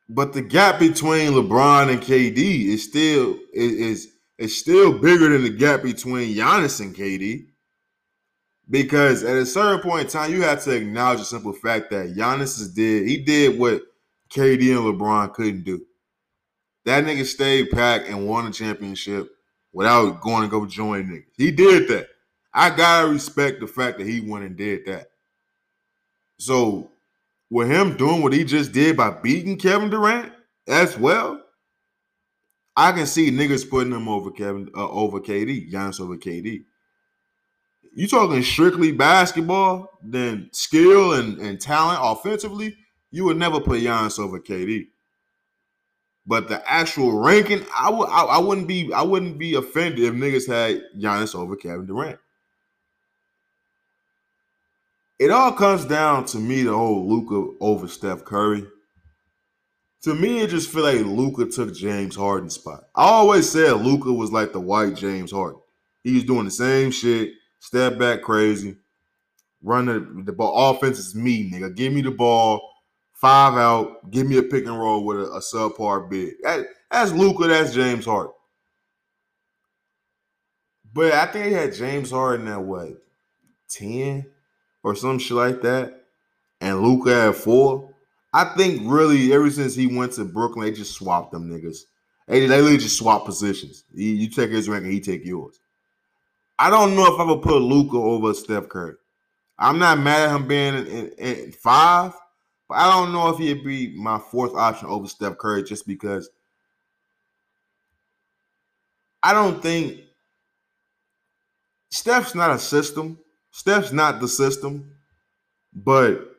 But 0.08 0.32
the 0.32 0.42
gap 0.42 0.80
between 0.80 1.34
LeBron 1.34 1.92
and 1.92 2.02
KD 2.02 2.68
is 2.68 2.86
still 2.86 3.38
is, 3.54 3.74
is 3.74 4.08
is 4.38 4.58
still 4.58 4.98
bigger 5.00 5.28
than 5.28 5.44
the 5.44 5.50
gap 5.50 5.84
between 5.84 6.34
Giannis 6.34 6.80
and 6.80 6.96
KD. 6.96 7.48
Because 8.70 9.26
at 9.26 9.36
a 9.36 9.46
certain 9.46 9.82
point 9.82 10.06
in 10.06 10.08
time, 10.12 10.32
you 10.32 10.44
have 10.44 10.64
to 10.64 10.72
acknowledge 10.72 11.20
the 11.20 11.26
simple 11.26 11.52
fact 11.52 11.90
that 11.90 12.16
Giannis 12.16 12.58
is 12.58 12.74
did 12.74 13.06
he 13.06 13.18
did 13.18 13.60
what 13.60 13.82
KD 14.34 14.76
and 14.76 15.00
LeBron 15.00 15.34
couldn't 15.34 15.64
do. 15.64 15.86
That 16.86 17.04
nigga 17.04 17.26
stayed 17.26 17.72
packed 17.72 18.08
and 18.08 18.28
won 18.28 18.48
a 18.48 18.52
championship 18.52 19.30
without 19.72 20.22
going 20.22 20.44
to 20.44 20.48
go 20.48 20.66
join 20.66 21.06
niggas. 21.06 21.26
He 21.38 21.52
did 21.52 21.88
that. 21.90 22.08
I 22.54 22.70
gotta 22.76 23.08
respect 23.08 23.60
the 23.60 23.68
fact 23.68 23.98
that 23.98 24.08
he 24.08 24.20
went 24.20 24.46
and 24.46 24.58
did 24.58 24.86
that. 24.86 25.08
So 26.38 26.92
with 27.50 27.70
him 27.70 27.96
doing 27.96 28.22
what 28.22 28.34
he 28.34 28.44
just 28.44 28.72
did 28.72 28.98
by 28.98 29.12
beating 29.12 29.58
Kevin 29.58 29.90
Durant 29.90 30.34
as 30.68 30.98
well, 30.98 31.42
I 32.76 32.92
can 32.92 33.06
see 33.06 33.32
niggas 33.32 33.70
putting 33.70 33.94
him 33.94 34.08
over 34.08 34.32
Kevin 34.32 34.70
uh, 34.76 34.90
over 34.90 35.20
KD, 35.20 35.72
Giannis 35.72 36.02
over 36.02 36.18
KD. 36.18 36.64
You 37.94 38.08
talking 38.08 38.42
strictly 38.42 38.94
basketball, 38.94 39.90
then 40.02 40.50
skill 40.54 41.14
and, 41.14 41.38
and 41.40 41.60
talent 41.60 42.00
offensively, 42.02 42.78
you 43.12 43.26
would 43.26 43.38
never 43.38 43.60
put 43.60 43.82
Giannis 43.82 44.20
over 44.20 44.40
KD. 44.40 44.88
But 46.26 46.48
the 46.48 46.62
actual 46.70 47.20
ranking, 47.20 47.66
I 47.76 47.90
would 47.90 48.08
I, 48.08 48.24
I, 48.24 48.38
wouldn't 48.40 48.68
be 48.68 48.94
I 48.94 49.02
wouldn't 49.02 49.38
be 49.38 49.56
offended 49.56 50.00
if 50.00 50.14
niggas 50.14 50.48
had 50.48 50.84
Giannis 50.98 51.36
over 51.36 51.56
Kevin 51.56 51.86
Durant. 51.86 52.20
It 55.20 55.30
all 55.30 55.52
comes 55.52 55.86
down 55.86 56.26
to 56.26 56.38
me 56.38 56.64
the 56.64 56.74
whole 56.74 57.08
Luka 57.08 57.56
over 57.60 57.88
Steph 57.88 58.24
Curry. 58.24 58.66
To 60.04 60.16
me, 60.16 60.40
it 60.40 60.50
just 60.50 60.72
feel 60.72 60.84
like 60.84 61.06
Luka 61.06 61.46
took 61.46 61.76
James 61.76 62.16
Harden's 62.16 62.56
spot. 62.56 62.86
I 62.96 63.04
always 63.04 63.48
said 63.48 63.74
Luka 63.74 64.12
was 64.12 64.32
like 64.32 64.52
the 64.52 64.60
white 64.60 64.96
James 64.96 65.32
Harden. 65.32 65.62
He 66.04 66.16
was 66.16 66.24
doing 66.24 66.46
the 66.46 66.52
same 66.52 66.90
shit, 66.90 67.34
step 67.60 68.00
back 68.00 68.24
crazy, 68.24 68.78
run 69.62 69.86
the, 69.86 70.24
the 70.24 70.32
ball. 70.32 70.72
Offense 70.72 70.98
is 70.98 71.14
me, 71.14 71.52
nigga. 71.52 71.76
Give 71.76 71.94
me 71.94 72.02
the 72.02 72.10
ball 72.10 72.71
five 73.22 73.54
out, 73.54 74.10
give 74.10 74.28
me 74.28 74.38
a 74.38 74.44
pick 74.44 74.66
and 74.66 74.78
roll 74.78 75.06
with 75.06 75.20
a, 75.20 75.32
a 75.32 75.40
subpar 75.40 76.10
bid. 76.10 76.34
That, 76.42 76.66
that's 76.90 77.12
Luka, 77.12 77.48
that's 77.48 77.74
James 77.74 78.06
Harden. 78.06 78.34
But 80.92 81.14
I 81.14 81.28
think 81.28 81.46
he 81.46 81.54
had 81.54 81.74
James 81.74 82.12
Harden 82.12 82.48
at 82.48 82.62
what, 82.62 82.90
10 83.70 84.26
or 84.84 84.96
some 84.96 85.20
shit 85.20 85.38
like 85.38 85.62
that, 85.62 86.02
and 86.60 86.82
Luka 86.82 87.30
at 87.30 87.36
four. 87.36 87.94
I 88.34 88.56
think 88.56 88.82
really 88.86 89.32
ever 89.34 89.50
since 89.52 89.76
he 89.76 89.88
went 89.88 90.14
to 90.14 90.26
Brooklyn, 90.26 90.66
they 90.66 90.72
just 90.72 90.94
swapped 90.94 91.32
them 91.32 91.50
niggas. 91.50 91.80
They, 92.28 92.42
they 92.42 92.48
literally 92.48 92.78
just 92.78 92.98
swap 92.98 93.26
positions. 93.26 93.84
He, 93.94 94.14
you 94.14 94.30
take 94.30 94.50
his 94.50 94.68
rank 94.68 94.84
and 94.84 94.94
he 94.94 95.00
take 95.00 95.26
yours. 95.26 95.60
I 96.58 96.70
don't 96.70 96.96
know 96.96 97.14
if 97.14 97.20
I 97.20 97.24
would 97.24 97.42
put 97.42 97.62
Luka 97.62 97.98
over 97.98 98.34
Steph 98.34 98.70
Curry. 98.70 98.96
I'm 99.60 99.80
not 99.80 100.00
mad 100.00 100.30
at 100.30 100.36
him 100.36 100.48
being 100.48 100.76
in, 100.76 100.88
in, 100.88 101.12
in 101.18 101.52
five, 101.52 102.14
but 102.72 102.78
I 102.78 102.90
don't 102.90 103.12
know 103.12 103.28
if 103.28 103.38
he'd 103.38 103.66
be 103.66 103.94
my 103.98 104.18
fourth 104.18 104.56
option 104.56 104.88
over 104.88 105.06
Steph 105.06 105.38
Curry 105.38 105.62
just 105.62 105.86
because 105.86 106.30
I 109.22 109.34
don't 109.34 109.62
think 109.62 110.00
Steph's 111.90 112.34
not 112.34 112.52
a 112.52 112.58
system. 112.58 113.20
Steph's 113.52 113.92
not 113.92 114.22
the 114.22 114.28
system, 114.30 114.90
but 115.74 116.34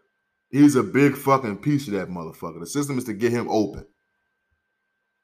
he's 0.49 0.75
a 0.75 0.83
big 0.83 1.19
fucking 1.19 1.59
piece 1.59 1.87
of 1.87 1.93
that 1.93 2.09
motherfucker. 2.09 2.61
The 2.61 2.67
system 2.67 2.97
is 2.97 3.05
to 3.05 3.13
get 3.13 3.31
him 3.31 3.51
open. 3.51 3.85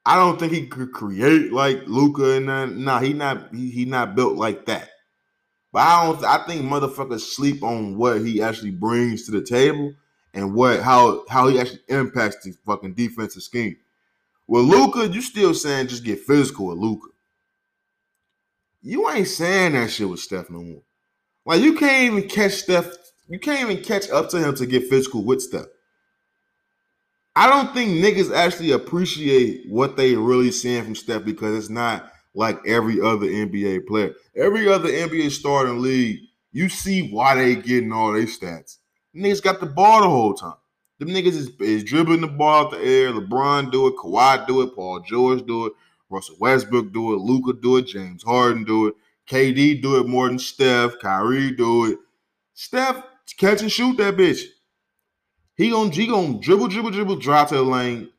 I 0.05 0.15
don't 0.15 0.39
think 0.39 0.53
he 0.53 0.67
could 0.67 0.91
create 0.91 1.51
like 1.51 1.87
Luka 1.87 2.35
and 2.35 2.47
then 2.47 2.83
nah, 2.83 2.99
he 2.99 3.13
not 3.13 3.51
he, 3.51 3.71
he 3.71 3.85
not 3.85 4.15
built 4.15 4.35
like 4.35 4.67
that. 4.67 4.89
But 5.73 5.79
I 5.79 6.05
don't 6.05 6.23
I 6.23 6.45
think 6.45 6.61
motherfuckers 6.65 7.21
sleep 7.21 7.63
on 7.63 7.97
what 7.97 8.21
he 8.21 8.43
actually 8.43 8.71
brings 8.71 9.25
to 9.25 9.31
the 9.31 9.41
table 9.41 9.95
and 10.33 10.53
what 10.53 10.81
how 10.81 11.25
how 11.29 11.47
he 11.47 11.59
actually 11.59 11.81
impacts 11.87 12.43
the 12.43 12.53
fucking 12.65 12.93
defensive 12.93 13.43
scheme. 13.43 13.77
With 14.47 14.65
Luka, 14.65 15.07
you 15.07 15.21
still 15.21 15.53
saying 15.53 15.87
just 15.87 16.03
get 16.03 16.19
physical 16.19 16.67
with 16.67 16.77
Luka. 16.77 17.09
You 18.81 19.09
ain't 19.09 19.27
saying 19.27 19.73
that 19.73 19.91
shit 19.91 20.09
with 20.09 20.19
Steph 20.19 20.49
no 20.49 20.61
more. 20.61 20.81
Like 21.45 21.61
you 21.61 21.75
can't 21.75 22.11
even 22.11 22.29
catch 22.29 22.53
Steph. 22.53 22.91
You 23.27 23.39
can't 23.39 23.69
even 23.69 23.83
catch 23.83 24.09
up 24.09 24.29
to 24.29 24.39
him 24.39 24.55
to 24.55 24.65
get 24.65 24.87
physical 24.87 25.23
with 25.23 25.41
Steph. 25.41 25.67
I 27.35 27.47
don't 27.47 27.73
think 27.73 27.91
niggas 27.91 28.35
actually 28.35 28.71
appreciate 28.71 29.69
what 29.69 29.95
they 29.95 30.15
really 30.15 30.51
seeing 30.51 30.83
from 30.83 30.95
Steph 30.95 31.23
because 31.23 31.57
it's 31.57 31.69
not 31.69 32.11
like 32.33 32.59
every 32.65 32.99
other 32.99 33.27
NBA 33.27 33.87
player. 33.87 34.13
Every 34.35 34.67
other 34.67 34.89
NBA 34.89 35.31
starting 35.31 35.81
league, 35.81 36.19
you 36.51 36.69
see 36.69 37.11
why 37.11 37.35
they 37.35 37.55
getting 37.55 37.93
all 37.93 38.13
their 38.13 38.23
stats. 38.23 38.78
Niggas 39.19 39.43
got 39.43 39.59
the 39.59 39.65
ball 39.65 40.01
the 40.01 40.09
whole 40.09 40.33
time. 40.33 40.55
The 40.99 41.05
niggas 41.05 41.27
is, 41.27 41.49
is 41.59 41.83
dribbling 41.83 42.21
the 42.21 42.27
ball 42.27 42.65
out 42.65 42.71
the 42.71 42.79
air. 42.79 43.11
LeBron 43.11 43.71
do 43.71 43.87
it, 43.87 43.95
Kawhi 43.95 44.45
do 44.47 44.61
it, 44.61 44.75
Paul 44.75 44.99
George 45.01 45.45
do 45.45 45.65
it, 45.65 45.73
Russell 46.09 46.35
Westbrook 46.39 46.91
do 46.91 47.13
it, 47.13 47.17
Luka 47.17 47.53
do 47.61 47.77
it, 47.77 47.87
James 47.87 48.23
Harden 48.23 48.63
do 48.63 48.87
it, 48.87 48.95
KD 49.29 49.81
do 49.81 49.99
it 49.99 50.07
more 50.07 50.27
than 50.27 50.39
Steph, 50.39 50.99
Kyrie 50.99 51.51
do 51.51 51.85
it. 51.85 51.99
Steph 52.53 53.03
catch 53.37 53.61
and 53.61 53.71
shoot 53.71 53.97
that 53.97 54.17
bitch. 54.17 54.41
He 55.55 55.69
gonna 55.69 55.91
he 55.91 56.07
gonna 56.07 56.39
dribble, 56.39 56.67
dribble, 56.67 56.91
dribble, 56.91 57.17
drive 57.17 57.49
to 57.49 57.55
the 57.55 57.63
lane 57.63 58.09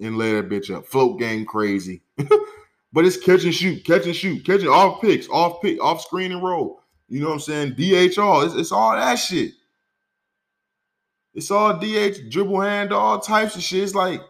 and 0.00 0.18
lay 0.18 0.32
that 0.34 0.48
bitch 0.48 0.74
up. 0.74 0.86
Float 0.86 1.18
game 1.18 1.44
crazy. 1.44 2.02
but 2.92 3.04
it's 3.04 3.16
catch 3.16 3.44
and 3.44 3.54
shoot, 3.54 3.84
catch 3.84 4.06
and 4.06 4.16
shoot, 4.16 4.44
catching 4.44 4.68
off 4.68 5.00
picks, 5.00 5.28
off 5.28 5.60
pick, 5.62 5.82
off 5.82 6.02
screen 6.02 6.32
and 6.32 6.42
roll. 6.42 6.82
You 7.08 7.20
know 7.20 7.28
what 7.28 7.34
I'm 7.34 7.40
saying? 7.40 7.72
DHR. 7.74 8.46
It's, 8.46 8.54
it's 8.54 8.72
all 8.72 8.92
that 8.92 9.16
shit. 9.16 9.52
It's 11.36 11.50
all 11.50 11.78
DH, 11.78 12.30
dribble 12.30 12.62
hand, 12.62 12.92
all 12.92 13.20
types 13.20 13.56
of 13.56 13.62
shit. 13.62 13.82
It's 13.82 13.94
like, 13.94 14.22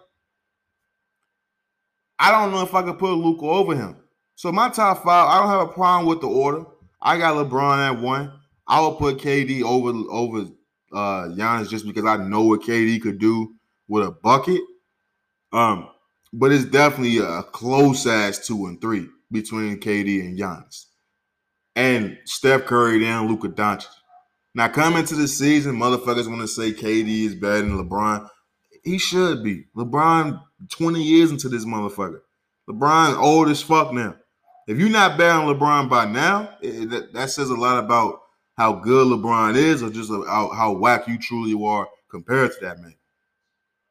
I 2.18 2.32
don't 2.32 2.50
know 2.50 2.62
if 2.62 2.74
I 2.74 2.82
could 2.82 2.98
put 2.98 3.14
Luka 3.14 3.44
over 3.44 3.76
him. 3.76 3.96
So 4.34 4.50
my 4.50 4.68
top 4.70 5.04
five, 5.04 5.28
I 5.28 5.38
don't 5.38 5.48
have 5.48 5.68
a 5.68 5.72
problem 5.72 6.06
with 6.06 6.20
the 6.20 6.26
order. 6.26 6.64
I 7.00 7.16
got 7.16 7.36
LeBron 7.36 7.78
at 7.78 8.02
one. 8.02 8.32
I 8.66 8.80
will 8.80 8.96
put 8.96 9.18
KD 9.18 9.62
over 9.62 9.90
over 10.10 10.50
uh 10.92 11.28
Giannis 11.28 11.68
just 11.68 11.86
because 11.86 12.04
I 12.04 12.16
know 12.16 12.42
what 12.42 12.62
KD 12.62 13.00
could 13.00 13.20
do 13.20 13.54
with 13.86 14.04
a 14.04 14.10
bucket. 14.10 14.60
Um, 15.52 15.88
but 16.32 16.50
it's 16.50 16.64
definitely 16.64 17.18
a 17.18 17.44
close 17.44 18.04
ass 18.06 18.44
two 18.44 18.66
and 18.66 18.80
three 18.80 19.08
between 19.30 19.78
KD 19.78 20.20
and 20.22 20.36
Giannis. 20.36 20.86
And 21.76 22.18
Steph 22.24 22.64
Curry 22.64 23.06
and 23.06 23.28
Luka 23.28 23.48
Doncic. 23.48 23.86
Now, 24.56 24.68
coming 24.68 25.04
to 25.04 25.14
the 25.14 25.28
season, 25.28 25.76
motherfuckers 25.76 26.28
want 26.28 26.40
to 26.40 26.48
say 26.48 26.72
KD 26.72 27.26
is 27.26 27.34
better 27.34 27.60
than 27.60 27.76
LeBron. 27.76 28.26
He 28.82 28.96
should 28.96 29.44
be. 29.44 29.66
LeBron, 29.76 30.42
20 30.70 31.02
years 31.02 31.30
into 31.30 31.50
this 31.50 31.66
motherfucker. 31.66 32.20
LeBron 32.66 33.18
old 33.18 33.50
as 33.50 33.60
fuck 33.60 33.92
now. 33.92 34.16
If 34.66 34.78
you're 34.78 34.88
not 34.88 35.18
better 35.18 35.44
than 35.44 35.54
LeBron 35.54 35.90
by 35.90 36.06
now, 36.06 36.56
it, 36.62 36.88
that, 36.88 37.12
that, 37.12 37.28
says 37.28 37.50
a 37.50 37.54
lot 37.54 37.84
about 37.84 38.22
how 38.56 38.72
good 38.72 39.06
LeBron 39.08 39.56
is, 39.56 39.82
or 39.82 39.90
just 39.90 40.08
how, 40.10 40.50
how 40.54 40.72
whack 40.72 41.06
you 41.06 41.18
truly 41.18 41.52
are 41.62 41.86
compared 42.10 42.50
to 42.52 42.58
that 42.62 42.80
man. 42.80 42.94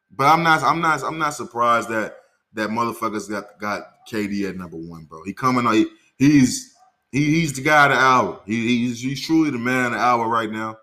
But 0.09 0.25
I'm 0.25 0.41
not, 0.41 0.63
I'm 0.63 0.81
not, 0.81 1.03
I'm 1.03 1.19
not 1.19 1.35
surprised 1.35 1.89
that 1.89 2.17
that 2.53 2.71
motherfuckers 2.71 3.29
got 3.29 3.59
got 3.59 3.83
KD 4.11 4.49
at 4.49 4.57
number 4.57 4.77
one, 4.77 5.05
bro. 5.05 5.23
He 5.25 5.33
coming 5.33 5.67
on. 5.67 5.75
He, 5.75 5.85
he's 6.17 6.74
he, 7.15 7.39
he's 7.39 7.53
the 7.53 7.61
guy 7.61 7.85
of 7.85 7.91
the 7.91 7.97
hour. 7.97 8.41
He, 8.45 8.79
he's 8.79 9.01
he's 9.01 9.25
truly 9.25 9.49
the 9.49 9.57
man 9.57 9.85
of 9.85 9.91
the 9.93 9.99
hour 9.99 10.27
right 10.27 10.51
now. 10.51 10.75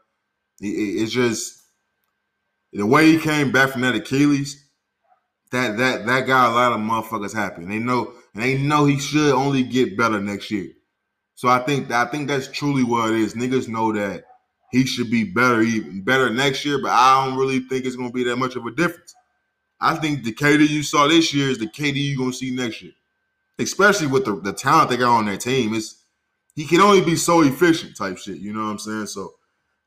He, 0.58 0.70
it's 1.02 1.12
just 1.12 1.62
the 2.72 2.86
way 2.86 3.12
he 3.12 3.18
came 3.18 3.52
back 3.52 3.68
from 3.68 3.82
that 3.82 3.94
Achilles. 3.94 4.64
That 5.50 5.76
that 5.76 6.06
that 6.06 6.26
got 6.26 6.50
a 6.50 6.54
lot 6.54 6.72
of 6.72 6.80
motherfuckers 6.80 7.34
happy. 7.34 7.64
And 7.64 7.70
they 7.70 7.78
know 7.78 8.14
and 8.32 8.42
they 8.42 8.56
know 8.56 8.86
he 8.86 8.98
should 8.98 9.34
only 9.34 9.62
get 9.62 9.98
better 9.98 10.20
next 10.20 10.50
year. 10.50 10.70
So 11.34 11.48
I 11.48 11.58
think 11.58 11.90
I 11.90 12.06
think 12.06 12.28
that's 12.28 12.48
truly 12.48 12.82
what 12.82 13.10
it 13.10 13.16
is. 13.16 13.34
Niggas 13.34 13.68
know 13.68 13.92
that 13.92 14.24
he 14.70 14.86
should 14.86 15.10
be 15.10 15.24
better, 15.24 15.60
even 15.60 16.02
better 16.02 16.30
next 16.30 16.64
year, 16.64 16.80
but 16.80 16.92
I 16.92 17.26
don't 17.26 17.38
really 17.38 17.60
think 17.60 17.84
it's 17.84 17.96
gonna 17.96 18.10
be 18.10 18.24
that 18.24 18.36
much 18.36 18.56
of 18.56 18.64
a 18.64 18.70
difference. 18.70 19.14
I 19.82 19.96
think 19.96 20.24
the 20.24 20.32
KD 20.32 20.66
you 20.66 20.82
saw 20.82 21.08
this 21.08 21.34
year 21.34 21.50
is 21.50 21.58
the 21.58 21.66
KD 21.66 21.96
you're 21.96 22.18
gonna 22.18 22.32
see 22.32 22.54
next 22.54 22.80
year. 22.80 22.92
Especially 23.58 24.06
with 24.06 24.24
the, 24.24 24.40
the 24.40 24.54
talent 24.54 24.88
they 24.88 24.96
got 24.96 25.14
on 25.14 25.26
their 25.26 25.36
team. 25.36 25.74
It's 25.74 26.01
he 26.54 26.66
can 26.66 26.80
only 26.80 27.00
be 27.00 27.16
so 27.16 27.42
efficient 27.42 27.96
type 27.96 28.18
shit. 28.18 28.38
You 28.38 28.52
know 28.52 28.64
what 28.64 28.70
I'm 28.70 28.78
saying? 28.78 29.06
So 29.06 29.34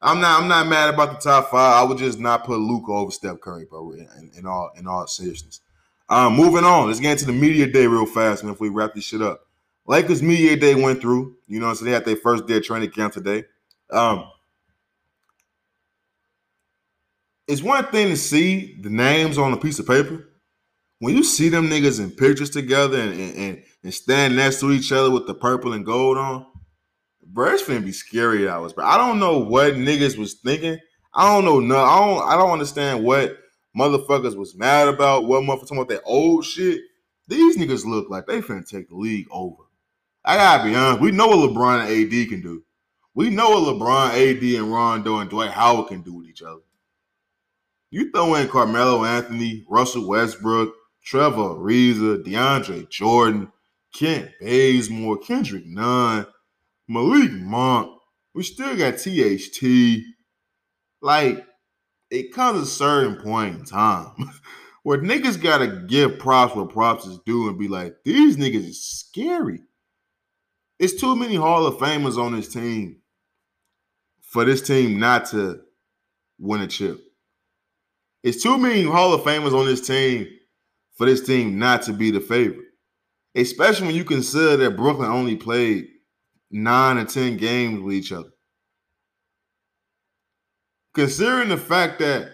I'm 0.01 0.19
not 0.19 0.41
I'm 0.41 0.47
not 0.47 0.67
mad 0.67 0.93
about 0.93 1.11
the 1.11 1.29
top 1.29 1.51
five. 1.51 1.83
I 1.83 1.83
would 1.83 1.97
just 1.97 2.19
not 2.19 2.43
put 2.43 2.59
Luka 2.59 2.91
over 2.91 3.11
Steph 3.11 3.39
Curry, 3.41 3.65
bro. 3.65 3.91
In, 3.91 4.31
in 4.37 4.45
all 4.45 4.71
in 4.75 4.87
all 4.87 5.07
seriousness. 5.07 5.61
Um, 6.09 6.35
moving 6.35 6.63
on. 6.63 6.87
Let's 6.87 6.99
get 6.99 7.13
into 7.13 7.25
the 7.25 7.33
media 7.33 7.65
day 7.65 7.87
real 7.87 8.05
fast, 8.05 8.43
man. 8.43 8.53
If 8.53 8.59
we 8.59 8.69
wrap 8.69 8.93
this 8.93 9.05
shit 9.05 9.21
up, 9.21 9.47
Lakers 9.87 10.21
media 10.21 10.55
day 10.55 10.75
went 10.75 11.01
through. 11.01 11.37
You 11.47 11.59
know, 11.59 11.73
so 11.73 11.85
they 11.85 11.91
had 11.91 12.05
their 12.05 12.15
first 12.15 12.45
day 12.45 12.57
of 12.57 12.63
training 12.63 12.91
camp 12.91 13.13
today. 13.13 13.45
Um, 13.91 14.25
it's 17.47 17.61
one 17.61 17.85
thing 17.87 18.09
to 18.09 18.17
see 18.17 18.77
the 18.81 18.89
names 18.89 19.37
on 19.37 19.53
a 19.53 19.57
piece 19.57 19.79
of 19.79 19.87
paper. 19.87 20.27
When 20.99 21.15
you 21.15 21.23
see 21.23 21.49
them 21.49 21.69
niggas 21.69 21.99
in 21.99 22.11
pictures 22.11 22.49
together 22.49 22.99
and, 22.99 23.19
and, 23.19 23.63
and 23.83 23.93
stand 23.93 24.35
next 24.35 24.59
to 24.61 24.71
each 24.71 24.91
other 24.91 25.11
with 25.11 25.27
the 25.27 25.33
purple 25.33 25.73
and 25.73 25.85
gold 25.85 26.17
on, 26.17 26.45
bro, 27.35 27.51
it's 27.53 27.61
finna 27.61 27.83
be 27.83 27.91
scary 27.91 28.47
hours. 28.47 28.73
But 28.73 28.85
I 28.85 28.97
don't 28.97 29.19
know 29.19 29.37
what 29.37 29.73
niggas 29.73 30.17
was 30.17 30.35
thinking. 30.35 30.79
I 31.13 31.33
don't 31.33 31.45
know. 31.45 31.59
No, 31.59 31.77
I 31.77 31.99
don't. 31.99 32.29
I 32.29 32.37
don't 32.37 32.51
understand 32.51 33.03
what 33.03 33.37
motherfuckers 33.77 34.35
was 34.35 34.55
mad 34.55 34.87
about. 34.87 35.25
What 35.25 35.43
motherfuckers 35.43 35.61
talking 35.61 35.77
about 35.77 35.89
that 35.89 36.03
old 36.05 36.45
shit. 36.45 36.81
These 37.27 37.57
niggas 37.57 37.85
look 37.85 38.09
like 38.09 38.25
they 38.25 38.41
finna 38.41 38.67
take 38.67 38.87
the 38.89 38.95
league 38.95 39.27
over. 39.29 39.63
I 40.23 40.37
gotta 40.37 40.63
be 40.63 40.75
honest. 40.75 41.01
We 41.01 41.11
know 41.11 41.27
what 41.27 41.49
LeBron 41.49 41.81
and 41.81 42.13
AD 42.13 42.29
can 42.29 42.41
do. 42.41 42.63
We 43.13 43.29
know 43.29 43.49
what 43.49 43.75
LeBron, 43.75 44.09
AD, 44.09 44.43
and 44.43 44.73
Rondo 44.73 45.19
and 45.19 45.29
Dwight 45.29 45.51
Howard 45.51 45.87
can 45.87 46.01
do 46.01 46.13
with 46.13 46.27
each 46.27 46.41
other. 46.41 46.61
You 47.89 48.11
throw 48.11 48.35
in 48.35 48.47
Carmelo 48.47 49.05
Anthony, 49.05 49.65
Russell 49.69 50.07
Westbrook, 50.07 50.73
Trevor 51.03 51.55
Ariza, 51.55 52.23
DeAndre 52.23 52.89
Jordan, 52.89 53.51
Kent 53.93 54.31
Bazemore, 54.41 55.17
Kendrick 55.19 55.65
Nunn, 55.65 56.25
Malik 56.87 57.31
Monk. 57.31 57.91
We 58.33 58.43
still 58.43 58.75
got 58.75 58.97
THT. 58.97 60.01
Like, 61.01 61.45
it 62.11 62.33
comes 62.33 62.61
a 62.61 62.65
certain 62.65 63.21
point 63.21 63.59
in 63.59 63.65
time 63.65 64.11
where 64.83 64.99
niggas 64.99 65.41
gotta 65.41 65.67
give 65.87 66.19
props 66.19 66.55
where 66.55 66.65
props 66.65 67.05
is 67.05 67.19
due 67.25 67.49
and 67.49 67.57
be 67.57 67.67
like, 67.67 67.95
these 68.03 68.37
niggas 68.37 68.67
is 68.67 68.85
scary. 68.85 69.61
It's 70.79 70.99
too 70.99 71.15
many 71.15 71.35
Hall 71.35 71.65
of 71.65 71.75
Famers 71.75 72.17
on 72.17 72.35
this 72.35 72.51
team 72.51 72.97
for 74.21 74.43
this 74.43 74.61
team 74.61 74.99
not 74.99 75.25
to 75.27 75.61
win 76.37 76.61
a 76.61 76.67
chip. 76.67 76.99
It's 78.23 78.43
too 78.43 78.57
many 78.57 78.83
Hall 78.83 79.13
of 79.13 79.21
Famers 79.21 79.57
on 79.57 79.65
this 79.65 79.85
team 79.85 80.27
for 80.95 81.05
this 81.05 81.25
team 81.25 81.57
not 81.57 81.83
to 81.83 81.93
be 81.93 82.11
the 82.11 82.19
favorite. 82.19 82.65
Especially 83.35 83.87
when 83.87 83.95
you 83.95 84.03
consider 84.03 84.57
that 84.57 84.77
Brooklyn 84.77 85.09
only 85.09 85.35
played 85.35 85.87
nine 86.55 86.97
or 86.97 87.03
10 87.03 87.35
games 87.35 87.81
with 87.81 87.93
each 87.93 88.13
other. 88.13 88.29
Considering 90.93 91.49
the 91.49 91.57
fact 91.57 91.99
that 91.99 92.31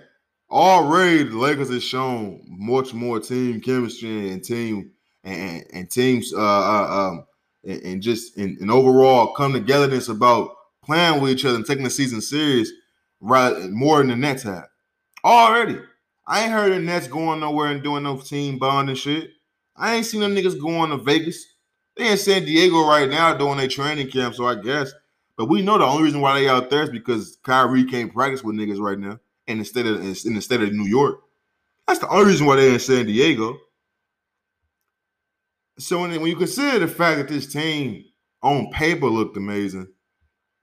already 0.50 1.24
the 1.24 1.36
Lakers 1.36 1.72
has 1.72 1.84
shown 1.84 2.40
much 2.46 2.94
more 2.94 3.20
team 3.20 3.60
chemistry 3.60 4.30
and 4.30 4.44
team 4.44 4.92
and, 5.24 5.66
and 5.74 5.90
teams 5.90 6.32
uh, 6.34 6.40
uh, 6.40 7.10
um, 7.10 7.26
and, 7.64 7.82
and, 7.82 8.02
just 8.04 8.38
in, 8.38 8.58
in 8.62 8.70
overall 8.70 9.34
come 9.34 9.54
togetherness 9.54 10.08
about 10.08 10.52
playing 10.84 11.20
with 11.20 11.32
each 11.32 11.46
other 11.46 11.56
and 11.56 11.66
taking 11.66 11.84
the 11.84 11.90
season 11.90 12.22
serious 12.22 12.72
right 13.22 13.72
more 13.72 14.00
than 14.00 14.10
the 14.10 14.16
Nets 14.16 14.44
have. 14.44 14.68
Already. 15.26 15.80
I 16.28 16.44
ain't 16.44 16.52
heard 16.52 16.72
the 16.72 16.80
Nets 16.80 17.08
going 17.08 17.40
nowhere 17.40 17.72
and 17.72 17.82
doing 17.82 18.04
no 18.04 18.18
team 18.18 18.60
bonding 18.60 18.96
shit. 18.96 19.32
I 19.76 19.96
ain't 19.96 20.06
seen 20.06 20.22
no 20.22 20.28
niggas 20.28 20.62
going 20.62 20.92
to 20.92 20.98
Vegas. 20.98 21.51
They 21.98 22.12
in 22.12 22.18
San 22.18 22.46
Diego 22.46 22.88
right 22.88 23.10
now 23.10 23.36
doing 23.36 23.58
their 23.58 23.68
training 23.68 24.10
camp, 24.10 24.36
so 24.36 24.48
I 24.48 24.56
guess. 24.56 24.92
But 25.38 25.50
we 25.50 25.62
know 25.62 25.78
the 25.78 25.86
only 25.86 26.04
reason 26.04 26.22
why 26.22 26.40
they 26.40 26.48
out 26.48 26.70
there 26.70 26.84
is 26.84 26.90
because 26.90 27.38
Kyrie 27.44 27.86
can't 27.86 28.14
practice 28.14 28.44
with 28.44 28.56
niggas 28.56 28.80
right 28.80 29.00
now, 29.00 29.20
and 29.48 29.60
instead 29.60 29.86
of 29.86 30.02
in 30.02 30.36
the 30.36 30.42
state 30.42 30.62
of 30.62 30.74
New 30.74 30.86
York, 30.86 31.20
that's 31.88 32.00
the 32.00 32.10
only 32.10 32.26
reason 32.32 32.46
why 32.46 32.56
they're 32.58 32.74
in 32.74 32.80
San 32.80 33.06
Diego. 33.06 33.58
So 35.80 36.02
when, 36.02 36.12
when 36.12 36.30
you 36.30 36.36
consider 36.36 36.80
the 36.80 36.88
fact 36.88 37.18
that 37.18 37.28
this 37.28 37.52
team 37.52 38.06
on 38.44 38.72
paper 38.72 39.08
looked 39.08 39.38
amazing, 39.38 39.88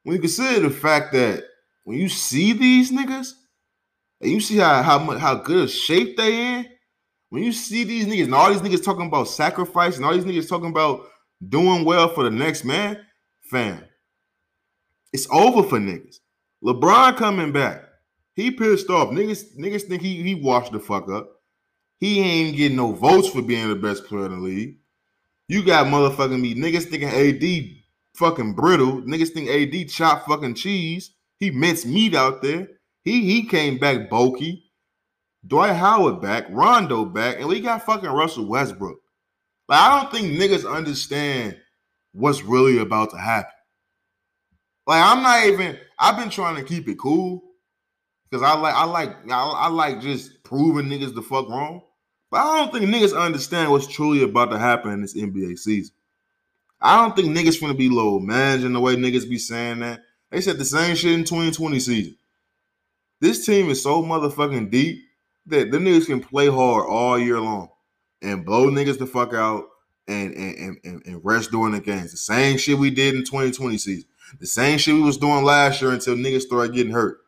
when 0.05 0.17
you 0.17 0.21
consider 0.21 0.69
the 0.69 0.71
fact 0.75 1.13
that 1.13 1.45
when 1.85 1.99
you 1.99 2.09
see 2.09 2.53
these 2.53 2.93
niggas 2.93 3.33
and 4.21 4.31
you 4.31 4.41
see 4.41 4.59
how 4.59 4.83
how 4.83 4.99
much 4.99 5.19
how 5.19 5.35
good 5.35 5.65
a 5.65 5.69
shape 5.69 6.17
they 6.17 6.59
in, 6.59 6.67
When 7.31 7.43
you 7.43 7.53
see 7.53 7.85
these 7.85 8.07
niggas 8.07 8.25
and 8.25 8.35
all 8.35 8.53
these 8.53 8.63
niggas 8.63 8.85
talking 8.85 9.07
about 9.07 9.29
sacrifice 9.29 9.97
and 9.97 10.05
all 10.05 10.15
these 10.15 10.25
niggas 10.25 10.49
talking 10.49 10.71
about 10.71 11.07
doing 11.47 11.85
well 11.85 12.09
for 12.09 12.25
the 12.25 12.31
next 12.31 12.65
man, 12.65 12.99
fam, 13.51 13.85
it's 15.13 15.29
over 15.31 15.63
for 15.63 15.79
niggas. 15.79 16.17
LeBron 16.65 17.17
coming 17.17 17.53
back. 17.53 17.85
He 18.35 18.51
pissed 18.51 18.91
off. 18.91 19.11
Niggas, 19.11 19.57
niggas 19.59 19.83
think 19.83 20.03
he 20.03 20.23
he 20.23 20.35
washed 20.35 20.73
the 20.73 20.79
fuck 20.79 21.11
up. 21.11 21.29
He 21.99 22.21
ain't 22.21 22.57
getting 22.57 22.77
no 22.77 22.93
votes 22.93 23.29
for 23.29 23.43
being 23.43 23.69
the 23.69 23.75
best 23.75 24.05
player 24.05 24.27
in 24.27 24.33
the 24.33 24.39
league. 24.39 24.77
You 25.49 25.65
got 25.65 25.87
motherfucking 25.87 26.41
me. 26.41 26.55
Niggas 26.55 26.85
thinking 26.85 27.09
AD 27.09 27.83
fucking 28.15 28.55
brittle. 28.55 29.03
Niggas 29.03 29.31
think 29.31 29.49
AD 29.49 29.89
chop 29.89 30.27
fucking 30.27 30.55
cheese. 30.55 31.15
He 31.39 31.51
minced 31.51 31.87
meat 31.87 32.15
out 32.15 32.43
there. 32.43 32.69
He 33.03 33.23
he 33.23 33.47
came 33.47 33.79
back 33.79 34.11
bulky. 34.11 34.65
Dwight 35.47 35.77
Howard 35.77 36.21
back, 36.21 36.47
Rondo 36.51 37.05
back, 37.05 37.39
and 37.39 37.49
we 37.49 37.61
got 37.61 37.87
fucking 37.87 38.11
Russell 38.11 38.47
Westbrook. 38.47 38.99
Like 39.69 39.81
I 39.81 40.01
don't 40.01 40.13
think 40.13 40.39
niggas 40.39 40.71
understand 40.71 41.57
what's 42.13 42.43
really 42.43 42.79
about 42.79 43.11
to 43.11 43.19
happen. 43.19 43.53
Like 44.87 45.03
I'm 45.05 45.23
not 45.23 45.47
even. 45.47 45.79
I've 45.99 46.17
been 46.17 46.31
trying 46.31 46.57
to 46.57 46.63
keep 46.63 46.89
it 46.89 46.99
cool 46.99 47.43
because 48.29 48.43
I 48.43 48.59
like 48.59 48.75
I 48.75 48.85
like 48.85 49.31
I, 49.31 49.43
I 49.43 49.69
like 49.69 50.01
just 50.01 50.43
proving 50.43 50.87
niggas 50.87 51.15
the 51.15 51.23
fuck 51.23 51.49
wrong. 51.49 51.83
But 52.31 52.39
I 52.39 52.59
don't 52.59 52.73
think 52.73 52.91
niggas 52.91 53.19
understand 53.19 53.71
what's 53.71 53.87
truly 53.87 54.23
about 54.23 54.51
to 54.51 54.59
happen 54.59 54.93
in 54.93 55.03
this 55.03 55.15
NBA 55.15 55.59
season. 55.59 55.95
I 56.81 56.97
don't 56.97 57.17
think 57.17 57.37
niggas 57.37 57.59
finna 57.61 57.77
be 57.77 57.89
low 57.89 58.19
managing 58.19 58.73
the 58.73 58.81
way 58.81 58.97
niggas 58.97 59.29
be 59.29 59.39
saying 59.39 59.81
that. 59.81 60.01
They 60.31 60.41
said 60.41 60.59
the 60.59 60.65
same 60.65 60.95
shit 60.95 61.13
in 61.13 61.25
2020 61.25 61.81
season. 61.81 62.17
This 63.21 63.45
team 63.45 63.71
is 63.71 63.83
so 63.83 64.03
motherfucking 64.03 64.71
deep 64.71 65.05
that 65.47 65.71
the 65.71 65.79
niggas 65.79 66.07
can 66.07 66.21
play 66.21 66.49
hard 66.49 66.87
all 66.87 67.19
year 67.19 67.41
long 67.41 67.71
and 68.23 68.45
blow 68.45 68.71
niggas 68.71 68.99
the 68.99 69.07
fuck 69.07 69.35
out 69.35 69.65
and 70.07 70.35
and, 70.35 70.79
and, 70.85 71.03
and 71.07 71.25
rest 71.25 71.51
during 71.51 71.73
the 71.73 71.81
games. 71.81 72.11
The 72.11 72.17
same 72.17 72.59
shit 72.59 72.79
we 72.79 72.91
did 72.91 73.15
in 73.15 73.25
2020 73.25 73.79
season. 73.79 74.09
The 74.41 74.47
same 74.47 74.79
shit 74.79 74.95
we 74.95 75.01
was 75.01 75.17
doing 75.17 75.45
last 75.45 75.81
year 75.81 75.93
until 75.93 76.15
niggas 76.15 76.43
started 76.43 76.75
getting 76.75 76.93
hurt. 76.93 77.19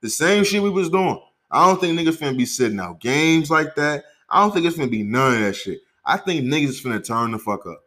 The 0.00 0.10
same 0.10 0.44
shit 0.44 0.62
we 0.62 0.70
was 0.70 0.90
doing. 0.90 1.20
I 1.50 1.66
don't 1.66 1.80
think 1.80 1.98
niggas 1.98 2.16
finna 2.16 2.36
be 2.36 2.46
sitting 2.46 2.80
out 2.80 3.00
games 3.00 3.50
like 3.50 3.74
that. 3.76 4.04
I 4.28 4.40
don't 4.40 4.52
think 4.52 4.66
it's 4.66 4.76
gonna 4.76 4.90
be 4.90 5.02
none 5.02 5.34
of 5.34 5.40
that 5.40 5.56
shit. 5.56 5.80
I 6.04 6.16
think 6.16 6.44
niggas 6.44 6.68
is 6.68 6.82
finna 6.82 7.04
turn 7.04 7.32
the 7.32 7.38
fuck 7.38 7.66
up. 7.66 7.80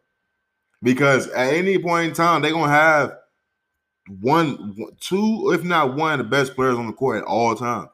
Because 0.82 1.28
at 1.28 1.54
any 1.54 1.78
point 1.78 2.08
in 2.08 2.14
time, 2.14 2.42
they're 2.42 2.52
gonna 2.52 2.72
have 2.72 3.16
one, 4.20 4.74
two, 5.00 5.52
if 5.52 5.62
not 5.62 5.94
one 5.94 6.12
of 6.12 6.18
the 6.18 6.30
best 6.30 6.54
players 6.54 6.76
on 6.76 6.88
the 6.88 6.92
court 6.92 7.18
at 7.18 7.24
all 7.24 7.54
times. 7.54 7.90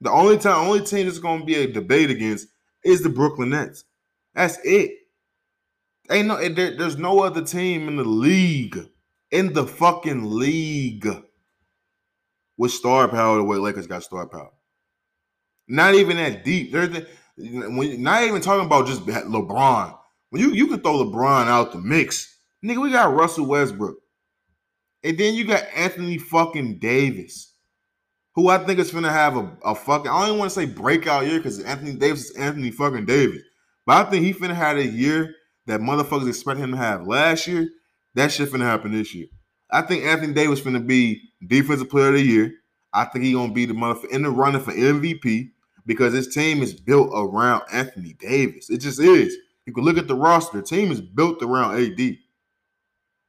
The 0.00 0.10
only 0.10 0.38
time, 0.38 0.66
only 0.66 0.84
team 0.84 1.06
that's 1.06 1.18
gonna 1.18 1.44
be 1.44 1.56
a 1.56 1.66
debate 1.66 2.10
against 2.10 2.48
is 2.84 3.02
the 3.02 3.08
Brooklyn 3.08 3.50
Nets. 3.50 3.84
That's 4.34 4.58
it. 4.64 4.92
Ain't 6.10 6.28
no 6.28 6.36
there, 6.48 6.76
there's 6.76 6.96
no 6.96 7.20
other 7.20 7.42
team 7.44 7.88
in 7.88 7.96
the 7.96 8.04
league, 8.04 8.78
in 9.30 9.52
the 9.52 9.66
fucking 9.66 10.30
league, 10.38 11.06
with 12.56 12.72
star 12.72 13.08
power 13.08 13.36
the 13.36 13.44
way 13.44 13.58
Lakers 13.58 13.86
got 13.86 14.02
star 14.02 14.26
power. 14.26 14.50
Not 15.68 15.94
even 15.94 16.16
that 16.16 16.44
deep. 16.44 16.72
There's 16.72 16.88
the, 16.88 17.06
when 17.36 18.02
not 18.02 18.24
even 18.24 18.40
talking 18.40 18.66
about 18.66 18.86
just 18.86 19.04
LeBron. 19.04 19.96
When 20.30 20.42
you 20.42 20.52
you 20.52 20.66
can 20.66 20.80
throw 20.80 21.04
LeBron 21.04 21.46
out 21.46 21.72
the 21.72 21.78
mix, 21.78 22.38
nigga, 22.64 22.82
we 22.82 22.90
got 22.90 23.14
Russell 23.14 23.46
Westbrook, 23.46 23.98
and 25.04 25.18
then 25.18 25.34
you 25.34 25.44
got 25.44 25.64
Anthony 25.74 26.18
fucking 26.18 26.78
Davis, 26.78 27.47
who 28.38 28.50
I 28.50 28.58
think 28.58 28.78
is 28.78 28.92
gonna 28.92 29.10
have 29.10 29.36
a, 29.36 29.50
a 29.64 29.74
fucking. 29.74 30.08
I 30.08 30.20
don't 30.20 30.28
even 30.28 30.38
want 30.38 30.52
to 30.52 30.54
say 30.54 30.64
breakout 30.64 31.26
year 31.26 31.38
because 31.38 31.58
Anthony 31.58 31.94
Davis 31.94 32.30
is 32.30 32.36
Anthony 32.36 32.70
fucking 32.70 33.04
Davis, 33.04 33.42
but 33.84 34.06
I 34.06 34.08
think 34.08 34.24
he 34.24 34.32
finna 34.32 34.54
have 34.54 34.76
a 34.76 34.86
year 34.86 35.34
that 35.66 35.80
motherfuckers 35.80 36.28
expect 36.28 36.60
him 36.60 36.70
to 36.70 36.76
have 36.76 37.08
last 37.08 37.48
year. 37.48 37.68
That 38.14 38.30
shit 38.30 38.48
finna 38.48 38.60
happen 38.60 38.92
this 38.92 39.12
year. 39.12 39.26
I 39.72 39.82
think 39.82 40.04
Anthony 40.04 40.34
Davis 40.34 40.60
finna 40.60 40.86
be 40.86 41.20
defensive 41.44 41.90
player 41.90 42.10
of 42.10 42.14
the 42.14 42.22
year. 42.22 42.52
I 42.92 43.06
think 43.06 43.24
he 43.24 43.32
gonna 43.32 43.52
be 43.52 43.66
the 43.66 43.74
motherfucker 43.74 44.10
in 44.10 44.22
the 44.22 44.30
running 44.30 44.60
for 44.60 44.70
MVP 44.70 45.50
because 45.84 46.12
his 46.12 46.32
team 46.32 46.62
is 46.62 46.74
built 46.74 47.10
around 47.12 47.62
Anthony 47.72 48.12
Davis. 48.20 48.70
It 48.70 48.78
just 48.78 49.00
is. 49.00 49.36
You 49.66 49.72
can 49.72 49.82
look 49.82 49.98
at 49.98 50.06
the 50.06 50.14
roster. 50.14 50.58
The 50.58 50.62
team 50.62 50.92
is 50.92 51.00
built 51.00 51.42
around 51.42 51.74
AD. 51.74 52.18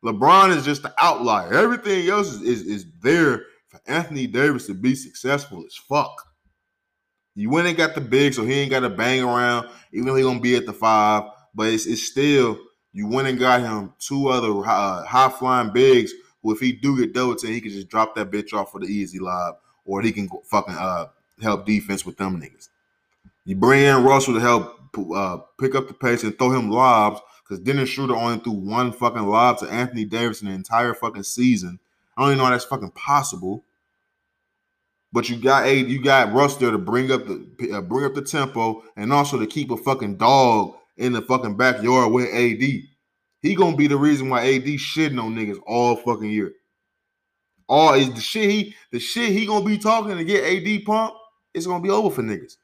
LeBron 0.05 0.55
is 0.55 0.66
just 0.66 0.84
the 0.84 0.93
outlier. 0.99 1.51
Everything 1.51 2.07
else 2.10 2.32
is, 2.32 2.41
is, 2.43 2.62
is 2.62 2.86
there 3.01 3.41
Anthony 3.89 4.27
Davis 4.27 4.67
to 4.67 4.73
be 4.73 4.95
successful 4.95 5.63
as 5.65 5.75
fuck. 5.75 6.27
You 7.35 7.49
went 7.49 7.67
and 7.67 7.77
got 7.77 7.95
the 7.95 8.01
big, 8.01 8.33
so 8.33 8.43
he 8.45 8.53
ain't 8.53 8.71
got 8.71 8.81
to 8.81 8.89
bang 8.89 9.23
around, 9.23 9.69
even 9.93 10.07
though 10.07 10.15
he 10.15 10.23
gonna 10.23 10.39
be 10.39 10.55
at 10.55 10.65
the 10.65 10.73
five. 10.73 11.23
But 11.55 11.67
it's, 11.67 11.85
it's 11.85 12.03
still 12.03 12.59
you 12.91 13.07
went 13.07 13.27
and 13.27 13.39
got 13.39 13.61
him 13.61 13.93
two 13.99 14.29
other 14.29 14.49
uh, 14.65 15.05
high 15.05 15.29
flying 15.29 15.71
bigs 15.71 16.11
who, 16.41 16.51
if 16.51 16.59
he 16.59 16.71
do 16.71 16.97
get 16.97 17.13
double 17.13 17.35
team, 17.35 17.53
he 17.53 17.61
can 17.61 17.71
just 17.71 17.89
drop 17.89 18.15
that 18.15 18.31
bitch 18.31 18.53
off 18.53 18.71
for 18.71 18.79
the 18.79 18.87
easy 18.87 19.19
lob, 19.19 19.55
or 19.85 20.01
he 20.01 20.11
can 20.11 20.27
go 20.27 20.41
fucking 20.45 20.75
uh 20.75 21.07
help 21.41 21.65
defense 21.65 22.05
with 22.05 22.17
them 22.17 22.41
niggas. 22.41 22.69
You 23.45 23.55
bring 23.55 23.83
in 23.83 24.03
Russell 24.03 24.33
to 24.33 24.39
help 24.39 24.79
uh, 25.15 25.37
pick 25.59 25.75
up 25.75 25.87
the 25.87 25.93
pace 25.93 26.23
and 26.23 26.37
throw 26.37 26.51
him 26.51 26.69
lobs 26.69 27.21
because 27.43 27.63
Dennis 27.63 27.89
Schroeder 27.89 28.15
only 28.15 28.39
threw 28.39 28.53
one 28.53 28.91
fucking 28.91 29.25
lob 29.25 29.59
to 29.59 29.67
Anthony 29.67 30.05
Davis 30.05 30.41
in 30.41 30.49
the 30.49 30.53
entire 30.53 30.93
fucking 30.93 31.23
season. 31.23 31.79
I 32.15 32.21
don't 32.21 32.31
even 32.31 32.37
know 32.39 32.45
how 32.45 32.51
that's 32.51 32.65
fucking 32.65 32.91
possible. 32.91 33.63
But 35.12 35.30
you 35.30 35.38
got 35.38 35.66
a 35.66 35.76
you 35.76 36.01
got 36.01 36.34
Russ 36.34 36.57
there 36.57 36.72
to 36.72 36.78
bring 36.78 37.12
up 37.12 37.26
the 37.26 37.72
uh, 37.74 37.82
bring 37.82 38.05
up 38.05 38.14
the 38.14 38.22
tempo 38.22 38.84
and 38.95 39.12
also 39.12 39.39
to 39.39 39.47
keep 39.47 39.72
a 39.72 39.78
fucking 39.78 40.18
dog 40.18 40.76
in 40.97 41.14
the 41.14 41.22
fucking 41.22 41.57
backyard 41.57 42.12
with 42.12 42.28
AD. 42.34 42.62
He 43.41 43.55
gonna 43.55 43.76
be 43.78 43.88
the 43.88 43.97
reason 43.97 44.30
why 44.30 44.41
AD 44.41 44.66
shitting 44.66 45.22
on 45.22 45.36
niggas 45.36 45.60
all 45.66 45.95
fucking 45.95 46.30
year. 46.30 46.53
All 47.68 47.93
is 47.93 48.14
the 48.14 48.22
shit 48.22 48.49
he 48.49 48.76
the 48.91 48.99
shit 48.99 49.32
he 49.32 49.45
gonna 49.45 49.66
be 49.66 49.78
talking 49.78 50.18
to 50.18 50.24
get 50.24 50.43
AD 50.43 50.86
pumped 50.86 51.18
it's 51.53 51.66
gonna 51.66 51.84
be 51.84 51.89
over 51.89 52.14
for 52.14 52.24
niggas. 52.24 52.57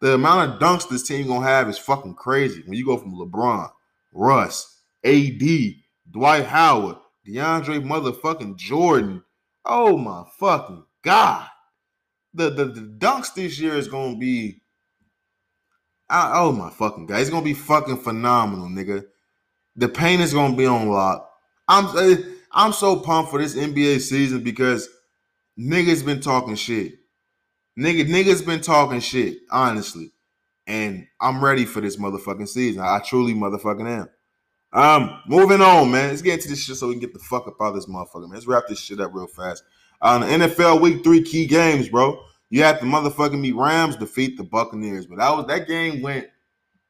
The 0.00 0.14
amount 0.14 0.52
of 0.52 0.60
dunks 0.60 0.88
this 0.88 1.06
team 1.06 1.26
gonna 1.26 1.46
have 1.46 1.68
is 1.68 1.78
fucking 1.78 2.14
crazy. 2.14 2.62
When 2.66 2.76
you 2.76 2.84
go 2.84 2.96
from 2.96 3.14
LeBron, 3.14 3.70
Russ, 4.12 4.80
AD, 5.04 5.42
Dwight 6.10 6.44
Howard, 6.46 6.96
DeAndre 7.26 7.84
motherfucking 7.84 8.56
Jordan. 8.56 9.22
Oh 9.64 9.96
my 9.96 10.24
fucking 10.38 10.84
god. 11.02 11.48
The, 12.34 12.50
the, 12.50 12.64
the 12.64 12.80
dunks 12.80 13.34
this 13.34 13.58
year 13.58 13.74
is 13.74 13.88
gonna 13.88 14.16
be 14.16 14.62
I, 16.12 16.40
oh 16.40 16.52
my 16.52 16.68
fucking 16.68 17.06
god. 17.06 17.20
It's 17.20 17.30
gonna 17.30 17.44
be 17.44 17.54
fucking 17.54 17.96
phenomenal, 17.96 18.68
nigga. 18.68 19.04
The 19.76 19.88
paint 19.88 20.20
is 20.20 20.34
gonna 20.34 20.54
be 20.54 20.66
on 20.66 20.88
lock. 20.88 21.30
I'm 21.66 21.86
eh, 21.96 22.16
I'm 22.52 22.74
so 22.74 22.96
pumped 22.96 23.30
for 23.30 23.40
this 23.40 23.56
NBA 23.56 24.00
season 24.00 24.42
because 24.42 24.88
niggas 25.58 26.04
been 26.04 26.20
talking 26.20 26.54
shit. 26.54 26.94
Nigga, 27.78 28.06
niggas 28.06 28.44
been 28.44 28.60
talking 28.60 29.00
shit, 29.00 29.38
honestly. 29.50 30.12
And 30.66 31.06
I'm 31.18 31.42
ready 31.42 31.64
for 31.64 31.80
this 31.80 31.96
motherfucking 31.96 32.48
season. 32.48 32.82
I 32.82 32.98
truly 32.98 33.32
motherfucking 33.32 33.88
am. 33.88 34.08
Um, 34.74 35.22
moving 35.26 35.62
on, 35.62 35.90
man. 35.90 36.10
Let's 36.10 36.20
get 36.20 36.34
into 36.34 36.48
this 36.48 36.62
shit 36.62 36.76
so 36.76 36.88
we 36.88 36.94
can 36.94 37.00
get 37.00 37.14
the 37.14 37.20
fuck 37.20 37.48
up 37.48 37.56
out 37.60 37.68
of 37.68 37.74
this 37.76 37.86
motherfucker, 37.86 38.22
man. 38.22 38.32
Let's 38.32 38.46
wrap 38.46 38.64
this 38.68 38.78
shit 38.78 39.00
up 39.00 39.14
real 39.14 39.26
fast. 39.26 39.64
Uh, 40.02 40.06
on 40.06 40.20
the 40.22 40.26
NFL 40.26 40.80
week 40.80 41.04
three 41.04 41.22
key 41.22 41.46
games, 41.46 41.88
bro. 41.88 42.24
You 42.50 42.62
had 42.62 42.80
the 42.80 42.86
motherfucking 42.86 43.40
me 43.40 43.52
Rams 43.52 43.96
defeat 43.96 44.36
the 44.36 44.44
Buccaneers, 44.44 45.06
but 45.06 45.18
that 45.18 45.30
was 45.30 45.46
that 45.46 45.66
game 45.66 46.02
went. 46.02 46.28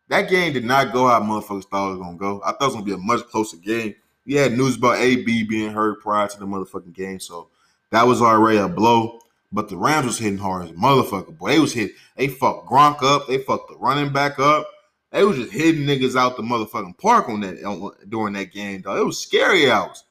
That 0.08 0.28
game 0.28 0.52
did 0.52 0.64
not 0.64 0.92
go 0.92 1.06
how 1.06 1.20
motherfuckers 1.20 1.66
thought 1.66 1.88
it 1.88 1.98
was 1.98 1.98
gonna 1.98 2.16
go. 2.16 2.40
I 2.44 2.52
thought 2.52 2.62
it 2.62 2.64
was 2.64 2.74
gonna 2.74 2.86
be 2.86 2.94
a 2.94 2.98
much 2.98 3.20
closer 3.28 3.58
game. 3.58 3.94
We 4.26 4.34
had 4.34 4.56
news 4.56 4.76
about 4.76 4.98
AB 4.98 5.44
being 5.44 5.72
hurt 5.72 6.00
prior 6.00 6.26
to 6.26 6.38
the 6.38 6.46
motherfucking 6.46 6.94
game, 6.94 7.20
so 7.20 7.48
that 7.90 8.06
was 8.06 8.22
already 8.22 8.58
a 8.58 8.68
blow. 8.68 9.20
But 9.52 9.68
the 9.68 9.76
Rams 9.76 10.06
was 10.06 10.18
hitting 10.18 10.38
hard 10.38 10.64
as 10.64 10.72
motherfucker. 10.72 11.36
Boy, 11.36 11.50
they 11.50 11.58
was 11.58 11.74
hit. 11.74 11.92
They 12.16 12.28
fucked 12.28 12.68
Gronk 12.68 13.02
up. 13.02 13.28
They 13.28 13.38
fucked 13.38 13.68
the 13.68 13.76
running 13.76 14.12
back 14.12 14.38
up. 14.38 14.66
They 15.10 15.24
was 15.24 15.36
just 15.36 15.52
hitting 15.52 15.82
niggas 15.82 16.16
out 16.16 16.38
the 16.38 16.42
motherfucking 16.42 16.96
park 16.96 17.28
on 17.28 17.40
that 17.40 17.62
on, 17.62 17.92
during 18.08 18.32
that 18.32 18.52
game, 18.52 18.80
though. 18.82 18.96
It 18.96 19.04
was 19.04 19.20
scary 19.20 19.70
hours. 19.70 20.04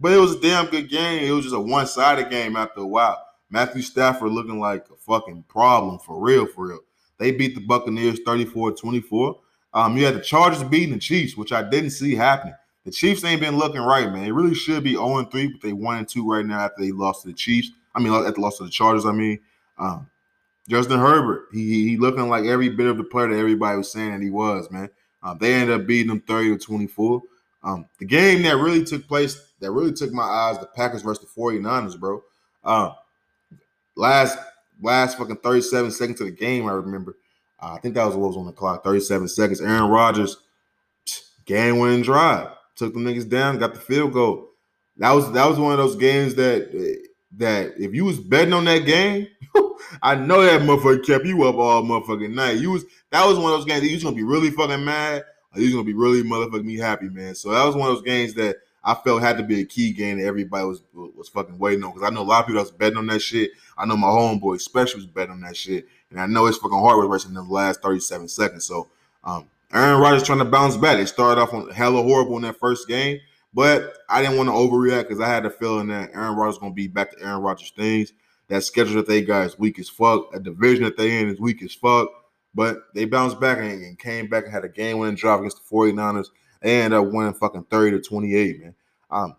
But 0.00 0.12
it 0.12 0.18
was 0.18 0.34
a 0.34 0.40
damn 0.40 0.66
good 0.66 0.88
game. 0.88 1.24
It 1.24 1.32
was 1.32 1.44
just 1.44 1.54
a 1.54 1.60
one-sided 1.60 2.30
game 2.30 2.56
after 2.56 2.80
a 2.80 2.86
while. 2.86 3.22
Matthew 3.50 3.82
Stafford 3.82 4.32
looking 4.32 4.58
like 4.58 4.86
a 4.90 4.96
fucking 4.96 5.44
problem 5.48 5.98
for 5.98 6.20
real, 6.20 6.46
for 6.46 6.68
real. 6.68 6.80
They 7.18 7.32
beat 7.32 7.54
the 7.54 7.60
Buccaneers 7.60 8.20
34-24. 8.20 9.38
Um, 9.74 9.96
you 9.96 10.04
had 10.04 10.14
the 10.14 10.20
Chargers 10.20 10.62
beating 10.62 10.94
the 10.94 10.98
Chiefs, 11.00 11.36
which 11.36 11.52
I 11.52 11.68
didn't 11.68 11.90
see 11.90 12.14
happening. 12.14 12.54
The 12.84 12.90
Chiefs 12.90 13.24
ain't 13.24 13.42
been 13.42 13.58
looking 13.58 13.82
right, 13.82 14.10
man. 14.10 14.24
It 14.24 14.32
really 14.32 14.54
should 14.54 14.82
be 14.82 14.94
0-3, 14.94 15.30
but 15.30 15.60
they 15.60 15.72
1-2 15.72 16.24
right 16.24 16.46
now 16.46 16.60
after 16.60 16.82
they 16.82 16.92
lost 16.92 17.22
to 17.22 17.28
the 17.28 17.34
Chiefs. 17.34 17.70
I 17.94 18.00
mean, 18.00 18.12
at 18.12 18.34
the 18.34 18.40
loss 18.40 18.58
of 18.60 18.66
the 18.66 18.72
Chargers. 18.72 19.04
I 19.04 19.12
mean, 19.12 19.38
um, 19.78 20.08
Justin 20.68 21.00
Herbert. 21.00 21.48
He 21.52 21.88
he 21.88 21.96
looking 21.96 22.28
like 22.28 22.44
every 22.44 22.68
bit 22.68 22.86
of 22.86 22.96
the 22.96 23.04
player 23.04 23.28
that 23.28 23.38
everybody 23.38 23.76
was 23.76 23.90
saying 23.90 24.12
that 24.12 24.22
he 24.22 24.30
was. 24.30 24.70
Man, 24.70 24.88
um, 25.22 25.36
they 25.38 25.54
ended 25.54 25.80
up 25.80 25.86
beating 25.86 26.08
them 26.08 26.20
thirty 26.20 26.50
to 26.50 26.58
twenty 26.58 26.86
four. 26.86 27.22
Um, 27.62 27.86
the 27.98 28.06
game 28.06 28.42
that 28.44 28.56
really 28.56 28.84
took 28.84 29.06
place, 29.06 29.36
that 29.60 29.70
really 29.70 29.92
took 29.92 30.12
my 30.12 30.22
eyes, 30.22 30.58
the 30.58 30.66
Packers 30.66 31.02
versus 31.02 31.24
the 31.24 31.40
49ers, 31.40 31.98
bro. 31.98 32.22
Uh, 32.64 32.92
last 33.96 34.38
last 34.82 35.18
fucking 35.18 35.36
37 35.36 35.90
seconds 35.90 36.20
of 36.20 36.26
the 36.26 36.32
game, 36.32 36.66
I 36.66 36.72
remember. 36.72 37.16
Uh, 37.60 37.74
I 37.74 37.78
think 37.78 37.94
that 37.94 38.06
was 38.06 38.16
what 38.16 38.28
was 38.28 38.36
on 38.36 38.46
the 38.46 38.52
clock, 38.52 38.82
37 38.82 39.28
seconds. 39.28 39.60
Aaron 39.60 39.90
Rodgers, 39.90 40.38
game 41.44 41.78
winning 41.78 42.02
drive, 42.02 42.48
took 42.74 42.94
the 42.94 43.00
niggas 43.00 43.28
down, 43.28 43.58
got 43.58 43.74
the 43.74 43.80
field 43.80 44.12
goal. 44.12 44.48
That 44.96 45.12
was 45.12 45.30
that 45.32 45.46
was 45.46 45.58
one 45.58 45.72
of 45.72 45.78
those 45.78 45.96
games 45.96 46.34
that 46.34 46.72
that 47.36 47.74
if 47.78 47.94
you 47.94 48.04
was 48.04 48.18
betting 48.18 48.52
on 48.52 48.64
that 48.64 48.84
game, 48.84 49.28
I 50.02 50.14
know 50.14 50.42
that 50.42 50.62
motherfucker 50.62 51.04
kept 51.04 51.24
you 51.24 51.44
up 51.44 51.56
all 51.56 51.82
motherfucking 51.82 52.34
night. 52.34 52.58
You 52.58 52.72
was 52.72 52.84
that 53.10 53.26
was 53.26 53.38
one 53.38 53.52
of 53.52 53.58
those 53.58 53.66
games 53.66 53.82
that 53.82 53.88
you 53.88 53.96
was 53.96 54.04
gonna 54.04 54.16
be 54.16 54.22
really 54.22 54.50
fucking 54.50 54.84
mad, 54.84 55.24
or 55.54 55.60
you 55.60 55.66
was 55.66 55.74
gonna 55.74 55.84
be 55.84 55.94
really 55.94 56.22
motherfucking 56.22 56.64
me 56.64 56.76
happy, 56.76 57.08
man. 57.08 57.34
So 57.34 57.50
that 57.50 57.64
was 57.64 57.74
one 57.74 57.88
of 57.88 57.96
those 57.96 58.04
games 58.04 58.34
that 58.34 58.56
I 58.82 58.94
felt 58.94 59.22
had 59.22 59.36
to 59.36 59.42
be 59.42 59.60
a 59.60 59.64
key 59.64 59.92
game 59.92 60.18
that 60.18 60.26
everybody 60.26 60.66
was 60.66 60.82
was 60.94 61.28
fucking 61.28 61.58
waiting 61.58 61.84
on. 61.84 61.92
Because 61.92 62.08
I 62.08 62.14
know 62.14 62.22
a 62.22 62.24
lot 62.24 62.40
of 62.40 62.46
people 62.46 62.62
that's 62.62 62.74
betting 62.74 62.98
on 62.98 63.06
that 63.08 63.20
shit. 63.20 63.50
I 63.76 63.84
know 63.84 63.96
my 63.96 64.08
homeboy 64.08 64.56
especially 64.56 65.00
was 65.00 65.06
betting 65.06 65.32
on 65.32 65.40
that 65.42 65.56
shit. 65.56 65.86
And 66.10 66.20
I 66.20 66.26
know 66.26 66.46
his 66.46 66.56
fucking 66.56 66.78
heart 66.78 66.98
was 66.98 67.08
racing 67.08 67.30
in 67.30 67.34
the 67.34 67.42
last 67.42 67.82
37 67.82 68.28
seconds. 68.28 68.64
So 68.64 68.88
um, 69.22 69.48
Aaron 69.72 70.00
Rodgers 70.00 70.24
trying 70.24 70.38
to 70.38 70.44
bounce 70.44 70.76
back. 70.76 70.96
They 70.96 71.04
started 71.04 71.40
off 71.40 71.54
on 71.54 71.70
hella 71.70 72.02
horrible 72.02 72.36
in 72.36 72.42
that 72.42 72.58
first 72.58 72.88
game. 72.88 73.20
But 73.52 73.98
I 74.08 74.22
didn't 74.22 74.36
want 74.36 74.48
to 74.48 74.52
overreact 74.52 75.08
because 75.08 75.20
I 75.20 75.28
had 75.28 75.42
the 75.42 75.50
feeling 75.50 75.88
that 75.88 76.10
Aaron 76.14 76.36
Rodgers 76.36 76.58
gonna 76.58 76.72
be 76.72 76.86
back 76.86 77.10
to 77.12 77.24
Aaron 77.24 77.42
Rodgers 77.42 77.72
things. 77.76 78.12
That 78.48 78.64
schedule 78.64 78.96
that 78.96 79.06
they 79.06 79.22
got 79.22 79.46
is 79.46 79.58
weak 79.58 79.78
as 79.78 79.88
fuck. 79.88 80.34
A 80.34 80.40
division 80.40 80.84
that 80.84 80.96
they 80.96 81.20
in 81.20 81.28
is 81.28 81.40
weak 81.40 81.62
as 81.62 81.74
fuck. 81.74 82.08
But 82.54 82.94
they 82.94 83.04
bounced 83.04 83.40
back 83.40 83.58
and, 83.58 83.70
and 83.70 83.98
came 83.98 84.28
back 84.28 84.44
and 84.44 84.52
had 84.52 84.64
a 84.64 84.68
game 84.68 84.98
winning 84.98 85.14
drive 85.14 85.40
against 85.40 85.58
the 85.58 85.76
49ers. 85.76 86.28
They 86.60 86.82
ended 86.82 86.98
up 86.98 87.12
winning 87.12 87.34
fucking 87.34 87.64
30 87.64 87.98
to 87.98 88.02
28, 88.02 88.60
man. 88.60 88.74
Um, 89.10 89.36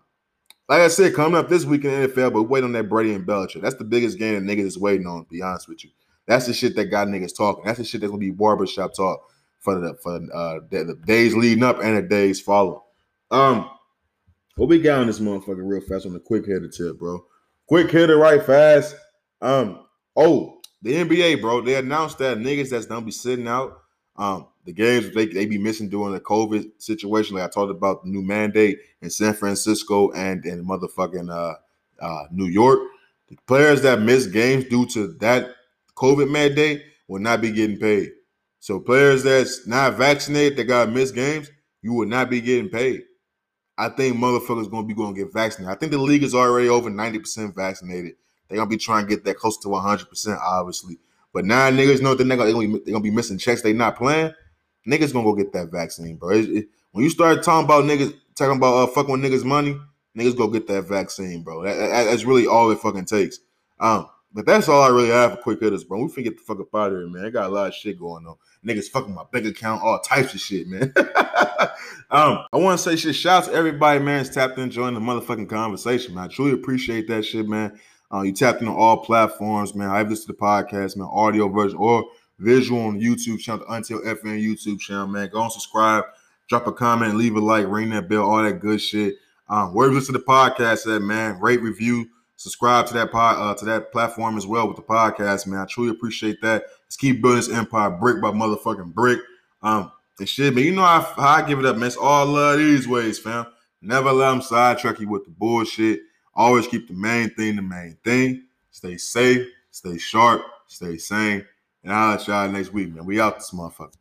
like 0.68 0.80
I 0.80 0.88
said, 0.88 1.14
coming 1.14 1.38
up 1.38 1.48
this 1.48 1.64
week 1.64 1.84
in 1.84 1.90
the 1.90 2.08
NFL, 2.08 2.32
but 2.32 2.44
wait 2.44 2.64
on 2.64 2.72
that 2.72 2.88
Brady 2.88 3.14
and 3.14 3.26
Belichick. 3.26 3.62
That's 3.62 3.74
the 3.76 3.84
biggest 3.84 4.18
game 4.18 4.34
that 4.34 4.50
niggas 4.50 4.66
is 4.66 4.78
waiting 4.78 5.06
on, 5.06 5.24
to 5.24 5.28
be 5.28 5.42
honest 5.42 5.68
with 5.68 5.84
you. 5.84 5.90
That's 6.26 6.46
the 6.46 6.54
shit 6.54 6.76
that 6.76 6.86
got 6.86 7.08
niggas 7.08 7.36
talking. 7.36 7.64
That's 7.64 7.78
the 7.78 7.84
shit 7.84 8.00
that's 8.00 8.10
gonna 8.10 8.20
be 8.20 8.30
barbershop 8.30 8.94
talk 8.94 9.20
for 9.58 9.78
the 9.78 9.94
for 10.02 10.16
uh, 10.32 10.60
the, 10.70 10.84
the 10.84 10.94
days 11.04 11.34
leading 11.34 11.64
up 11.64 11.82
and 11.82 11.96
the 11.96 12.02
days 12.02 12.40
following. 12.40 12.80
Um, 13.30 13.70
what 14.56 14.68
we 14.68 14.80
got 14.80 15.00
on 15.00 15.06
this 15.06 15.20
motherfucker 15.20 15.62
real 15.62 15.80
fast 15.80 16.06
on 16.06 16.12
the 16.12 16.20
quick 16.20 16.46
hitter 16.46 16.68
tip, 16.68 16.98
bro. 16.98 17.24
Quick 17.66 17.90
hitter, 17.90 18.16
right 18.16 18.42
fast. 18.42 18.94
Um, 19.40 19.86
oh, 20.16 20.60
the 20.82 20.92
NBA, 20.92 21.40
bro. 21.40 21.60
They 21.60 21.76
announced 21.76 22.18
that 22.18 22.38
niggas 22.38 22.70
that's 22.70 22.86
gonna 22.86 23.04
be 23.04 23.12
sitting 23.12 23.48
out. 23.48 23.81
Um, 24.16 24.48
the 24.64 24.72
games 24.72 25.12
they, 25.14 25.26
they 25.26 25.46
be 25.46 25.58
missing 25.58 25.88
during 25.88 26.12
the 26.12 26.20
COVID 26.20 26.70
situation. 26.78 27.36
Like 27.36 27.44
I 27.44 27.48
talked 27.48 27.70
about 27.70 28.04
the 28.04 28.10
new 28.10 28.22
mandate 28.22 28.78
in 29.00 29.10
San 29.10 29.34
Francisco 29.34 30.10
and 30.12 30.44
in 30.44 30.64
motherfucking 30.64 31.30
uh, 31.30 31.54
uh, 32.00 32.24
New 32.30 32.46
York. 32.46 32.78
The 33.28 33.36
players 33.46 33.82
that 33.82 34.00
miss 34.00 34.26
games 34.26 34.64
due 34.66 34.86
to 34.88 35.08
that 35.20 35.50
COVID 35.96 36.30
mandate 36.30 36.82
will 37.08 37.20
not 37.20 37.40
be 37.40 37.50
getting 37.50 37.78
paid. 37.78 38.12
So 38.60 38.78
players 38.78 39.22
that's 39.22 39.66
not 39.66 39.94
vaccinated 39.94 40.56
that 40.58 40.64
got 40.64 40.90
missed 40.90 41.14
games, 41.14 41.50
you 41.80 41.92
will 41.92 42.06
not 42.06 42.30
be 42.30 42.40
getting 42.40 42.68
paid. 42.68 43.02
I 43.76 43.88
think 43.88 44.16
motherfuckers 44.16 44.70
gonna 44.70 44.86
be 44.86 44.94
to 44.94 45.12
get 45.14 45.32
vaccinated. 45.32 45.74
I 45.74 45.78
think 45.78 45.92
the 45.92 45.98
league 45.98 46.22
is 46.22 46.34
already 46.34 46.68
over 46.68 46.90
90% 46.90 47.54
vaccinated. 47.54 48.12
They're 48.48 48.58
gonna 48.58 48.70
be 48.70 48.76
trying 48.76 49.06
to 49.06 49.08
get 49.08 49.24
that 49.24 49.38
close 49.38 49.58
to 49.58 49.68
100%, 49.68 50.38
obviously. 50.38 50.98
But 51.32 51.44
now 51.44 51.70
niggas 51.70 52.02
know 52.02 52.14
that 52.14 52.24
they're 52.24 52.36
gonna, 52.36 52.52
they're 52.52 52.92
gonna 52.92 53.00
be 53.00 53.10
missing 53.10 53.38
checks 53.38 53.62
they 53.62 53.72
not 53.72 53.96
playing. 53.96 54.32
Niggas 54.86 55.12
gonna 55.12 55.24
go 55.24 55.34
get 55.34 55.52
that 55.52 55.70
vaccine, 55.70 56.16
bro. 56.16 56.30
It, 56.30 56.48
it, 56.50 56.68
when 56.92 57.04
you 57.04 57.10
start 57.10 57.42
talking 57.42 57.64
about 57.64 57.84
niggas, 57.84 58.14
talking 58.34 58.56
about 58.56 58.74
uh, 58.74 58.86
fucking 58.88 59.12
with 59.12 59.22
niggas' 59.22 59.44
money, 59.44 59.78
niggas 60.16 60.36
go 60.36 60.48
get 60.48 60.66
that 60.66 60.82
vaccine, 60.82 61.42
bro. 61.42 61.62
That, 61.62 61.76
that, 61.76 62.04
that's 62.04 62.24
really 62.24 62.46
all 62.46 62.70
it 62.70 62.78
fucking 62.78 63.06
takes. 63.06 63.38
Um, 63.80 64.08
but 64.34 64.46
that's 64.46 64.68
all 64.68 64.82
I 64.82 64.88
really 64.88 65.08
have 65.08 65.32
for 65.32 65.36
quick 65.38 65.60
hitters, 65.60 65.84
bro. 65.84 66.02
We 66.02 66.08
finna 66.08 66.24
get 66.24 66.36
the 66.36 66.42
fuck 66.42 66.60
up 66.60 66.74
out 66.74 66.92
of 66.92 66.98
here, 66.98 67.08
man. 67.08 67.26
I 67.26 67.30
got 67.30 67.50
a 67.50 67.54
lot 67.54 67.68
of 67.68 67.74
shit 67.74 67.98
going 67.98 68.26
on. 68.26 68.36
Niggas 68.66 68.88
fucking 68.88 69.14
my 69.14 69.24
bank 69.30 69.46
account, 69.46 69.82
all 69.82 69.98
types 70.00 70.34
of 70.34 70.40
shit, 70.40 70.66
man. 70.68 70.92
um, 72.10 72.44
I 72.52 72.56
want 72.56 72.78
to 72.78 72.82
say 72.82 72.96
shit. 72.96 73.14
Shout 73.14 73.44
out 73.44 73.50
to 73.50 73.54
everybody, 73.54 74.00
man. 74.00 74.22
That's 74.22 74.34
tapped 74.34 74.58
in, 74.58 74.70
joining 74.70 74.94
the 74.94 75.00
motherfucking 75.00 75.50
conversation, 75.50 76.14
man. 76.14 76.24
I 76.24 76.28
truly 76.28 76.52
appreciate 76.52 77.08
that 77.08 77.24
shit, 77.24 77.46
man. 77.46 77.78
Uh, 78.12 78.22
you 78.22 78.32
tapped 78.32 78.60
into 78.60 78.72
all 78.72 78.98
platforms, 78.98 79.74
man. 79.74 79.88
I've 79.88 80.10
listened 80.10 80.26
to 80.26 80.32
the 80.32 80.38
podcast, 80.38 80.96
man, 80.96 81.08
audio 81.10 81.48
version 81.48 81.78
or 81.78 82.04
visual 82.38 82.80
on 82.82 83.00
YouTube 83.00 83.38
channel, 83.38 83.64
Until 83.68 84.00
FN 84.00 84.42
YouTube 84.42 84.80
channel, 84.80 85.06
man. 85.06 85.30
Go 85.32 85.42
and 85.42 85.52
subscribe, 85.52 86.04
drop 86.48 86.66
a 86.66 86.72
comment, 86.72 87.16
leave 87.16 87.36
a 87.36 87.40
like, 87.40 87.66
ring 87.68 87.90
that 87.90 88.08
bell, 88.08 88.28
all 88.28 88.42
that 88.42 88.60
good 88.60 88.80
shit. 88.80 89.14
Um, 89.48 89.74
where 89.74 89.88
you 89.88 89.94
listen 89.94 90.14
to 90.14 90.18
the 90.18 90.24
podcast 90.24 90.94
at, 90.94 91.02
man. 91.02 91.40
Rate, 91.40 91.62
review, 91.62 92.08
subscribe 92.36 92.86
to 92.86 92.94
that 92.94 93.10
pod, 93.12 93.36
uh, 93.38 93.54
to 93.58 93.64
that 93.66 93.92
platform 93.92 94.36
as 94.36 94.46
well 94.46 94.66
with 94.68 94.76
the 94.76 94.82
podcast, 94.82 95.46
man. 95.46 95.60
I 95.60 95.66
truly 95.66 95.90
appreciate 95.90 96.40
that. 96.42 96.64
Let's 96.84 96.96
keep 96.96 97.22
building 97.22 97.38
this 97.38 97.50
empire 97.50 97.90
brick 97.90 98.20
by 98.20 98.30
motherfucking 98.30 98.92
brick. 98.92 99.20
Um, 99.62 99.90
and 100.18 100.28
shit, 100.28 100.54
man. 100.54 100.64
You 100.64 100.74
know 100.74 100.82
how, 100.82 101.00
how 101.00 101.28
I 101.28 101.42
give 101.42 101.58
it 101.58 101.64
up, 101.64 101.76
man. 101.76 101.86
It's 101.86 101.96
all 101.96 102.26
love 102.26 102.58
these 102.58 102.86
ways, 102.86 103.18
fam. 103.18 103.46
Never 103.80 104.12
let 104.12 104.30
them 104.30 104.42
sidetrack 104.42 105.00
you 105.00 105.08
with 105.08 105.24
the 105.24 105.30
bullshit. 105.30 106.00
Always 106.34 106.66
keep 106.66 106.88
the 106.88 106.94
main 106.94 107.30
thing 107.30 107.56
the 107.56 107.62
main 107.62 107.96
thing. 108.04 108.44
Stay 108.70 108.96
safe, 108.96 109.46
stay 109.70 109.98
sharp, 109.98 110.42
stay 110.66 110.96
sane. 110.96 111.44
And 111.84 111.92
I'll 111.92 112.22
y'all 112.22 112.48
next 112.48 112.72
week, 112.72 112.94
man. 112.94 113.04
We 113.04 113.20
out 113.20 113.36
this 113.36 113.50
motherfucker. 113.50 113.94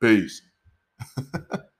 Peace. 0.00 0.42